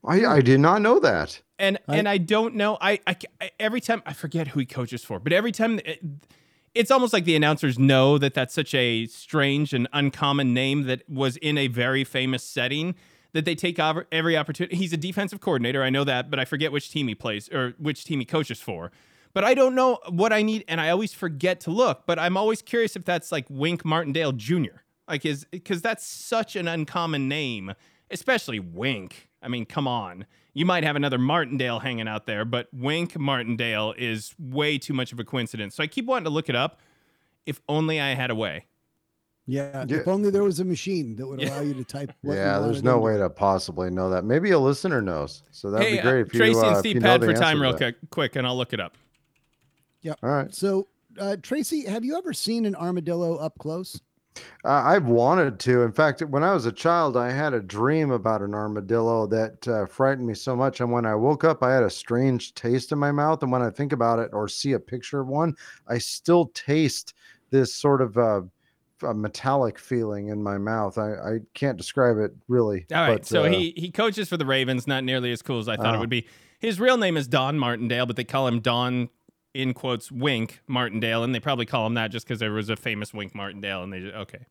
I, 0.05 0.25
I 0.25 0.41
did 0.41 0.59
not 0.59 0.81
know 0.81 0.99
that. 0.99 1.41
And 1.59 1.77
and 1.87 2.07
I 2.07 2.17
don't 2.17 2.55
know. 2.55 2.77
I, 2.79 2.99
I 3.05 3.15
I- 3.41 3.51
every 3.59 3.81
time 3.81 4.01
I 4.05 4.13
forget 4.13 4.49
who 4.49 4.59
he 4.61 4.65
coaches 4.65 5.03
for, 5.03 5.19
but 5.19 5.33
every 5.33 5.51
time 5.51 5.79
it, 5.85 6.01
it's 6.73 6.89
almost 6.89 7.11
like 7.13 7.25
the 7.25 7.35
announcers 7.35 7.77
know 7.77 8.17
that 8.17 8.33
that's 8.33 8.53
such 8.53 8.73
a 8.73 9.05
strange 9.07 9.73
and 9.73 9.87
uncommon 9.91 10.53
name 10.53 10.83
that 10.83 11.07
was 11.09 11.35
in 11.37 11.57
a 11.57 11.67
very 11.67 12.03
famous 12.03 12.43
setting 12.43 12.95
that 13.33 13.45
they 13.45 13.55
take 13.55 13.77
over 13.79 14.07
every 14.11 14.37
opportunity. 14.37 14.75
He's 14.75 14.93
a 14.93 14.97
defensive 14.97 15.39
coordinator, 15.41 15.83
I 15.83 15.89
know 15.89 16.03
that, 16.03 16.29
but 16.31 16.39
I 16.39 16.45
forget 16.45 16.71
which 16.71 16.89
team 16.91 17.07
he 17.07 17.15
plays 17.15 17.49
or 17.49 17.73
which 17.77 18.03
team 18.05 18.19
he 18.19 18.25
coaches 18.25 18.59
for. 18.61 18.91
But 19.33 19.43
I 19.43 19.53
don't 19.53 19.75
know 19.75 19.99
what 20.09 20.33
I 20.33 20.41
need, 20.41 20.63
and 20.67 20.81
I 20.81 20.89
always 20.89 21.13
forget 21.13 21.59
to 21.61 21.71
look. 21.71 22.07
But 22.07 22.17
I'm 22.17 22.35
always 22.37 22.61
curious 22.63 22.95
if 22.95 23.05
that's 23.05 23.31
like 23.31 23.45
Wink 23.49 23.85
Martindale 23.85 24.31
Jr. 24.31 24.81
Like 25.07 25.25
is 25.25 25.45
because 25.51 25.81
that's 25.81 26.05
such 26.05 26.55
an 26.55 26.67
uncommon 26.67 27.27
name, 27.27 27.73
especially 28.09 28.59
Wink. 28.59 29.29
I 29.43 29.47
mean, 29.47 29.65
come 29.65 29.87
on. 29.87 30.25
You 30.53 30.65
might 30.65 30.83
have 30.83 30.95
another 30.95 31.17
Martindale 31.17 31.79
hanging 31.79 32.07
out 32.07 32.25
there, 32.25 32.43
but 32.43 32.67
Wink 32.73 33.17
Martindale 33.17 33.93
is 33.97 34.33
way 34.39 34.77
too 34.77 34.93
much 34.93 35.13
of 35.13 35.19
a 35.19 35.23
coincidence. 35.23 35.75
So 35.75 35.83
I 35.83 35.87
keep 35.87 36.05
wanting 36.05 36.25
to 36.25 36.29
look 36.31 36.49
it 36.49 36.55
up. 36.55 36.79
If 37.45 37.61
only 37.69 37.99
I 37.99 38.13
had 38.13 38.29
a 38.29 38.35
way. 38.35 38.65
Yeah, 39.49 39.85
Yeah. 39.87 39.97
If 39.97 40.07
only 40.07 40.29
there 40.29 40.43
was 40.43 40.59
a 40.59 40.65
machine 40.65 41.15
that 41.15 41.25
would 41.25 41.41
allow 41.41 41.61
you 41.61 41.73
to 41.73 41.83
type. 41.83 42.11
What 42.21 42.33
you 42.33 42.39
yeah, 42.39 42.59
there's 42.59 42.83
no 42.83 42.99
way 42.99 43.17
to 43.17 43.29
possibly 43.31 43.89
know 43.89 44.09
that. 44.11 44.23
Maybe 44.23 44.51
a 44.51 44.59
listener 44.59 45.01
knows. 45.01 45.41
So 45.49 45.71
that'd 45.71 45.87
hey, 45.87 45.95
be 45.95 46.01
great 46.01 46.19
uh, 46.19 46.25
if 46.25 46.33
you, 46.33 46.39
Tracy 46.39 46.59
uh, 46.59 46.67
and 46.67 46.71
if 46.73 46.79
Steve 46.79 46.95
you 46.95 47.01
know 47.01 47.17
pad 47.17 47.25
for 47.25 47.33
time 47.33 47.59
real 47.59 47.75
quick, 47.75 47.95
quick, 48.11 48.35
and 48.35 48.45
I'll 48.45 48.57
look 48.57 48.73
it 48.73 48.79
up. 48.79 48.95
Yep. 50.03 50.19
All 50.21 50.29
right. 50.29 50.53
So, 50.53 50.87
uh, 51.19 51.37
Tracy, 51.41 51.85
have 51.85 52.05
you 52.05 52.15
ever 52.15 52.31
seen 52.31 52.65
an 52.65 52.75
armadillo 52.75 53.37
up 53.37 53.57
close? 53.57 53.99
Uh, 54.65 54.69
I've 54.85 55.05
wanted 55.05 55.59
to. 55.61 55.83
In 55.83 55.91
fact, 55.91 56.21
when 56.21 56.43
I 56.43 56.53
was 56.53 56.65
a 56.65 56.71
child, 56.71 57.15
I 57.17 57.31
had 57.31 57.53
a 57.53 57.61
dream 57.61 58.11
about 58.11 58.41
an 58.41 58.53
armadillo 58.53 59.25
that 59.27 59.67
uh, 59.67 59.85
frightened 59.85 60.27
me 60.27 60.33
so 60.33 60.55
much. 60.55 60.81
And 60.81 60.91
when 60.91 61.05
I 61.05 61.15
woke 61.15 61.43
up, 61.43 61.63
I 61.63 61.73
had 61.73 61.83
a 61.83 61.89
strange 61.89 62.53
taste 62.53 62.91
in 62.91 62.97
my 62.99 63.11
mouth. 63.11 63.41
And 63.43 63.51
when 63.51 63.61
I 63.61 63.69
think 63.69 63.93
about 63.93 64.19
it 64.19 64.31
or 64.33 64.47
see 64.47 64.73
a 64.73 64.79
picture 64.79 65.19
of 65.21 65.27
one, 65.27 65.55
I 65.87 65.97
still 65.97 66.47
taste 66.53 67.13
this 67.51 67.73
sort 67.73 68.01
of 68.01 68.17
uh, 68.17 68.41
a 69.03 69.13
metallic 69.13 69.79
feeling 69.79 70.27
in 70.27 70.43
my 70.43 70.57
mouth. 70.57 70.97
I, 70.97 71.13
I 71.13 71.37
can't 71.53 71.77
describe 71.77 72.17
it 72.17 72.31
really. 72.49 72.85
All 72.93 72.97
right. 73.01 73.13
but, 73.19 73.25
so 73.25 73.45
uh, 73.45 73.49
he 73.49 73.73
he 73.77 73.91
coaches 73.91 74.27
for 74.27 74.35
the 74.37 74.45
Ravens, 74.45 74.87
not 74.87 75.03
nearly 75.05 75.31
as 75.31 75.41
cool 75.41 75.59
as 75.59 75.69
I 75.69 75.77
thought 75.77 75.93
it 75.93 75.97
Oh. 75.97 76.01
would 76.01 76.09
be. 76.09 76.27
His 76.59 76.79
real 76.81 76.97
name 76.97 77.15
is 77.15 77.25
Don 77.29 77.57
Martindale, 77.57 78.05
but 78.05 78.17
they 78.17 78.25
call 78.25 78.45
him 78.45 78.59
Don 78.59 79.07
in 79.53 79.73
quotes 79.73 80.11
Wink 80.11 80.61
Martindale, 80.67 81.23
and 81.23 81.33
they 81.33 81.39
probably 81.39 81.65
call 81.65 81.85
him 81.87 81.95
that 81.95 82.11
just 82.11 82.27
because 82.27 82.39
there 82.39 82.51
was 82.51 82.69
a 82.69 82.75
famous 82.75 83.13
Wink 83.13 83.33
Martindale, 83.35 83.83
and 83.83 83.91
they 83.91 83.99
just, 84.01 84.15
okay. 84.15 84.45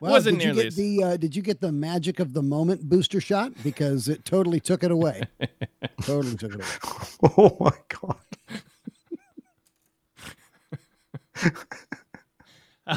Well, 0.00 0.12
Wasn't 0.12 0.40
did 0.40 0.56
you 0.56 0.62
get 0.62 0.74
the 0.74 1.04
uh, 1.04 1.16
Did 1.16 1.36
you 1.36 1.42
get 1.42 1.60
the 1.60 1.70
magic 1.70 2.18
of 2.18 2.32
the 2.32 2.42
moment 2.42 2.88
booster 2.88 3.20
shot? 3.20 3.52
Because 3.62 4.08
it 4.08 4.24
totally 4.24 4.58
took 4.58 4.82
it 4.82 4.90
away. 4.90 5.22
totally 6.02 6.36
took 6.36 6.54
it 6.54 6.60
away. 6.60 6.66
Oh 7.38 7.56
my 7.60 7.70
god. 7.88 8.16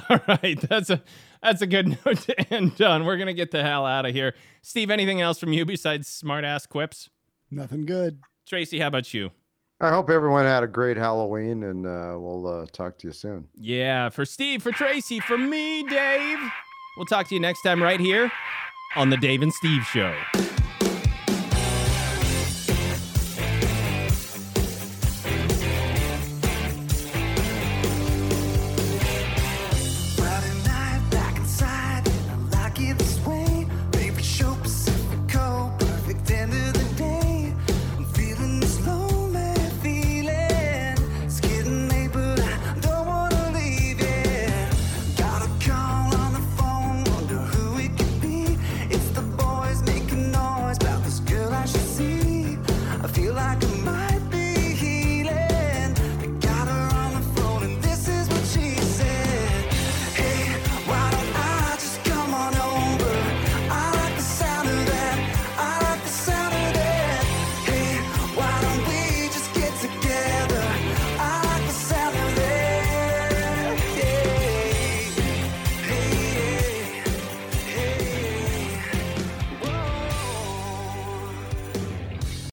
All 0.09 0.19
right, 0.27 0.59
that's 0.67 0.89
a 0.89 1.03
that's 1.43 1.61
a 1.61 1.67
good 1.67 1.89
note 2.05 2.21
to 2.21 2.53
end 2.53 2.81
on. 2.81 3.05
We're 3.05 3.17
gonna 3.17 3.33
get 3.35 3.51
the 3.51 3.61
hell 3.61 3.85
out 3.85 4.07
of 4.07 4.13
here. 4.15 4.33
Steve, 4.63 4.89
anything 4.89 5.21
else 5.21 5.37
from 5.37 5.53
you 5.53 5.63
besides 5.63 6.07
smart 6.07 6.43
ass 6.43 6.65
quips? 6.65 7.11
Nothing 7.51 7.85
good. 7.85 8.19
Tracy, 8.47 8.79
how 8.79 8.87
about 8.87 9.13
you? 9.13 9.29
I 9.81 9.89
hope 9.89 10.09
everyone 10.09 10.45
had 10.45 10.63
a 10.63 10.67
great 10.67 10.95
Halloween, 10.95 11.63
and 11.63 11.85
uh, 11.85 12.15
we'll 12.17 12.47
uh, 12.47 12.65
talk 12.71 12.97
to 12.99 13.07
you 13.07 13.13
soon. 13.13 13.47
Yeah, 13.59 14.09
for 14.09 14.23
Steve, 14.23 14.63
for 14.63 14.71
Tracy, 14.71 15.19
for 15.19 15.37
me, 15.37 15.83
Dave. 15.83 16.39
We'll 16.95 17.05
talk 17.05 17.27
to 17.27 17.35
you 17.35 17.41
next 17.41 17.61
time 17.61 17.83
right 17.83 17.99
here 17.99 18.31
on 18.95 19.09
the 19.09 19.17
Dave 19.17 19.41
and 19.41 19.51
Steve 19.51 19.83
Show. 19.83 20.15